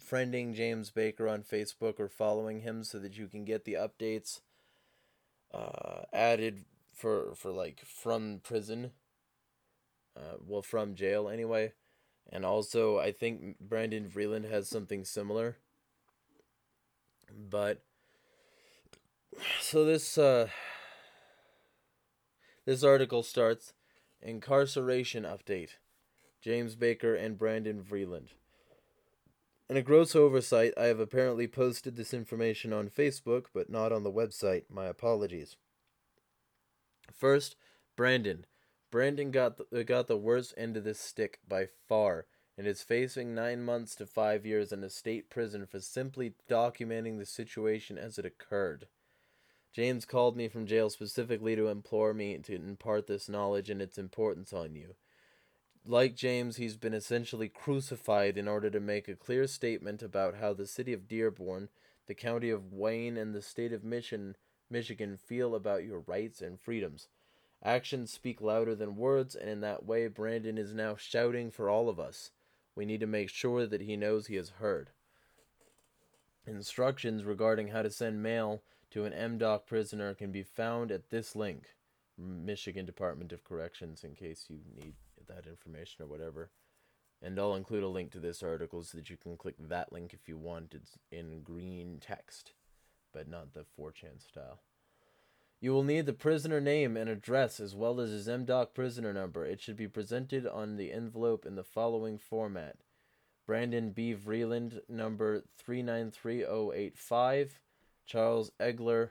friending 0.00 0.54
James 0.54 0.90
Baker 0.90 1.28
on 1.28 1.42
Facebook 1.42 1.98
or 1.98 2.08
following 2.08 2.60
him 2.60 2.84
so 2.84 2.98
that 2.98 3.16
you 3.16 3.26
can 3.26 3.44
get 3.44 3.64
the 3.64 3.74
updates 3.74 4.40
uh, 5.52 6.02
added 6.12 6.64
for 6.94 7.34
for 7.34 7.50
like 7.50 7.80
from 7.84 8.40
prison. 8.42 8.92
Uh, 10.16 10.36
well, 10.44 10.62
from 10.62 10.96
jail 10.96 11.28
anyway, 11.28 11.72
and 12.30 12.44
also 12.44 12.98
I 12.98 13.12
think 13.12 13.58
Brandon 13.60 14.08
Vreeland 14.08 14.50
has 14.50 14.68
something 14.68 15.04
similar. 15.04 15.58
But 17.30 17.82
so 19.60 19.84
this 19.84 20.18
uh, 20.18 20.48
this 22.64 22.82
article 22.82 23.22
starts 23.22 23.72
incarceration 24.20 25.22
update. 25.24 25.76
James 26.40 26.76
Baker 26.76 27.14
and 27.14 27.38
Brandon 27.38 27.82
Vreeland. 27.82 28.28
In 29.70 29.76
a 29.76 29.82
gross 29.82 30.16
oversight, 30.16 30.72
I 30.78 30.86
have 30.86 30.98
apparently 30.98 31.46
posted 31.46 31.96
this 31.96 32.14
information 32.14 32.72
on 32.72 32.88
Facebook, 32.88 33.46
but 33.52 33.68
not 33.68 33.92
on 33.92 34.02
the 34.02 34.10
website. 34.10 34.64
My 34.70 34.86
apologies. 34.86 35.56
First, 37.12 37.54
Brandon. 37.94 38.46
Brandon 38.90 39.30
got 39.30 39.58
the, 39.58 39.80
uh, 39.80 39.82
got 39.82 40.06
the 40.06 40.16
worst 40.16 40.54
end 40.56 40.78
of 40.78 40.84
this 40.84 40.98
stick 40.98 41.40
by 41.46 41.66
far 41.86 42.24
and 42.56 42.66
is 42.66 42.82
facing 42.82 43.34
nine 43.34 43.62
months 43.62 43.94
to 43.96 44.06
five 44.06 44.46
years 44.46 44.72
in 44.72 44.82
a 44.82 44.88
state 44.88 45.28
prison 45.28 45.66
for 45.66 45.80
simply 45.80 46.32
documenting 46.48 47.18
the 47.18 47.26
situation 47.26 47.98
as 47.98 48.18
it 48.18 48.24
occurred. 48.24 48.88
James 49.74 50.06
called 50.06 50.34
me 50.34 50.48
from 50.48 50.66
jail 50.66 50.88
specifically 50.88 51.54
to 51.54 51.68
implore 51.68 52.14
me 52.14 52.38
to 52.38 52.54
impart 52.54 53.06
this 53.06 53.28
knowledge 53.28 53.68
and 53.68 53.82
its 53.82 53.98
importance 53.98 54.54
on 54.54 54.74
you. 54.74 54.94
Like 55.90 56.14
James, 56.16 56.56
he's 56.56 56.76
been 56.76 56.92
essentially 56.92 57.48
crucified 57.48 58.36
in 58.36 58.46
order 58.46 58.68
to 58.68 58.78
make 58.78 59.08
a 59.08 59.16
clear 59.16 59.46
statement 59.46 60.02
about 60.02 60.34
how 60.34 60.52
the 60.52 60.66
city 60.66 60.92
of 60.92 61.08
Dearborn, 61.08 61.70
the 62.06 62.14
county 62.14 62.50
of 62.50 62.74
Wayne, 62.74 63.16
and 63.16 63.34
the 63.34 63.40
state 63.40 63.72
of 63.72 63.82
Michigan 63.82 64.36
Michigan 64.68 65.16
feel 65.16 65.54
about 65.54 65.84
your 65.84 66.00
rights 66.00 66.42
and 66.42 66.60
freedoms. 66.60 67.08
Actions 67.64 68.12
speak 68.12 68.42
louder 68.42 68.74
than 68.74 68.96
words, 68.96 69.34
and 69.34 69.48
in 69.48 69.62
that 69.62 69.86
way, 69.86 70.08
Brandon 70.08 70.58
is 70.58 70.74
now 70.74 70.94
shouting 70.94 71.50
for 71.50 71.70
all 71.70 71.88
of 71.88 71.98
us. 71.98 72.32
We 72.74 72.84
need 72.84 73.00
to 73.00 73.06
make 73.06 73.30
sure 73.30 73.66
that 73.66 73.80
he 73.80 73.96
knows 73.96 74.26
he 74.26 74.36
is 74.36 74.50
heard. 74.60 74.90
Instructions 76.46 77.24
regarding 77.24 77.68
how 77.68 77.80
to 77.80 77.90
send 77.90 78.22
mail 78.22 78.60
to 78.90 79.06
an 79.06 79.14
MDOC 79.14 79.64
prisoner 79.64 80.12
can 80.12 80.32
be 80.32 80.42
found 80.42 80.92
at 80.92 81.08
this 81.08 81.34
link 81.34 81.76
Michigan 82.18 82.84
Department 82.84 83.32
of 83.32 83.42
Corrections, 83.42 84.04
in 84.04 84.14
case 84.14 84.48
you 84.50 84.58
need 84.76 84.92
that 85.28 85.46
information 85.46 86.04
or 86.04 86.08
whatever. 86.08 86.50
And 87.22 87.38
I'll 87.38 87.54
include 87.54 87.82
a 87.82 87.88
link 87.88 88.12
to 88.12 88.20
this 88.20 88.42
article 88.42 88.82
so 88.82 88.98
that 88.98 89.10
you 89.10 89.16
can 89.16 89.36
click 89.36 89.56
that 89.58 89.92
link 89.92 90.12
if 90.12 90.28
you 90.28 90.36
want. 90.36 90.74
It's 90.74 90.98
in 91.10 91.42
green 91.42 91.98
text 92.00 92.52
but 93.12 93.28
not 93.28 93.52
the 93.52 93.66
4chan 93.78 94.26
style. 94.26 94.62
You 95.60 95.72
will 95.72 95.82
need 95.82 96.06
the 96.06 96.12
prisoner 96.12 96.60
name 96.60 96.96
and 96.96 97.10
address 97.10 97.58
as 97.58 97.74
well 97.74 97.98
as 98.00 98.10
his 98.10 98.28
MDOC 98.28 98.74
prisoner 98.74 99.12
number. 99.12 99.44
It 99.44 99.60
should 99.60 99.76
be 99.76 99.88
presented 99.88 100.46
on 100.46 100.76
the 100.76 100.92
envelope 100.92 101.44
in 101.44 101.56
the 101.56 101.64
following 101.64 102.16
format 102.16 102.76
Brandon 103.44 103.90
B. 103.90 104.14
Vreeland, 104.14 104.78
number 104.88 105.42
393085, 105.58 107.58
Charles 108.06 108.52
Egeler, 108.60 109.10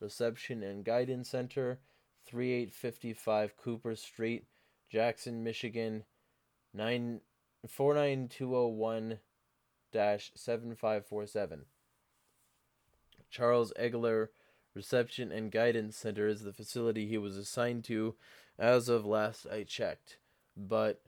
Reception 0.00 0.64
and 0.64 0.84
Guidance 0.84 1.30
Center, 1.30 1.78
3855 2.26 3.56
Cooper 3.56 3.94
Street, 3.94 4.46
Jackson, 4.90 5.42
Michigan, 5.42 6.04
9 6.72 7.20
49201 7.66 9.18
7547. 9.92 11.64
Charles 13.30 13.72
Egeler 13.78 14.28
Reception 14.74 15.30
and 15.30 15.52
Guidance 15.52 15.96
Center 15.96 16.26
is 16.26 16.42
the 16.42 16.52
facility 16.52 17.06
he 17.06 17.18
was 17.18 17.36
assigned 17.36 17.84
to 17.84 18.16
as 18.58 18.88
of 18.88 19.06
last 19.06 19.46
I 19.50 19.62
checked. 19.62 20.18
But 20.56 21.00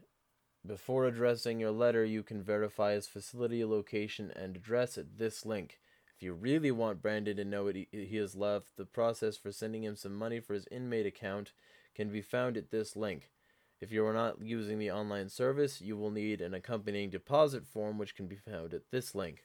before 0.64 1.07
addressing 1.07 1.61
your 1.61 1.70
letter, 1.72 2.05
you 2.05 2.22
can 2.22 2.43
verify 2.43 2.93
his 2.93 3.07
facility 3.07 3.64
location 3.64 4.33
and 4.35 4.57
address 4.57 4.97
at 4.99 5.18
this 5.18 5.45
link. 5.45 5.81
If 6.16 6.22
you 6.22 6.33
really 6.33 6.70
want 6.70 7.03
Brandon 7.03 7.37
to 7.37 7.45
know 7.45 7.64
what 7.64 7.77
he, 7.77 7.89
he 7.93 8.16
has 8.16 8.35
left, 8.35 8.77
the 8.77 8.87
process 8.87 9.37
for 9.37 9.53
sending 9.53 9.85
him 9.85 9.97
some 9.97 10.14
money 10.14 10.41
for 10.41 10.55
his 10.55 10.66
inmate 10.70 11.07
account 11.07 11.53
can 11.95 12.09
be 12.09 12.22
found 12.22 12.57
at 12.57 12.70
this 12.70 12.97
link. 12.97 13.31
If 13.81 13.93
you 13.93 14.07
are 14.07 14.14
not 14.14 14.41
using 14.41 14.79
the 14.79 14.91
online 14.91 15.29
service, 15.29 15.81
you 15.81 15.97
will 15.97 16.11
need 16.11 16.41
an 16.41 16.55
accompanying 16.55 17.11
deposit 17.11 17.66
form, 17.66 17.99
which 17.99 18.14
can 18.14 18.27
be 18.27 18.37
found 18.37 18.72
at 18.72 18.91
this 18.91 19.14
link. 19.14 19.45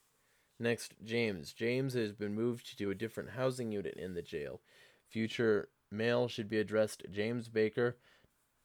Next, 0.60 0.94
James. 1.04 1.54
James 1.54 1.94
has 1.96 2.14
been 2.14 2.34
moved 2.34 2.78
to 2.78 2.92
a 2.92 2.96
different 2.96 3.32
housing 3.32 3.72
unit 3.72 3.96
in 3.96 4.14
the 4.14 4.22
jail. 4.22 4.62
Future 5.10 5.70
mail 5.92 6.28
should 6.28 6.48
be 6.48 6.60
addressed 6.60 7.04
James 7.12 7.50
Baker, 7.50 7.98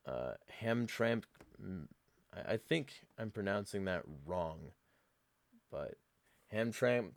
Uh, 0.06 0.32
Hamtramck. 0.62 1.24
mm, 1.62 1.86
I 2.34 2.54
I 2.54 2.56
think 2.56 3.04
I'm 3.18 3.30
pronouncing 3.30 3.84
that 3.84 4.02
wrong, 4.26 4.72
but 5.70 5.94
Hamtramck. 6.52 7.12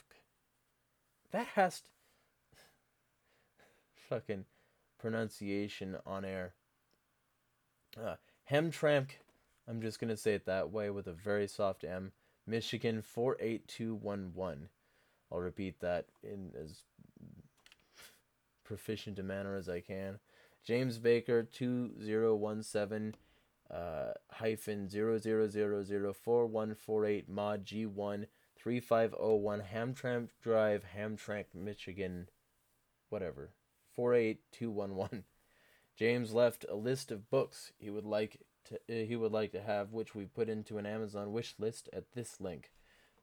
That 1.31 1.47
has 1.55 1.81
t- 1.81 1.89
fucking 4.09 4.45
pronunciation 4.99 5.97
on 6.05 6.25
air. 6.25 6.53
Uh, 7.99 8.15
Hamtramck. 8.49 9.09
I'm 9.67 9.81
just 9.81 9.99
gonna 9.99 10.17
say 10.17 10.33
it 10.33 10.45
that 10.45 10.71
way 10.71 10.89
with 10.89 11.07
a 11.07 11.13
very 11.13 11.47
soft 11.47 11.83
M. 11.83 12.11
Michigan 12.45 13.01
48211. 13.01 14.69
I'll 15.31 15.39
repeat 15.39 15.79
that 15.79 16.07
in 16.21 16.51
as 16.61 16.83
proficient 18.63 19.19
a 19.19 19.23
manner 19.23 19.55
as 19.55 19.69
I 19.69 19.79
can. 19.79 20.19
James 20.63 20.97
Baker 20.97 21.43
2017 21.43 23.15
uh, 23.71 24.11
hyphen 24.31 24.87
00004148 24.87 27.27
mod 27.27 27.65
G1 27.65 28.25
3501 28.63 29.63
Hamtramck 29.73 30.29
Drive, 30.41 30.83
Hamtramck, 30.97 31.47
Michigan, 31.53 32.29
whatever. 33.09 33.51
48211. 33.93 35.25
James 35.97 36.33
left 36.33 36.65
a 36.69 36.75
list 36.75 37.11
of 37.11 37.29
books 37.29 37.73
he 37.77 37.89
would 37.89 38.05
like 38.05 38.39
to, 38.65 38.75
uh, 38.75 39.05
he 39.05 39.17
would 39.17 39.33
like 39.33 39.51
to 39.51 39.61
have, 39.61 39.91
which 39.91 40.15
we 40.15 40.25
put 40.25 40.47
into 40.47 40.77
an 40.77 40.85
Amazon 40.85 41.33
wish 41.33 41.55
list 41.59 41.89
at 41.91 42.13
this 42.13 42.39
link. 42.39 42.71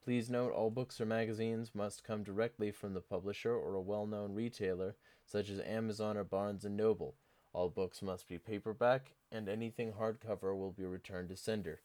Please 0.04 0.28
note 0.28 0.52
all 0.52 0.70
books 0.70 1.00
or 1.00 1.06
magazines 1.06 1.74
must 1.74 2.04
come 2.04 2.22
directly 2.22 2.70
from 2.70 2.92
the 2.92 3.00
publisher 3.00 3.54
or 3.54 3.74
a 3.74 3.80
well-known 3.80 4.34
retailer, 4.34 4.94
such 5.24 5.48
as 5.48 5.60
Amazon 5.60 6.18
or 6.18 6.24
Barnes 6.24 6.64
and 6.66 6.76
Noble. 6.76 7.16
All 7.52 7.70
books 7.70 8.02
must 8.02 8.28
be 8.28 8.38
paperback, 8.38 9.12
and 9.32 9.48
anything 9.48 9.92
hardcover 9.92 10.56
will 10.56 10.72
be 10.72 10.84
returned 10.84 11.30
to 11.30 11.36
sender. 11.36 11.80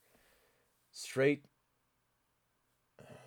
Straight 0.92 1.46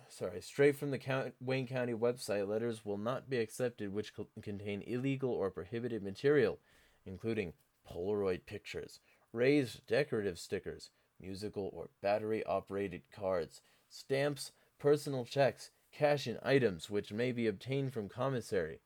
sorry, 0.09 0.41
straight 0.41 0.75
from 0.75 0.91
the 0.91 0.97
count, 0.97 1.33
Wayne 1.39 1.67
County 1.67 1.93
website, 1.93 2.47
letters 2.47 2.85
will 2.85 2.97
not 2.97 3.29
be 3.29 3.37
accepted 3.37 3.93
which 3.93 4.13
co- 4.13 4.27
contain 4.41 4.81
illegal 4.81 5.31
or 5.31 5.49
prohibited 5.49 6.03
material, 6.03 6.59
including 7.05 7.53
Polaroid 7.89 8.45
pictures, 8.45 8.99
raised 9.33 9.85
decorative 9.87 10.37
stickers, 10.37 10.89
musical 11.19 11.69
or 11.73 11.89
battery 12.01 12.43
operated 12.45 13.01
cards, 13.11 13.61
stamps, 13.89 14.51
personal 14.77 15.25
checks, 15.25 15.71
cash 15.91 16.27
in 16.27 16.37
items 16.43 16.89
which 16.89 17.11
may 17.11 17.31
be 17.31 17.47
obtained 17.47 17.93
from 17.93 18.09
commissary. 18.09 18.79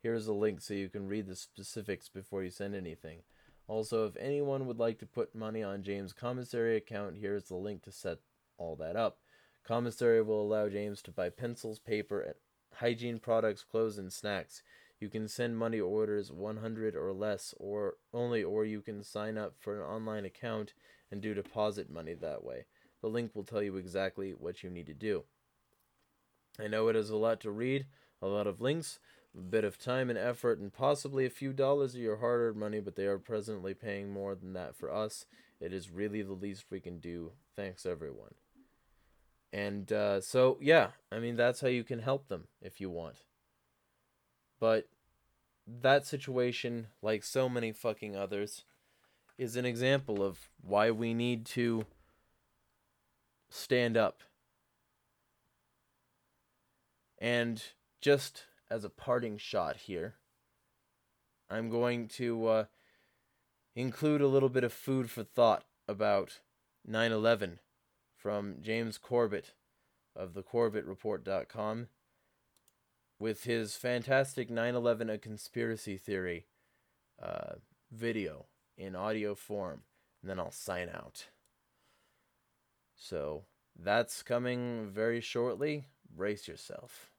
Here 0.00 0.14
is 0.14 0.26
a 0.26 0.32
link 0.32 0.60
so 0.60 0.74
you 0.74 0.88
can 0.88 1.08
read 1.08 1.26
the 1.26 1.36
specifics 1.36 2.08
before 2.08 2.42
you 2.42 2.50
send 2.50 2.74
anything. 2.74 3.20
Also, 3.66 4.06
if 4.06 4.16
anyone 4.16 4.66
would 4.66 4.78
like 4.78 4.98
to 4.98 5.06
put 5.06 5.34
money 5.34 5.62
on 5.62 5.82
James' 5.82 6.12
commissary 6.12 6.76
account, 6.76 7.16
here 7.16 7.34
is 7.34 7.44
the 7.44 7.54
link 7.54 7.82
to 7.82 7.92
set 7.92 8.18
all 8.58 8.76
that 8.76 8.96
up. 8.96 9.18
Commissary 9.66 10.20
will 10.20 10.42
allow 10.42 10.68
James 10.68 11.00
to 11.02 11.10
buy 11.10 11.30
pencils, 11.30 11.78
paper, 11.78 12.36
hygiene 12.74 13.18
products, 13.18 13.64
clothes, 13.64 13.96
and 13.96 14.12
snacks. 14.12 14.62
You 15.00 15.08
can 15.08 15.26
send 15.26 15.56
money 15.56 15.80
orders 15.80 16.30
100 16.30 16.94
or 16.94 17.12
less 17.12 17.54
or 17.58 17.96
only 18.12 18.44
or 18.44 18.64
you 18.64 18.82
can 18.82 19.02
sign 19.02 19.38
up 19.38 19.54
for 19.58 19.76
an 19.76 19.82
online 19.82 20.24
account 20.24 20.74
and 21.10 21.20
do 21.20 21.34
deposit 21.34 21.90
money 21.90 22.14
that 22.14 22.44
way. 22.44 22.66
The 23.00 23.08
link 23.08 23.34
will 23.34 23.44
tell 23.44 23.62
you 23.62 23.76
exactly 23.76 24.32
what 24.32 24.62
you 24.62 24.70
need 24.70 24.86
to 24.86 24.94
do. 24.94 25.24
I 26.58 26.68
know 26.68 26.88
it 26.88 26.96
is 26.96 27.10
a 27.10 27.16
lot 27.16 27.40
to 27.40 27.50
read, 27.50 27.86
a 28.22 28.28
lot 28.28 28.46
of 28.46 28.60
links, 28.60 28.98
a 29.36 29.40
bit 29.40 29.64
of 29.64 29.78
time 29.78 30.08
and 30.10 30.18
effort, 30.18 30.58
and 30.58 30.72
possibly 30.72 31.26
a 31.26 31.30
few 31.30 31.52
dollars 31.52 31.94
of 31.94 32.00
your 32.00 32.18
hard 32.18 32.40
earned 32.40 32.56
money, 32.56 32.80
but 32.80 32.96
they 32.96 33.06
are 33.06 33.18
presently 33.18 33.74
paying 33.74 34.12
more 34.12 34.34
than 34.34 34.52
that 34.52 34.76
for 34.76 34.92
us. 34.92 35.26
It 35.60 35.72
is 35.72 35.90
really 35.90 36.22
the 36.22 36.32
least 36.32 36.66
we 36.70 36.80
can 36.80 36.98
do. 36.98 37.32
Thanks, 37.56 37.84
everyone. 37.84 38.34
And 39.54 39.92
uh, 39.92 40.20
so, 40.20 40.58
yeah, 40.60 40.88
I 41.12 41.20
mean, 41.20 41.36
that's 41.36 41.60
how 41.60 41.68
you 41.68 41.84
can 41.84 42.00
help 42.00 42.26
them 42.26 42.48
if 42.60 42.80
you 42.80 42.90
want. 42.90 43.18
But 44.58 44.88
that 45.64 46.04
situation, 46.04 46.88
like 47.02 47.22
so 47.22 47.48
many 47.48 47.70
fucking 47.70 48.16
others, 48.16 48.64
is 49.38 49.54
an 49.54 49.64
example 49.64 50.24
of 50.24 50.48
why 50.60 50.90
we 50.90 51.14
need 51.14 51.46
to 51.46 51.86
stand 53.48 53.96
up. 53.96 54.22
And 57.18 57.62
just 58.00 58.46
as 58.68 58.82
a 58.82 58.90
parting 58.90 59.38
shot 59.38 59.76
here, 59.76 60.14
I'm 61.48 61.70
going 61.70 62.08
to 62.08 62.46
uh, 62.48 62.64
include 63.76 64.20
a 64.20 64.26
little 64.26 64.48
bit 64.48 64.64
of 64.64 64.72
food 64.72 65.12
for 65.12 65.22
thought 65.22 65.62
about 65.86 66.40
9 66.84 67.12
11 67.12 67.60
from 68.24 68.54
James 68.62 68.96
Corbett 68.96 69.52
of 70.16 70.30
thecorbettreport.com 70.30 71.88
with 73.18 73.44
his 73.44 73.76
fantastic 73.76 74.48
9 74.48 74.74
11 74.74 75.10
A 75.10 75.18
Conspiracy 75.18 75.98
Theory 75.98 76.46
uh, 77.22 77.56
video 77.92 78.46
in 78.78 78.96
audio 78.96 79.34
form. 79.34 79.82
And 80.22 80.30
then 80.30 80.40
I'll 80.40 80.50
sign 80.50 80.88
out. 80.88 81.26
So 82.96 83.44
that's 83.78 84.22
coming 84.22 84.88
very 84.90 85.20
shortly. 85.20 85.84
Brace 86.10 86.48
yourself. 86.48 87.10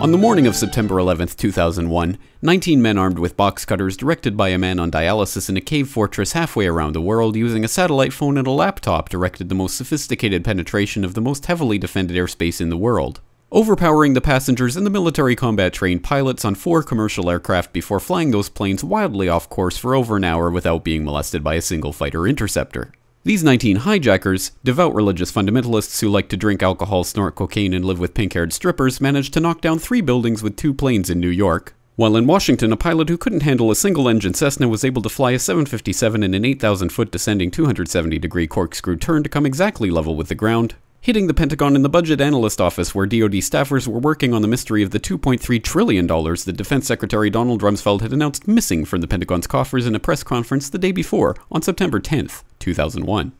On 0.00 0.12
the 0.12 0.16
morning 0.16 0.46
of 0.46 0.54
September 0.54 1.00
11, 1.00 1.26
2001, 1.36 2.18
19 2.40 2.80
men 2.80 2.96
armed 2.96 3.18
with 3.18 3.36
box 3.36 3.64
cutters, 3.64 3.96
directed 3.96 4.36
by 4.36 4.50
a 4.50 4.56
man 4.56 4.78
on 4.78 4.92
dialysis 4.92 5.48
in 5.48 5.56
a 5.56 5.60
cave 5.60 5.88
fortress 5.88 6.34
halfway 6.34 6.68
around 6.68 6.92
the 6.92 7.00
world 7.00 7.34
using 7.34 7.64
a 7.64 7.68
satellite 7.68 8.12
phone 8.12 8.38
and 8.38 8.46
a 8.46 8.52
laptop, 8.52 9.08
directed 9.08 9.48
the 9.48 9.56
most 9.56 9.76
sophisticated 9.76 10.44
penetration 10.44 11.04
of 11.04 11.14
the 11.14 11.20
most 11.20 11.46
heavily 11.46 11.78
defended 11.78 12.16
airspace 12.16 12.60
in 12.60 12.68
the 12.68 12.76
world. 12.76 13.20
Overpowering 13.50 14.14
the 14.14 14.20
passengers 14.20 14.76
and 14.76 14.86
the 14.86 14.90
military 14.90 15.34
combat 15.34 15.72
trained 15.72 16.04
pilots 16.04 16.44
on 16.44 16.54
four 16.54 16.84
commercial 16.84 17.28
aircraft 17.28 17.72
before 17.72 17.98
flying 17.98 18.30
those 18.30 18.48
planes 18.48 18.84
wildly 18.84 19.28
off 19.28 19.48
course 19.48 19.76
for 19.76 19.96
over 19.96 20.16
an 20.16 20.22
hour 20.22 20.48
without 20.48 20.84
being 20.84 21.04
molested 21.04 21.42
by 21.42 21.56
a 21.56 21.60
single 21.60 21.92
fighter 21.92 22.24
interceptor. 22.24 22.92
These 23.24 23.42
19 23.42 23.78
hijackers, 23.78 24.52
devout 24.62 24.94
religious 24.94 25.32
fundamentalists 25.32 26.00
who 26.00 26.08
like 26.08 26.28
to 26.28 26.36
drink 26.36 26.62
alcohol, 26.62 27.02
snort 27.02 27.34
cocaine, 27.34 27.74
and 27.74 27.84
live 27.84 27.98
with 27.98 28.14
pink 28.14 28.34
haired 28.34 28.52
strippers, 28.52 29.00
managed 29.00 29.34
to 29.34 29.40
knock 29.40 29.60
down 29.60 29.80
three 29.80 30.00
buildings 30.00 30.42
with 30.42 30.56
two 30.56 30.72
planes 30.72 31.10
in 31.10 31.18
New 31.18 31.28
York. 31.28 31.74
While 31.96 32.16
in 32.16 32.28
Washington, 32.28 32.72
a 32.72 32.76
pilot 32.76 33.08
who 33.08 33.18
couldn't 33.18 33.42
handle 33.42 33.72
a 33.72 33.76
single 33.76 34.08
engine 34.08 34.34
Cessna 34.34 34.68
was 34.68 34.84
able 34.84 35.02
to 35.02 35.08
fly 35.08 35.32
a 35.32 35.38
757 35.40 36.22
in 36.22 36.32
an 36.32 36.44
8,000 36.44 36.90
foot 36.90 37.10
descending 37.10 37.50
270 37.50 38.20
degree 38.20 38.46
corkscrew 38.46 38.96
turn 38.96 39.24
to 39.24 39.28
come 39.28 39.44
exactly 39.44 39.90
level 39.90 40.14
with 40.14 40.28
the 40.28 40.36
ground, 40.36 40.76
hitting 41.00 41.26
the 41.26 41.34
Pentagon 41.34 41.76
in 41.76 41.82
the 41.82 41.88
budget 41.88 42.20
analyst 42.20 42.60
office 42.60 42.94
where 42.94 43.06
DoD 43.06 43.34
staffers 43.34 43.86
were 43.86 43.98
working 43.98 44.34
on 44.34 44.42
the 44.42 44.48
mystery 44.48 44.82
of 44.82 44.90
the 44.90 45.00
$2.3 45.00 45.62
trillion 45.62 46.06
that 46.06 46.54
Defense 46.56 46.86
Secretary 46.86 47.30
Donald 47.30 47.62
Rumsfeld 47.62 48.00
had 48.00 48.12
announced 48.12 48.48
missing 48.48 48.84
from 48.84 49.00
the 49.00 49.08
Pentagon's 49.08 49.46
coffers 49.46 49.86
in 49.86 49.94
a 49.94 50.00
press 50.00 50.22
conference 50.22 50.68
the 50.68 50.78
day 50.78 50.92
before, 50.92 51.36
on 51.50 51.62
September 51.62 52.00
10th, 52.00 52.42
2001. 52.58 53.32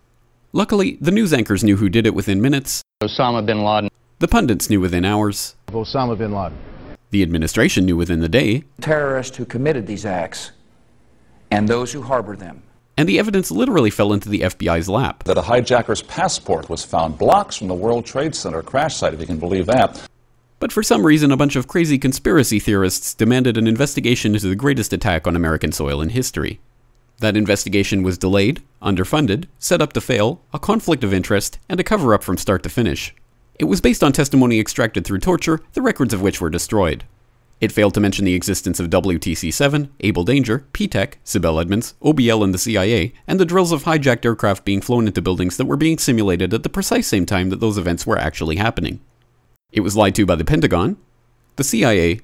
Luckily, 0.53 0.97
the 1.01 1.11
news 1.11 1.33
anchors 1.33 1.63
knew 1.63 1.77
who 1.77 1.89
did 1.89 2.07
it 2.07 2.15
within 2.15 2.41
minutes, 2.41 2.83
Osama 3.03 3.45
bin 3.45 3.63
Laden. 3.63 3.91
the 4.19 4.29
pundits 4.29 4.71
knew 4.71 4.81
within 4.81 5.05
hours, 5.05 5.57
of 5.69 5.75
Osama 5.75 6.17
bin 6.17 6.33
Laden. 6.33 6.57
the 7.11 7.23
administration 7.23 7.85
knew 7.85 7.97
within 7.97 8.21
the 8.21 8.29
day, 8.29 8.65
terrorists 8.81 9.37
who 9.37 9.45
committed 9.45 9.87
these 9.87 10.07
acts 10.07 10.53
and 11.51 11.69
those 11.69 11.93
who 11.93 12.03
harbor 12.03 12.35
them. 12.37 12.63
And 12.99 13.09
the 13.09 13.21
evidence 13.21 13.53
literally 13.53 13.91
fell 13.91 14.13
into 14.13 14.29
the 14.29 14.41
FBI's 14.41 14.89
lap. 14.89 15.23
that 15.23 15.39
a 15.39 15.43
hijacker's 15.43 16.03
passport 16.03 16.69
was 16.69 16.85
found 16.85 17.17
blocks 17.17 17.55
from 17.55 17.69
the 17.69 17.75
World 17.75 18.05
Trade 18.05 18.35
Center 18.35 18.61
crash 18.61 18.97
site, 18.97 19.15
if 19.15 19.21
you 19.21 19.27
can 19.27 19.39
believe 19.39 19.67
that. 19.67 20.05
But 20.59 20.73
for 20.73 20.83
some 20.83 21.07
reason, 21.07 21.31
a 21.31 21.37
bunch 21.37 21.55
of 21.55 21.69
crazy 21.69 21.97
conspiracy 21.97 22.59
theorists 22.59 23.15
demanded 23.15 23.57
an 23.57 23.69
investigation 23.69 24.35
into 24.35 24.49
the 24.49 24.57
greatest 24.57 24.93
attack 24.93 25.29
on 25.29 25.37
American 25.37 25.71
soil 25.71 26.03
in 26.03 26.09
history. 26.09 26.59
That 27.21 27.37
investigation 27.37 28.03
was 28.03 28.19
delayed, 28.19 28.63
underfunded, 28.83 29.45
set 29.61 29.81
up 29.81 29.93
to 29.93 30.01
fail, 30.01 30.43
a 30.53 30.59
conflict 30.59 31.05
of 31.05 31.15
interest, 31.15 31.61
and 31.69 31.79
a 31.79 31.85
cover 31.85 32.15
up 32.15 32.25
from 32.25 32.37
start 32.37 32.65
to 32.65 32.69
finish. 32.69 33.15
It 33.61 33.67
was 33.67 33.81
based 33.81 34.03
on 34.03 34.13
testimony 34.13 34.59
extracted 34.59 35.05
through 35.05 35.21
torture, 35.21 35.61
the 35.75 35.83
records 35.83 36.13
of 36.13 36.21
which 36.21 36.41
were 36.41 36.51
destroyed. 36.51 37.05
It 37.61 37.73
failed 37.73 37.95
to 37.95 38.01
mention 38.01 38.25
the 38.25 38.35
existence 38.35 38.79
of 38.79 38.89
WTC 38.89 39.53
7, 39.53 39.91
Able 40.01 40.23
Danger, 40.23 40.65
Ptech, 40.73 41.15
Sibel 41.25 41.61
Edmonds, 41.61 41.95
OBL 42.03 42.45
and 42.45 42.55
the 42.55 42.59
CIA, 42.59 43.13
and 43.27 43.41
the 43.41 43.45
drills 43.45 43.73
of 43.73 43.83
hijacked 43.83 44.25
aircraft 44.25 44.65
being 44.65 44.81
flown 44.81 45.09
into 45.09 45.21
buildings 45.21 45.57
that 45.57 45.67
were 45.67 45.77
being 45.77 45.99
simulated 45.99 46.55
at 46.55 46.63
the 46.63 46.69
precise 46.69 47.09
same 47.09 47.27
time 47.27 47.51
that 47.51 47.59
those 47.59 47.77
events 47.77 48.07
were 48.07 48.19
actually 48.19 48.57
happening. 48.57 49.01
It 49.73 49.81
was 49.81 49.97
lied 49.97 50.15
to 50.17 50.27
by 50.27 50.37
the 50.37 50.45
Pentagon, 50.45 50.97
the 51.57 51.65
CIA, 51.65 52.21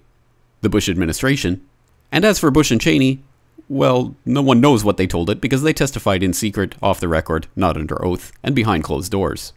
the 0.60 0.68
Bush 0.68 0.88
administration, 0.88 1.66
and 2.12 2.24
as 2.24 2.38
for 2.38 2.52
Bush 2.52 2.70
and 2.70 2.80
Cheney, 2.80 3.22
well, 3.68 4.14
no 4.24 4.42
one 4.42 4.60
knows 4.60 4.84
what 4.84 4.98
they 4.98 5.06
told 5.06 5.30
it 5.30 5.40
because 5.40 5.62
they 5.62 5.72
testified 5.72 6.22
in 6.22 6.32
secret, 6.32 6.76
off 6.80 7.00
the 7.00 7.08
record, 7.08 7.48
not 7.56 7.76
under 7.76 8.02
oath, 8.04 8.32
and 8.42 8.54
behind 8.54 8.84
closed 8.84 9.10
doors. 9.10 9.52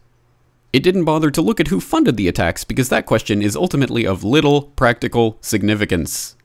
It 0.74 0.84
didn't 0.84 1.06
bother 1.06 1.32
to 1.32 1.42
look 1.42 1.60
at 1.60 1.68
who 1.68 1.80
funded 1.80 2.18
the 2.18 2.28
attacks 2.28 2.64
because 2.64 2.90
that 2.90 3.06
question 3.06 3.42
is 3.42 3.56
ultimately 3.56 4.06
of 4.06 4.24
little 4.24 4.64
practical 4.76 5.38
significance. 5.42 6.36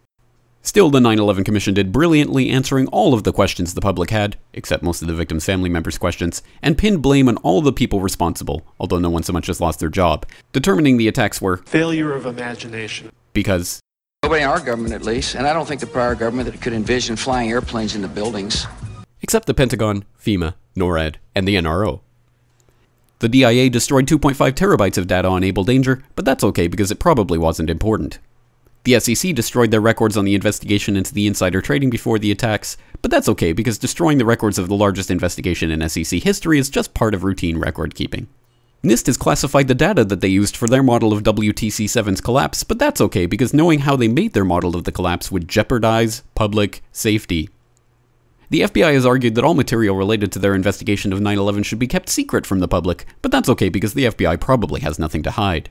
Still, 0.65 0.91
the 0.91 1.01
9 1.01 1.19
11 1.19 1.43
Commission 1.43 1.75
did 1.75 1.91
brilliantly 1.91 2.49
answering 2.49 2.87
all 2.89 3.15
of 3.15 3.25
the 3.25 3.33
questions 3.33 3.75
the 3.75 3.81
public 3.81 4.11
had, 4.11 4.37
except 4.53 4.85
most 4.85 5.03
of 5.03 5.09
the 5.09 5.15
victims' 5.15 5.45
family 5.45 5.69
members' 5.69 5.99
questions, 5.99 6.41
and 6.63 6.79
pinned 6.79 7.03
blame 7.03 7.29
on 7.29 7.37
all 7.39 7.63
the 7.63 7.73
people 7.73 8.01
responsible, 8.01 8.65
although 8.79 9.01
no 9.01 9.11
one 9.11 9.25
so 9.25 9.33
much 9.33 9.49
as 9.49 9.61
lost 9.61 9.81
their 9.81 9.89
job, 9.89 10.25
determining 10.53 10.99
the 10.99 11.09
attacks 11.09 11.43
were 11.43 11.57
failure 11.57 12.13
of 12.13 12.27
imagination. 12.27 13.11
Because 13.33 13.81
Nobody 14.23 14.45
in 14.45 14.49
our 14.49 14.61
government, 14.61 14.95
at 14.95 15.03
least, 15.03 15.35
and 15.35 15.49
I 15.49 15.53
don't 15.53 15.67
think 15.67 15.81
the 15.81 15.87
prior 15.89 16.15
government 16.15 16.49
that 16.49 16.63
could 16.63 16.73
envision 16.73 17.17
flying 17.17 17.51
airplanes 17.51 17.97
into 17.97 18.07
buildings. 18.07 18.69
Except 19.21 19.47
the 19.47 19.55
Pentagon, 19.55 20.05
FEMA, 20.17 20.55
NORAD, 20.77 21.17
and 21.35 21.49
the 21.49 21.57
NRO. 21.57 22.02
The 23.23 23.29
DIA 23.29 23.71
destroyed 23.71 24.07
2.5 24.07 24.35
terabytes 24.51 24.99
of 24.99 25.07
data 25.07 25.29
on 25.29 25.45
Able 25.45 25.63
Danger, 25.63 26.03
but 26.17 26.25
that's 26.25 26.43
okay 26.43 26.67
because 26.67 26.91
it 26.91 26.99
probably 26.99 27.39
wasn't 27.39 27.71
important. 27.71 28.19
The 28.83 28.99
SEC 28.99 29.33
destroyed 29.33 29.71
their 29.71 29.81
records 29.81 30.17
on 30.17 30.25
the 30.25 30.35
investigation 30.35 30.97
into 30.97 31.15
the 31.15 31.29
insider 31.29 31.61
trading 31.61 31.89
before 31.89 32.19
the 32.19 32.33
attacks, 32.33 32.77
but 33.01 33.13
that's 33.13 33.29
okay 33.29 33.53
because 33.53 33.79
destroying 33.79 34.19
the 34.19 34.25
records 34.25 34.59
of 34.59 34.67
the 34.67 34.75
largest 34.75 35.09
investigation 35.09 35.71
in 35.71 35.89
SEC 35.89 36.21
history 36.21 36.59
is 36.59 36.69
just 36.69 36.95
part 36.95 37.15
of 37.15 37.23
routine 37.23 37.59
record 37.59 37.95
keeping. 37.95 38.27
NIST 38.83 39.07
has 39.07 39.17
classified 39.17 39.69
the 39.69 39.77
data 39.77 40.05
that 40.05 40.21
they 40.21 40.27
used 40.27 40.57
for 40.57 40.67
their 40.67 40.83
model 40.83 41.13
of 41.13 41.23
WTC 41.23 41.85
7's 41.85 42.21
collapse, 42.21 42.65
but 42.65 42.81
that's 42.81 43.01
okay 43.01 43.27
because 43.27 43.55
knowing 43.55 43.79
how 43.79 43.95
they 43.95 44.09
made 44.09 44.33
their 44.33 44.45
model 44.45 44.75
of 44.75 44.83
the 44.83 44.91
collapse 44.91 45.31
would 45.31 45.47
jeopardize 45.47 46.25
public 46.35 46.83
safety. 46.91 47.51
The 48.53 48.61
FBI 48.61 48.93
has 48.93 49.07
argued 49.07 49.35
that 49.37 49.45
all 49.45 49.55
material 49.55 49.97
related 49.97 50.31
to 50.33 50.39
their 50.39 50.55
investigation 50.55 51.11
of 51.11 51.23
9 51.23 51.39
11 51.39 51.63
should 51.63 51.79
be 51.79 51.87
kept 51.87 52.11
secret 52.11 52.45
from 52.45 52.59
the 52.59 52.69
public, 52.69 53.07
but 53.23 53.33
that's 53.33 53.49
okay 53.49 53.71
because 53.71 53.95
the 53.95 54.05
FBI 54.05 54.39
probably 54.39 54.83
has 54.83 54.99
nothing 54.99 55.23
to 55.23 55.31
hide. 55.31 55.71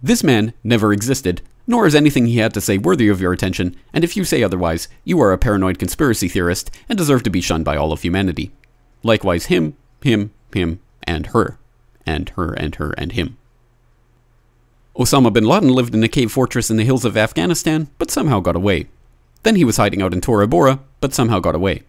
This 0.00 0.22
man 0.22 0.52
never 0.62 0.92
existed, 0.92 1.42
nor 1.66 1.88
is 1.88 1.96
anything 1.96 2.26
he 2.26 2.38
had 2.38 2.54
to 2.54 2.60
say 2.60 2.78
worthy 2.78 3.08
of 3.08 3.20
your 3.20 3.32
attention, 3.32 3.74
and 3.92 4.04
if 4.04 4.16
you 4.16 4.22
say 4.22 4.44
otherwise, 4.44 4.86
you 5.02 5.20
are 5.20 5.32
a 5.32 5.38
paranoid 5.38 5.80
conspiracy 5.80 6.28
theorist 6.28 6.70
and 6.88 6.96
deserve 6.96 7.24
to 7.24 7.30
be 7.30 7.40
shunned 7.40 7.64
by 7.64 7.76
all 7.76 7.92
of 7.92 8.02
humanity. 8.02 8.52
Likewise, 9.02 9.46
him, 9.46 9.76
him, 10.00 10.32
him, 10.54 10.78
and 11.02 11.26
her. 11.26 11.58
And 12.06 12.28
her, 12.36 12.52
and 12.52 12.76
her, 12.76 12.92
and 12.92 13.10
him. 13.10 13.38
Osama 14.96 15.32
bin 15.32 15.42
Laden 15.42 15.70
lived 15.70 15.96
in 15.96 16.04
a 16.04 16.08
cave 16.08 16.30
fortress 16.30 16.70
in 16.70 16.76
the 16.76 16.84
hills 16.84 17.04
of 17.04 17.16
Afghanistan, 17.16 17.90
but 17.98 18.12
somehow 18.12 18.38
got 18.38 18.54
away. 18.54 18.86
Then 19.42 19.56
he 19.56 19.64
was 19.64 19.78
hiding 19.78 20.00
out 20.00 20.14
in 20.14 20.20
Tora 20.20 20.46
Bora, 20.46 20.78
but 21.00 21.12
somehow 21.12 21.40
got 21.40 21.56
away. 21.56 21.82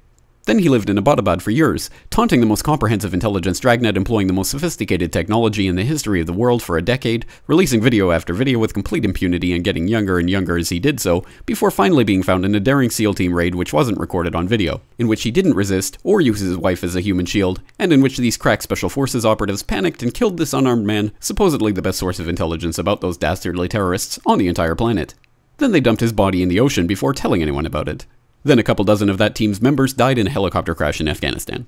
Then 0.50 0.58
he 0.58 0.68
lived 0.68 0.90
in 0.90 0.98
Abbottabad 0.98 1.44
for 1.44 1.52
years, 1.52 1.92
taunting 2.10 2.40
the 2.40 2.48
most 2.48 2.64
comprehensive 2.64 3.14
intelligence 3.14 3.60
dragnet 3.60 3.96
employing 3.96 4.26
the 4.26 4.34
most 4.34 4.50
sophisticated 4.50 5.14
technology 5.14 5.68
in 5.68 5.76
the 5.76 5.84
history 5.84 6.22
of 6.22 6.26
the 6.26 6.34
world 6.34 6.64
for 6.64 6.76
a 6.76 6.82
decade, 6.82 7.28
releasing 7.46 7.82
video 7.82 8.10
after 8.10 8.34
video 8.34 8.58
with 8.58 8.74
complete 8.74 9.06
impunity 9.06 9.54
and 9.54 9.64
getting 9.64 9.88
younger 9.88 10.18
and 10.18 10.28
younger 10.28 10.58
as 10.58 10.70
he 10.70 10.80
did 10.80 11.00
so, 11.00 11.24
before 11.46 11.70
finally 11.70 12.04
being 12.04 12.24
found 12.24 12.46
in 12.46 12.56
a 12.56 12.60
daring 12.60 12.90
SEAL 12.90 13.14
team 13.14 13.36
raid 13.36 13.54
which 13.54 13.74
wasn't 13.74 14.00
recorded 14.00 14.34
on 14.34 14.48
video, 14.48 14.82
in 14.98 15.08
which 15.08 15.22
he 15.22 15.30
didn't 15.30 15.54
resist 15.54 16.00
or 16.04 16.20
use 16.20 16.40
his 16.40 16.58
wife 16.58 16.84
as 16.84 16.96
a 16.96 17.02
human 17.02 17.28
shield, 17.28 17.62
and 17.78 17.94
in 17.94 18.02
which 18.02 18.18
these 18.18 18.36
crack 18.36 18.64
special 18.64 18.90
forces 18.90 19.24
operatives 19.24 19.62
panicked 19.62 20.02
and 20.02 20.16
killed 20.16 20.40
this 20.40 20.52
unarmed 20.52 20.88
man, 20.88 21.12
supposedly 21.20 21.72
the 21.72 21.84
best 21.84 22.00
source 22.00 22.20
of 22.20 22.28
intelligence 22.28 22.80
about 22.80 23.02
those 23.02 23.18
dastardly 23.18 23.68
terrorists 23.68 24.18
on 24.26 24.40
the 24.40 24.48
entire 24.48 24.74
planet. 24.74 25.14
Then 25.58 25.74
they 25.74 25.80
dumped 25.80 26.02
his 26.02 26.12
body 26.12 26.42
in 26.42 26.50
the 26.50 26.60
ocean 26.60 26.88
before 26.88 27.14
telling 27.14 27.44
anyone 27.44 27.68
about 27.68 27.88
it. 27.88 28.08
Then 28.50 28.58
a 28.58 28.64
couple 28.64 28.84
dozen 28.84 29.12
of 29.12 29.20
that 29.20 29.36
team's 29.36 29.62
members 29.62 29.94
died 29.94 30.18
in 30.18 30.26
a 30.26 30.32
helicopter 30.32 30.74
crash 30.74 31.00
in 31.00 31.08
Afghanistan. 31.08 31.68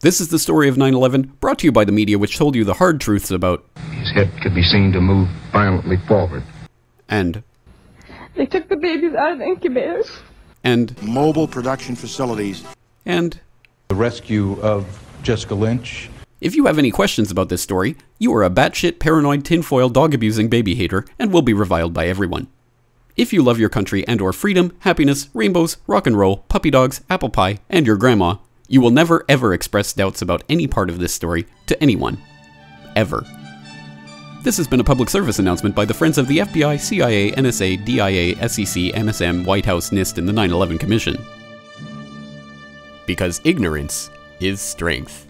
This 0.00 0.20
is 0.20 0.30
the 0.30 0.38
story 0.40 0.68
of 0.68 0.76
9 0.76 0.92
11, 0.92 1.34
brought 1.38 1.60
to 1.60 1.66
you 1.68 1.70
by 1.70 1.84
the 1.84 1.92
media 1.92 2.18
which 2.18 2.36
told 2.36 2.56
you 2.56 2.64
the 2.64 2.74
hard 2.74 3.00
truths 3.00 3.30
about. 3.30 3.64
His 3.92 4.10
head 4.10 4.32
could 4.42 4.52
be 4.52 4.64
seen 4.64 4.90
to 4.94 5.00
move 5.00 5.28
violently 5.52 5.96
forward. 6.08 6.42
And. 7.08 7.44
They 8.34 8.46
took 8.46 8.68
the 8.68 8.74
babies 8.74 9.14
out 9.14 9.30
of 9.30 9.38
the 9.38 9.44
incubators. 9.44 10.10
And. 10.64 11.00
Mobile 11.00 11.46
production 11.46 11.94
facilities. 11.94 12.64
And. 13.06 13.38
The 13.86 13.94
rescue 13.94 14.60
of 14.60 15.00
Jessica 15.22 15.54
Lynch. 15.54 16.10
If 16.40 16.56
you 16.56 16.66
have 16.66 16.80
any 16.80 16.90
questions 16.90 17.30
about 17.30 17.48
this 17.48 17.62
story, 17.62 17.94
you 18.18 18.34
are 18.34 18.42
a 18.42 18.50
batshit 18.50 18.98
paranoid 18.98 19.44
tinfoil 19.44 19.88
dog 19.88 20.14
abusing 20.14 20.48
baby 20.48 20.74
hater 20.74 21.04
and 21.16 21.32
will 21.32 21.42
be 21.42 21.54
reviled 21.54 21.94
by 21.94 22.08
everyone. 22.08 22.48
If 23.18 23.32
you 23.32 23.42
love 23.42 23.58
your 23.58 23.68
country 23.68 24.06
and 24.06 24.20
or 24.20 24.32
freedom, 24.32 24.76
happiness, 24.78 25.28
rainbows, 25.34 25.78
rock 25.88 26.06
and 26.06 26.16
roll, 26.16 26.36
puppy 26.48 26.70
dogs, 26.70 27.00
apple 27.10 27.30
pie, 27.30 27.58
and 27.68 27.84
your 27.84 27.96
grandma, 27.96 28.36
you 28.68 28.80
will 28.80 28.92
never 28.92 29.24
ever 29.28 29.52
express 29.52 29.92
doubts 29.92 30.22
about 30.22 30.44
any 30.48 30.68
part 30.68 30.88
of 30.88 31.00
this 31.00 31.12
story 31.12 31.48
to 31.66 31.82
anyone. 31.82 32.18
Ever. 32.94 33.26
This 34.44 34.56
has 34.56 34.68
been 34.68 34.78
a 34.78 34.84
public 34.84 35.10
service 35.10 35.40
announcement 35.40 35.74
by 35.74 35.84
the 35.84 35.94
Friends 35.94 36.16
of 36.16 36.28
the 36.28 36.38
FBI, 36.38 36.78
CIA, 36.78 37.32
NSA, 37.32 37.84
DIA, 37.84 38.48
SEC, 38.48 38.94
MSM, 38.94 39.44
White 39.44 39.66
House, 39.66 39.90
NIST, 39.90 40.18
and 40.18 40.28
the 40.28 40.32
9 40.32 40.52
11 40.52 40.78
Commission. 40.78 41.18
Because 43.04 43.40
ignorance 43.42 44.10
is 44.38 44.60
strength. 44.60 45.26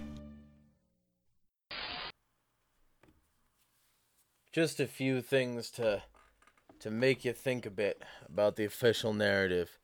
Just 4.53 4.79
a 4.79 4.87
few 4.87 5.23
things 5.23 5.71
to 5.71 6.03
to 6.89 6.95
make 6.95 7.23
you 7.23 7.35
think 7.35 7.67
a 7.67 7.71
bit 7.71 8.03
about 8.27 8.57
the 8.57 8.65
official 8.65 9.13
narrative 9.13 9.79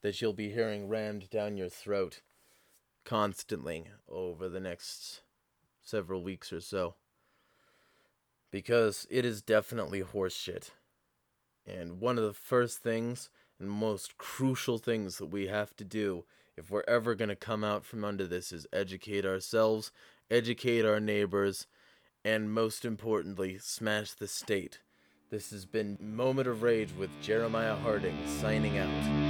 that 0.00 0.22
you'll 0.22 0.32
be 0.32 0.48
hearing 0.48 0.88
rammed 0.88 1.28
down 1.28 1.58
your 1.58 1.68
throat 1.68 2.22
constantly 3.04 3.84
over 4.08 4.48
the 4.48 4.58
next 4.58 5.20
several 5.82 6.22
weeks 6.22 6.54
or 6.54 6.62
so. 6.62 6.94
Because 8.50 9.06
it 9.10 9.26
is 9.26 9.42
definitely 9.42 10.00
horseshit. 10.00 10.70
And 11.66 12.00
one 12.00 12.16
of 12.16 12.24
the 12.24 12.32
first 12.32 12.78
things 12.78 13.28
and 13.60 13.68
most 13.68 14.16
crucial 14.16 14.78
things 14.78 15.18
that 15.18 15.26
we 15.26 15.48
have 15.48 15.76
to 15.76 15.84
do 15.84 16.24
if 16.56 16.70
we're 16.70 16.84
ever 16.88 17.14
going 17.14 17.28
to 17.28 17.36
come 17.36 17.64
out 17.64 17.84
from 17.84 18.02
under 18.02 18.26
this 18.26 18.50
is 18.50 18.66
educate 18.72 19.26
ourselves, 19.26 19.92
educate 20.30 20.86
our 20.86 21.00
neighbors, 21.00 21.66
and 22.24 22.50
most 22.50 22.86
importantly, 22.86 23.58
smash 23.58 24.14
the 24.14 24.26
state. 24.26 24.78
This 25.28 25.50
has 25.50 25.64
been 25.64 25.98
Moment 26.00 26.46
of 26.46 26.62
Rage 26.62 26.90
with 26.96 27.10
Jeremiah 27.20 27.74
Harding 27.74 28.16
signing 28.40 28.78
out. 28.78 29.25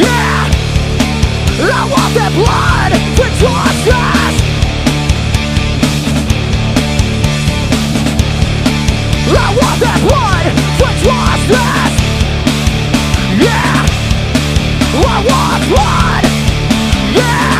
Yeah! 0.00 0.48
I 1.60 1.84
want 1.90 2.14
their 2.14 2.30
blood! 2.30 2.92
I 9.32 9.54
want 9.56 9.80
their 9.80 9.98
blood! 10.08 10.46
Yeah! 13.38 13.84
I 14.96 15.18
want 15.28 15.62
blood! 15.68 16.24
Yeah! 17.14 17.59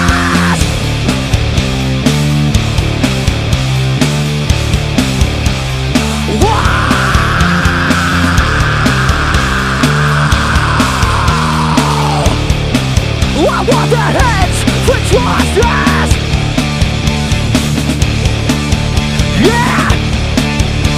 justice 15.11 16.13
Yeah 19.43 19.91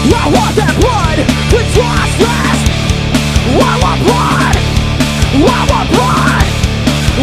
I 0.06 0.26
want 0.36 0.54
their 0.56 0.74
blood 0.80 1.18
I 3.54 3.78
want 3.82 4.00
blood 4.06 4.58
I 5.34 5.66
want 5.66 5.88
blood 5.94 6.48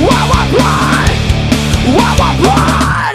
I 0.01 0.24
want 0.30 0.49
blood 0.51 1.11
I 1.86 2.11
want 2.18 2.36
blood 2.43 3.10